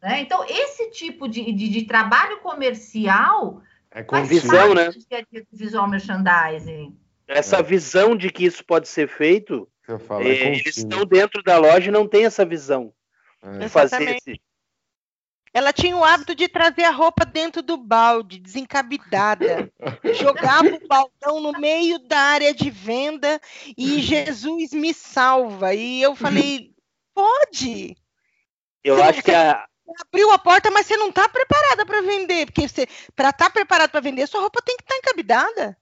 Né? 0.00 0.20
Então, 0.20 0.44
esse 0.48 0.90
tipo 0.90 1.28
de, 1.28 1.52
de, 1.52 1.68
de 1.68 1.82
trabalho 1.84 2.38
comercial 2.38 3.60
é 3.90 4.02
com 4.02 4.22
visão, 4.24 4.74
né? 4.74 4.90
Visual 5.50 5.88
merchandising. 5.88 6.96
Essa 7.26 7.56
é. 7.56 7.62
visão 7.62 8.16
de 8.16 8.30
que 8.30 8.44
isso 8.44 8.64
pode 8.64 8.88
ser 8.88 9.08
feito, 9.08 9.68
falo, 9.98 10.22
é, 10.22 10.28
é 10.28 10.46
eles 10.56 10.76
estão 10.76 11.04
dentro 11.04 11.42
da 11.42 11.58
loja 11.58 11.88
e 11.88 11.92
não 11.92 12.08
tem 12.08 12.24
essa 12.24 12.44
visão. 12.44 12.92
É. 13.42 13.68
Fazer 13.68 14.16
esse... 14.16 14.40
Ela 15.54 15.72
tinha 15.72 15.96
o 15.96 16.04
hábito 16.04 16.34
de 16.34 16.48
trazer 16.48 16.84
a 16.84 16.90
roupa 16.90 17.24
dentro 17.24 17.62
do 17.62 17.78
balde, 17.78 18.38
desencabidada. 18.38 19.72
Jogava 20.12 20.68
o 20.68 20.86
baldão 20.86 21.40
no 21.40 21.58
meio 21.58 21.98
da 21.98 22.18
área 22.18 22.52
de 22.52 22.68
venda 22.68 23.40
e 23.76 24.02
Jesus 24.02 24.72
me 24.72 24.92
salva. 24.92 25.72
E 25.72 26.02
eu 26.02 26.14
falei, 26.14 26.72
pode. 27.14 27.96
Eu 28.84 28.96
você 28.96 29.02
acho 29.02 29.22
que 29.22 29.30
a, 29.30 29.66
abriu 30.00 30.30
a 30.30 30.38
porta, 30.38 30.70
mas 30.70 30.86
você 30.86 30.96
não 30.96 31.08
está 31.08 31.28
preparada 31.28 31.86
para 31.86 32.02
vender, 32.02 32.46
porque 32.46 32.66
para 33.14 33.30
estar 33.30 33.44
tá 33.46 33.50
preparado 33.50 33.90
para 33.90 34.00
vender, 34.00 34.26
sua 34.26 34.40
roupa 34.40 34.60
tem 34.62 34.76
que 34.76 34.82
estar 34.82 34.94
tá 34.94 34.98
encabidada. 34.98 35.78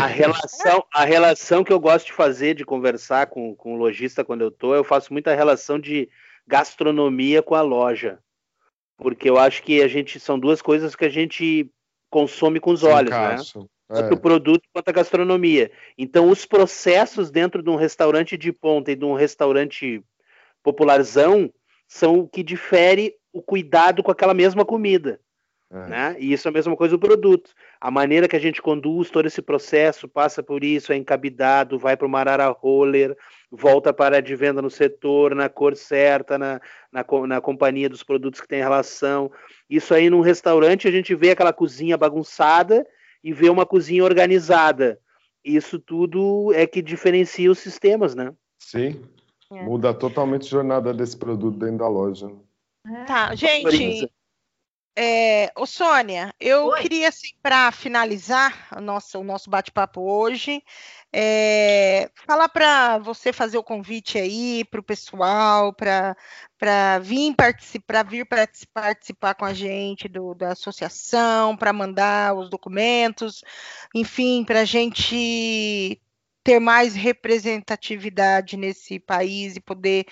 A 0.00 0.06
relação, 0.06 0.84
a 0.94 1.04
relação 1.04 1.64
que 1.64 1.72
eu 1.72 1.80
gosto 1.80 2.06
de 2.06 2.12
fazer, 2.12 2.54
de 2.54 2.64
conversar 2.64 3.26
com, 3.26 3.54
com 3.56 3.74
o 3.74 3.76
lojista 3.76 4.24
quando 4.24 4.42
eu 4.42 4.50
tô, 4.50 4.74
eu 4.74 4.84
faço 4.84 5.12
muita 5.12 5.34
relação 5.34 5.78
de 5.78 6.08
gastronomia 6.46 7.42
com 7.42 7.54
a 7.54 7.60
loja. 7.60 8.18
Porque 8.96 9.28
eu 9.28 9.38
acho 9.38 9.62
que 9.62 9.82
a 9.82 9.88
gente 9.88 10.20
são 10.20 10.38
duas 10.38 10.62
coisas 10.62 10.94
que 10.94 11.04
a 11.04 11.08
gente 11.08 11.70
consome 12.10 12.60
com 12.60 12.70
os 12.70 12.82
olhos, 12.82 13.10
né? 13.10 13.36
Tanto 13.88 14.12
é. 14.12 14.14
o 14.14 14.20
produto 14.20 14.62
quanto 14.72 14.88
a 14.88 14.92
gastronomia. 14.92 15.70
Então, 15.96 16.28
os 16.28 16.44
processos 16.44 17.30
dentro 17.30 17.62
de 17.62 17.70
um 17.70 17.76
restaurante 17.76 18.36
de 18.36 18.52
ponta 18.52 18.92
e 18.92 18.96
de 18.96 19.04
um 19.04 19.14
restaurante 19.14 20.04
popularzão 20.62 21.50
são 21.86 22.18
o 22.18 22.28
que 22.28 22.42
difere 22.42 23.14
o 23.32 23.40
cuidado 23.40 24.02
com 24.02 24.10
aquela 24.10 24.34
mesma 24.34 24.64
comida. 24.64 25.20
É. 25.70 25.86
Né? 25.86 26.16
E 26.18 26.32
isso 26.32 26.48
é 26.48 26.50
a 26.50 26.52
mesma 26.52 26.74
coisa 26.74 26.96
do 26.96 26.98
produto. 26.98 27.50
A 27.78 27.90
maneira 27.90 28.26
que 28.26 28.36
a 28.36 28.40
gente 28.40 28.62
conduz 28.62 29.10
todo 29.10 29.26
esse 29.26 29.42
processo, 29.42 30.08
passa 30.08 30.42
por 30.42 30.64
isso, 30.64 30.92
é 30.92 30.96
encabidado, 30.96 31.78
vai 31.78 31.94
para 31.96 32.06
o 32.06 32.10
Marara 32.10 32.48
Roller, 32.48 33.14
volta 33.50 33.92
para 33.92 34.16
a 34.16 34.20
de 34.20 34.34
venda 34.34 34.62
no 34.62 34.70
setor, 34.70 35.34
na 35.34 35.48
cor 35.48 35.76
certa, 35.76 36.38
na, 36.38 36.60
na, 36.90 37.04
na 37.26 37.40
companhia 37.40 37.88
dos 37.88 38.02
produtos 38.02 38.40
que 38.40 38.48
tem 38.48 38.60
relação. 38.60 39.30
Isso 39.68 39.92
aí 39.92 40.08
num 40.08 40.22
restaurante 40.22 40.88
a 40.88 40.90
gente 40.90 41.14
vê 41.14 41.32
aquela 41.32 41.52
cozinha 41.52 41.98
bagunçada 41.98 42.86
e 43.22 43.32
vê 43.32 43.50
uma 43.50 43.66
cozinha 43.66 44.04
organizada. 44.04 44.98
Isso 45.44 45.78
tudo 45.78 46.50
é 46.54 46.66
que 46.66 46.80
diferencia 46.80 47.50
os 47.50 47.58
sistemas, 47.58 48.14
né? 48.14 48.32
Sim. 48.58 49.02
É. 49.52 49.62
Muda 49.62 49.92
totalmente 49.92 50.46
a 50.46 50.50
jornada 50.50 50.94
desse 50.94 51.16
produto 51.16 51.58
dentro 51.58 51.78
da 51.78 51.88
loja. 51.88 52.30
Tá, 53.06 53.34
gente. 53.34 54.10
É, 55.00 55.52
ô 55.54 55.64
Sônia, 55.64 56.34
eu 56.40 56.66
Oi. 56.66 56.82
queria, 56.82 57.08
assim, 57.08 57.28
para 57.40 57.70
finalizar 57.70 58.66
o 58.76 58.80
nosso, 58.80 59.20
o 59.20 59.22
nosso 59.22 59.48
bate-papo 59.48 60.00
hoje, 60.00 60.60
é, 61.12 62.10
falar 62.26 62.48
para 62.48 62.98
você 62.98 63.32
fazer 63.32 63.56
o 63.58 63.62
convite 63.62 64.18
aí 64.18 64.64
para 64.64 64.80
o 64.80 64.82
pessoal, 64.82 65.72
para 65.72 66.98
vir 67.00 67.32
participar, 67.36 68.02
vir 68.02 68.26
participar 68.26 69.36
com 69.36 69.44
a 69.44 69.54
gente 69.54 70.08
do, 70.08 70.34
da 70.34 70.50
associação, 70.50 71.56
para 71.56 71.72
mandar 71.72 72.34
os 72.34 72.50
documentos, 72.50 73.44
enfim, 73.94 74.42
para 74.42 74.62
a 74.62 74.64
gente 74.64 76.02
ter 76.42 76.58
mais 76.58 76.96
representatividade 76.96 78.56
nesse 78.56 78.98
país 78.98 79.54
e 79.54 79.60
poder 79.60 80.06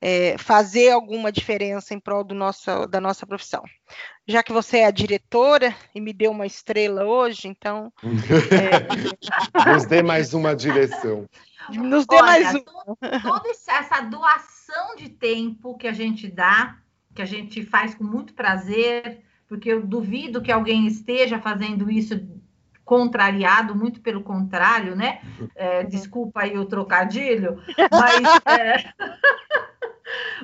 é, 0.00 0.38
fazer 0.38 0.90
alguma 0.90 1.30
diferença 1.30 1.92
em 1.92 2.00
prol 2.00 2.24
do 2.24 2.34
nosso, 2.34 2.86
da 2.86 3.00
nossa 3.00 3.26
profissão. 3.26 3.62
Já 4.26 4.42
que 4.42 4.52
você 4.52 4.78
é 4.78 4.86
a 4.86 4.90
diretora 4.90 5.74
e 5.94 6.00
me 6.00 6.12
deu 6.12 6.30
uma 6.30 6.46
estrela 6.46 7.04
hoje, 7.04 7.48
então. 7.48 7.92
é... 9.64 9.72
Nos 9.72 9.84
dê 9.84 10.02
mais 10.02 10.32
uma 10.32 10.54
direção. 10.54 11.28
Nos 11.68 12.06
dê 12.06 12.16
Olha, 12.16 12.24
mais 12.24 12.54
uma. 12.54 12.96
Toda 13.22 13.50
essa 13.50 14.00
doação 14.00 14.96
de 14.96 15.08
tempo 15.08 15.76
que 15.76 15.86
a 15.86 15.92
gente 15.92 16.28
dá, 16.28 16.78
que 17.14 17.20
a 17.20 17.26
gente 17.26 17.64
faz 17.64 17.94
com 17.94 18.04
muito 18.04 18.32
prazer, 18.32 19.20
porque 19.46 19.70
eu 19.70 19.84
duvido 19.84 20.40
que 20.40 20.52
alguém 20.52 20.86
esteja 20.86 21.38
fazendo 21.38 21.90
isso 21.90 22.20
contrariado, 22.84 23.74
muito 23.74 24.00
pelo 24.00 24.22
contrário, 24.22 24.96
né? 24.96 25.20
É, 25.54 25.84
desculpa 25.84 26.40
aí 26.40 26.56
o 26.56 26.64
trocadilho, 26.64 27.62
mas. 27.90 28.40
É... 28.46 28.92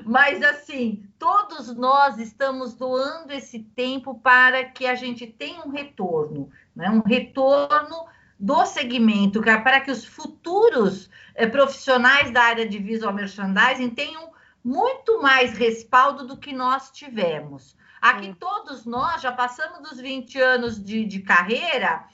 Mas 0.05 0.43
assim, 0.43 1.05
todos 1.19 1.75
nós 1.75 2.19
estamos 2.19 2.75
doando 2.75 3.33
esse 3.33 3.61
tempo 3.61 4.19
para 4.19 4.65
que 4.65 4.87
a 4.87 4.95
gente 4.95 5.27
tenha 5.27 5.63
um 5.65 5.71
retorno, 5.71 6.51
né? 6.75 6.91
um 6.91 7.01
retorno 7.01 8.07
do 8.39 8.67
segmento, 8.67 9.43
é 9.49 9.59
para 9.59 9.81
que 9.81 9.91
os 9.91 10.05
futuros 10.05 11.09
eh, 11.35 11.47
profissionais 11.47 12.31
da 12.31 12.43
área 12.43 12.69
de 12.69 12.79
visual 12.79 13.13
merchandising 13.13 13.91
tenham 13.91 14.31
muito 14.63 15.23
mais 15.23 15.57
respaldo 15.57 16.27
do 16.27 16.37
que 16.37 16.53
nós 16.53 16.91
tivemos. 16.91 17.77
Aqui 18.01 18.35
todos 18.39 18.85
nós 18.85 19.23
já 19.23 19.33
passamos 19.33 19.89
dos 19.89 19.99
20 19.99 20.39
anos 20.39 20.83
de, 20.83 21.05
de 21.05 21.21
carreira 21.21 22.05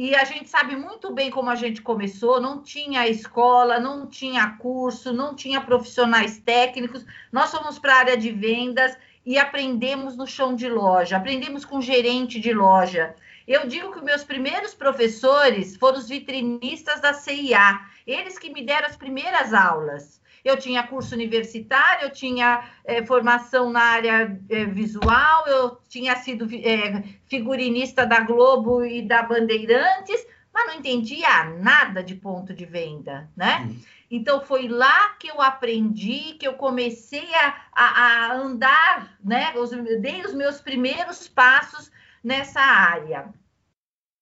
e 0.00 0.14
a 0.14 0.22
gente 0.22 0.48
sabe 0.48 0.76
muito 0.76 1.12
bem 1.12 1.28
como 1.28 1.50
a 1.50 1.56
gente 1.56 1.82
começou, 1.82 2.40
não 2.40 2.62
tinha 2.62 3.08
escola, 3.08 3.80
não 3.80 4.06
tinha 4.06 4.48
curso, 4.50 5.12
não 5.12 5.34
tinha 5.34 5.60
profissionais 5.60 6.38
técnicos. 6.38 7.04
Nós 7.32 7.50
fomos 7.50 7.80
para 7.80 7.94
a 7.94 7.98
área 7.98 8.16
de 8.16 8.30
vendas 8.30 8.96
e 9.26 9.36
aprendemos 9.36 10.16
no 10.16 10.24
chão 10.24 10.54
de 10.54 10.68
loja, 10.68 11.16
aprendemos 11.16 11.64
com 11.64 11.80
gerente 11.80 12.38
de 12.38 12.52
loja. 12.52 13.12
Eu 13.44 13.66
digo 13.66 13.90
que 13.90 14.00
meus 14.00 14.22
primeiros 14.22 14.72
professores 14.72 15.76
foram 15.76 15.98
os 15.98 16.08
vitrinistas 16.08 17.00
da 17.00 17.12
CIA, 17.12 17.80
eles 18.06 18.38
que 18.38 18.52
me 18.52 18.62
deram 18.62 18.86
as 18.86 18.96
primeiras 18.96 19.52
aulas 19.52 20.20
eu 20.44 20.56
tinha 20.56 20.86
curso 20.86 21.14
universitário, 21.14 22.06
eu 22.06 22.10
tinha 22.10 22.64
é, 22.84 23.04
formação 23.04 23.70
na 23.70 23.80
área 23.80 24.38
é, 24.48 24.64
visual, 24.64 25.46
eu 25.46 25.78
tinha 25.88 26.16
sido 26.16 26.48
é, 26.54 27.02
figurinista 27.26 28.06
da 28.06 28.20
Globo 28.20 28.84
e 28.84 29.02
da 29.02 29.22
Bandeirantes, 29.22 30.26
mas 30.52 30.66
não 30.66 30.74
entendia 30.74 31.44
nada 31.60 32.02
de 32.02 32.14
ponto 32.14 32.52
de 32.54 32.64
venda, 32.64 33.28
né? 33.36 33.66
Hum. 33.68 33.80
Então 34.10 34.40
foi 34.40 34.68
lá 34.68 35.10
que 35.18 35.28
eu 35.28 35.40
aprendi, 35.40 36.34
que 36.34 36.48
eu 36.48 36.54
comecei 36.54 37.28
a, 37.34 37.54
a, 37.72 37.84
a 37.84 38.32
andar, 38.34 39.18
né? 39.22 39.52
Os, 39.56 39.70
dei 40.00 40.22
os 40.22 40.32
meus 40.32 40.60
primeiros 40.60 41.28
passos 41.28 41.90
nessa 42.24 42.60
área. 42.60 43.32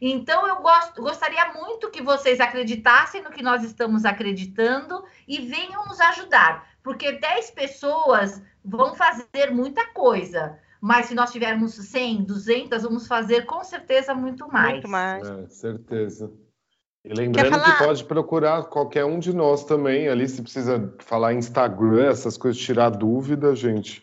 Então, 0.00 0.46
eu 0.48 0.60
gosto, 0.60 1.00
gostaria 1.00 1.52
muito 1.52 1.88
que 1.90 2.02
vocês 2.02 2.40
acreditassem 2.40 3.22
no 3.22 3.30
que 3.30 3.42
nós 3.42 3.62
estamos 3.62 4.04
acreditando 4.04 5.04
e 5.26 5.40
venham 5.40 5.86
nos 5.86 6.00
ajudar, 6.00 6.68
porque 6.82 7.12
10 7.12 7.52
pessoas 7.52 8.42
vão 8.64 8.94
fazer 8.96 9.52
muita 9.52 9.86
coisa. 9.92 10.58
Mas 10.80 11.06
se 11.06 11.14
nós 11.14 11.30
tivermos 11.30 11.74
100, 11.74 12.24
200, 12.24 12.82
vamos 12.82 13.06
fazer 13.06 13.46
com 13.46 13.62
certeza 13.62 14.14
muito 14.14 14.50
mais. 14.52 14.72
Muito 14.72 14.88
mais. 14.88 15.30
É, 15.30 15.46
certeza. 15.46 16.30
E 17.04 17.12
lembrando 17.12 17.62
que 17.62 17.84
pode 17.84 18.02
procurar 18.04 18.64
qualquer 18.64 19.04
um 19.04 19.18
de 19.18 19.34
nós 19.34 19.64
também 19.64 20.08
ali, 20.08 20.26
se 20.26 20.40
precisa 20.40 20.94
falar 21.00 21.34
Instagram, 21.34 22.08
essas 22.08 22.38
coisas, 22.38 22.60
tirar 22.60 22.88
dúvida, 22.88 23.54
gente. 23.54 24.02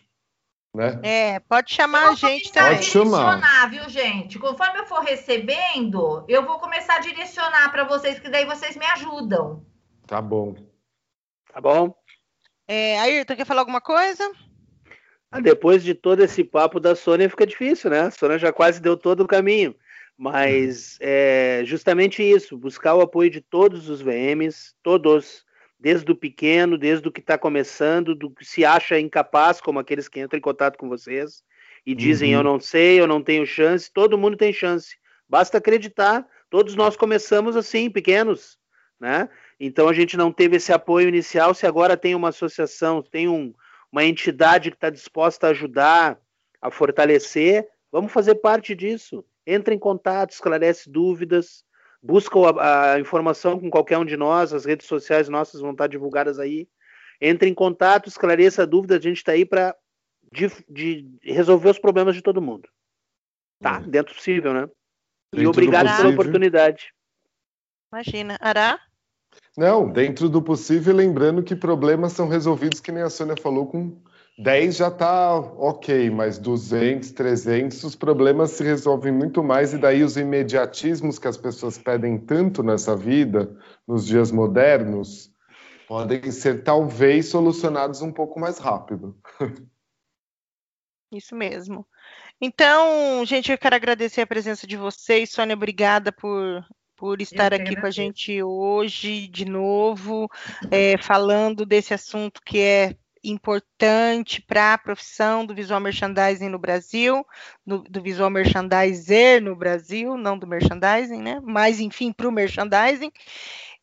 Né? 0.74 1.00
É, 1.02 1.40
pode 1.40 1.74
chamar 1.74 2.10
a 2.10 2.14
gente 2.14 2.52
também. 2.52 2.76
Pode 2.76 2.86
chamar, 2.86 3.70
viu, 3.70 3.88
gente? 3.90 4.38
Conforme 4.38 4.78
eu 4.78 4.86
for 4.86 5.00
recebendo, 5.00 6.24
eu 6.28 6.46
vou 6.46 6.60
começar 6.60 6.96
a 6.96 7.00
direcionar 7.00 7.70
para 7.72 7.84
vocês, 7.84 8.20
que 8.20 8.30
daí 8.30 8.46
vocês 8.46 8.76
me 8.76 8.86
ajudam. 8.86 9.66
Tá 10.06 10.22
bom. 10.22 10.54
Tá 11.52 11.60
bom. 11.60 11.94
É, 12.68 13.00
Ayrton, 13.00 13.36
quer 13.36 13.44
falar 13.44 13.62
alguma 13.62 13.80
coisa? 13.80 14.30
Ah, 15.30 15.40
depois 15.40 15.82
de 15.82 15.92
todo 15.92 16.22
esse 16.22 16.44
papo 16.44 16.78
da 16.78 16.94
Sônia 16.94 17.28
fica 17.28 17.46
difícil, 17.46 17.90
né? 17.90 18.02
A 18.02 18.10
Sônia 18.10 18.38
já 18.38 18.52
quase 18.52 18.80
deu 18.80 18.96
todo 18.96 19.22
o 19.22 19.26
caminho. 19.26 19.74
Mas 20.22 20.98
é 21.00 21.62
justamente 21.64 22.22
isso, 22.22 22.56
buscar 22.56 22.94
o 22.94 23.00
apoio 23.00 23.28
de 23.28 23.40
todos 23.40 23.88
os 23.88 24.00
VMs, 24.00 24.72
todos, 24.80 25.44
desde 25.80 26.12
o 26.12 26.14
pequeno, 26.14 26.78
desde 26.78 27.08
o 27.08 27.10
que 27.10 27.18
está 27.18 27.36
começando, 27.36 28.14
do 28.14 28.30
que 28.30 28.44
se 28.44 28.64
acha 28.64 29.00
incapaz, 29.00 29.60
como 29.60 29.80
aqueles 29.80 30.06
que 30.06 30.20
entram 30.20 30.38
em 30.38 30.40
contato 30.40 30.78
com 30.78 30.88
vocês 30.88 31.42
e 31.84 31.92
dizem 31.92 32.34
uhum. 32.34 32.38
eu 32.38 32.44
não 32.44 32.60
sei, 32.60 33.00
eu 33.00 33.06
não 33.08 33.20
tenho 33.20 33.44
chance, 33.44 33.90
todo 33.92 34.16
mundo 34.16 34.36
tem 34.36 34.52
chance. 34.52 34.94
Basta 35.28 35.58
acreditar, 35.58 36.24
todos 36.48 36.76
nós 36.76 36.96
começamos 36.96 37.56
assim, 37.56 37.90
pequenos, 37.90 38.60
né? 39.00 39.28
Então 39.58 39.88
a 39.88 39.92
gente 39.92 40.16
não 40.16 40.30
teve 40.30 40.54
esse 40.54 40.72
apoio 40.72 41.08
inicial, 41.08 41.52
se 41.52 41.66
agora 41.66 41.96
tem 41.96 42.14
uma 42.14 42.28
associação, 42.28 43.02
tem 43.02 43.26
um, 43.26 43.52
uma 43.90 44.04
entidade 44.04 44.70
que 44.70 44.76
está 44.76 44.88
disposta 44.88 45.48
a 45.48 45.50
ajudar, 45.50 46.16
a 46.60 46.70
fortalecer, 46.70 47.66
vamos 47.90 48.12
fazer 48.12 48.36
parte 48.36 48.72
disso. 48.72 49.24
Entra 49.46 49.74
em 49.74 49.78
contato, 49.78 50.30
esclarece 50.30 50.90
dúvidas, 50.90 51.64
busca 52.02 52.38
a, 52.38 52.94
a, 52.94 53.00
informação 53.00 53.58
com 53.58 53.70
qualquer 53.70 53.98
um 53.98 54.04
de 54.04 54.16
nós, 54.16 54.52
as 54.52 54.64
redes 54.64 54.86
sociais 54.86 55.28
nossas 55.28 55.60
vão 55.60 55.72
estar 55.72 55.86
divulgadas 55.86 56.38
aí. 56.38 56.68
Entre 57.20 57.48
em 57.48 57.54
contato, 57.54 58.08
esclareça 58.08 58.62
a 58.62 58.66
dúvida, 58.66 58.96
a 58.96 59.00
gente 59.00 59.18
está 59.18 59.32
aí 59.32 59.44
para 59.44 59.76
de, 60.32 60.48
de, 60.68 61.18
resolver 61.22 61.70
os 61.70 61.78
problemas 61.78 62.14
de 62.14 62.22
todo 62.22 62.42
mundo. 62.42 62.68
Tá, 63.60 63.76
é. 63.76 63.88
dentro 63.88 64.12
do 64.12 64.16
possível, 64.16 64.52
né? 64.52 64.68
Dentro 65.32 65.44
e 65.44 65.46
obrigado 65.46 65.96
pela 65.96 66.10
oportunidade. 66.10 66.92
Imagina. 67.92 68.36
Ará? 68.40 68.80
Não, 69.56 69.90
dentro 69.90 70.28
do 70.28 70.42
possível, 70.42 70.94
lembrando 70.94 71.42
que 71.42 71.54
problemas 71.54 72.12
são 72.12 72.28
resolvidos, 72.28 72.80
que 72.80 72.90
nem 72.90 73.02
a 73.02 73.10
Sônia 73.10 73.36
falou, 73.40 73.66
com 73.66 73.96
10 74.38 74.76
já 74.76 74.88
está 74.88 75.36
ok, 75.36 76.10
mas 76.10 76.38
200, 76.38 77.12
300, 77.12 77.84
os 77.84 77.94
problemas 77.94 78.52
se 78.52 78.64
resolvem 78.64 79.12
muito 79.12 79.42
mais, 79.42 79.74
e 79.74 79.78
daí 79.78 80.02
os 80.02 80.16
imediatismos 80.16 81.18
que 81.18 81.28
as 81.28 81.36
pessoas 81.36 81.76
pedem 81.76 82.18
tanto 82.18 82.62
nessa 82.62 82.96
vida, 82.96 83.56
nos 83.86 84.06
dias 84.06 84.32
modernos, 84.32 85.30
podem 85.86 86.30
ser 86.30 86.62
talvez 86.62 87.26
solucionados 87.26 88.00
um 88.00 88.10
pouco 88.10 88.40
mais 88.40 88.58
rápido. 88.58 89.16
Isso 91.12 91.36
mesmo. 91.36 91.86
Então, 92.40 93.24
gente, 93.26 93.52
eu 93.52 93.58
quero 93.58 93.76
agradecer 93.76 94.22
a 94.22 94.26
presença 94.26 94.66
de 94.66 94.78
vocês. 94.78 95.30
Sônia, 95.30 95.54
obrigada 95.54 96.10
por 96.10 96.64
por 97.02 97.20
estar 97.20 97.52
aqui 97.52 97.74
com 97.74 97.84
a 97.84 97.90
gente 97.90 98.40
hoje 98.44 99.26
de 99.26 99.44
novo, 99.44 100.30
é, 100.70 100.96
falando 100.98 101.66
desse 101.66 101.92
assunto 101.92 102.40
que 102.46 102.60
é 102.60 102.96
importante 103.24 104.42
para 104.42 104.74
a 104.74 104.78
profissão 104.78 105.46
do 105.46 105.54
visual 105.54 105.80
merchandising 105.80 106.48
no 106.48 106.58
Brasil, 106.58 107.24
do, 107.66 107.82
do, 107.82 108.02
visual 108.02 108.30
merchandiser 108.30 109.42
no 109.42 109.54
Brasil, 109.54 110.16
não 110.16 110.38
do 110.38 110.46
merchandising, 110.46 111.22
né? 111.22 111.40
Mas, 111.42 111.80
enfim, 111.80 112.12
para 112.12 112.28
o 112.28 112.32
merchandising. 112.32 113.12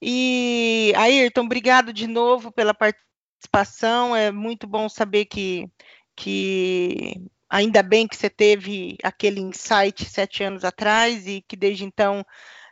E, 0.01 0.93
Ayrton, 0.95 1.41
obrigado 1.41 1.93
de 1.93 2.07
novo 2.07 2.51
pela 2.51 2.73
participação. 2.73 4.15
É 4.15 4.31
muito 4.31 4.67
bom 4.67 4.89
saber 4.89 5.25
que, 5.25 5.69
que 6.15 7.15
ainda 7.49 7.81
bem 7.81 8.07
que 8.07 8.15
você 8.15 8.29
teve 8.29 8.97
aquele 9.03 9.39
insight 9.39 10.05
sete 10.05 10.43
anos 10.43 10.63
atrás 10.63 11.27
e 11.27 11.41
que 11.41 11.55
desde 11.55 11.85
então 11.85 12.25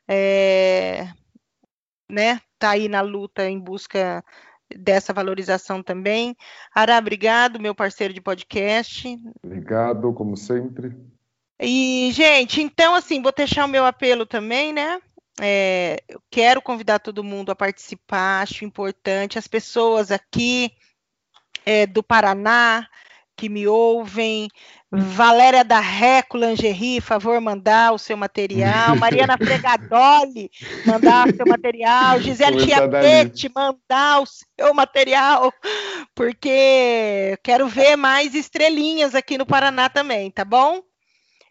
é, 0.07 1.07
né, 2.09 2.39
tá 2.57 2.71
aí 2.71 2.87
na 2.87 3.01
luta 3.01 3.49
em 3.49 3.59
busca 3.59 4.23
dessa 4.75 5.13
valorização 5.13 5.81
também. 5.81 6.35
Ará, 6.73 6.97
obrigado, 6.97 7.59
meu 7.59 7.75
parceiro 7.75 8.13
de 8.13 8.21
podcast. 8.21 9.17
Obrigado, 9.43 10.13
como 10.13 10.35
sempre. 10.35 10.95
E, 11.59 12.11
gente, 12.13 12.61
então, 12.61 12.93
assim, 12.93 13.21
vou 13.21 13.33
deixar 13.35 13.65
o 13.65 13.69
meu 13.69 13.85
apelo 13.85 14.25
também, 14.25 14.71
né? 14.71 15.01
É, 15.39 16.03
eu 16.07 16.21
quero 16.29 16.61
convidar 16.61 16.99
todo 16.99 17.23
mundo 17.23 17.51
a 17.51 17.55
participar, 17.55 18.41
acho 18.41 18.65
importante. 18.65 19.37
As 19.37 19.47
pessoas 19.47 20.11
aqui 20.11 20.71
é, 21.65 21.85
do 21.85 22.03
Paraná 22.03 22.87
que 23.37 23.47
me 23.47 23.67
ouvem, 23.67 24.49
Valéria 24.91 25.63
da 25.63 25.79
Reco 25.79 26.37
Lingerie, 26.37 26.99
favor 26.99 27.39
mandar 27.39 27.93
o 27.93 27.99
seu 27.99 28.17
material. 28.17 28.95
Mariana 28.97 29.37
Fregadoli, 29.37 30.49
mandar 30.85 31.27
o 31.27 31.35
seu 31.35 31.45
material. 31.45 32.19
Gisele 32.19 32.59
Chiapete, 32.59 33.49
mandar 33.53 34.21
o 34.21 34.25
seu 34.25 34.73
material, 34.73 35.53
porque 36.15 37.37
quero 37.43 37.67
ver 37.67 37.95
mais 37.95 38.33
estrelinhas 38.33 39.13
aqui 39.13 39.37
no 39.37 39.45
Paraná 39.45 39.87
também, 39.87 40.31
tá 40.31 40.43
bom? 40.43 40.81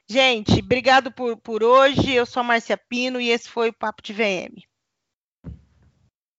Gente, 0.08 0.60
obrigado 0.60 1.12
por, 1.12 1.36
por 1.36 1.62
hoje. 1.62 2.12
Eu 2.12 2.26
sou 2.26 2.40
a 2.40 2.44
Márcia 2.44 2.76
Pino 2.76 3.20
e 3.20 3.30
esse 3.30 3.48
foi 3.48 3.70
o 3.70 3.72
Papo 3.72 4.02
de 4.02 4.12
VM. 4.12 4.62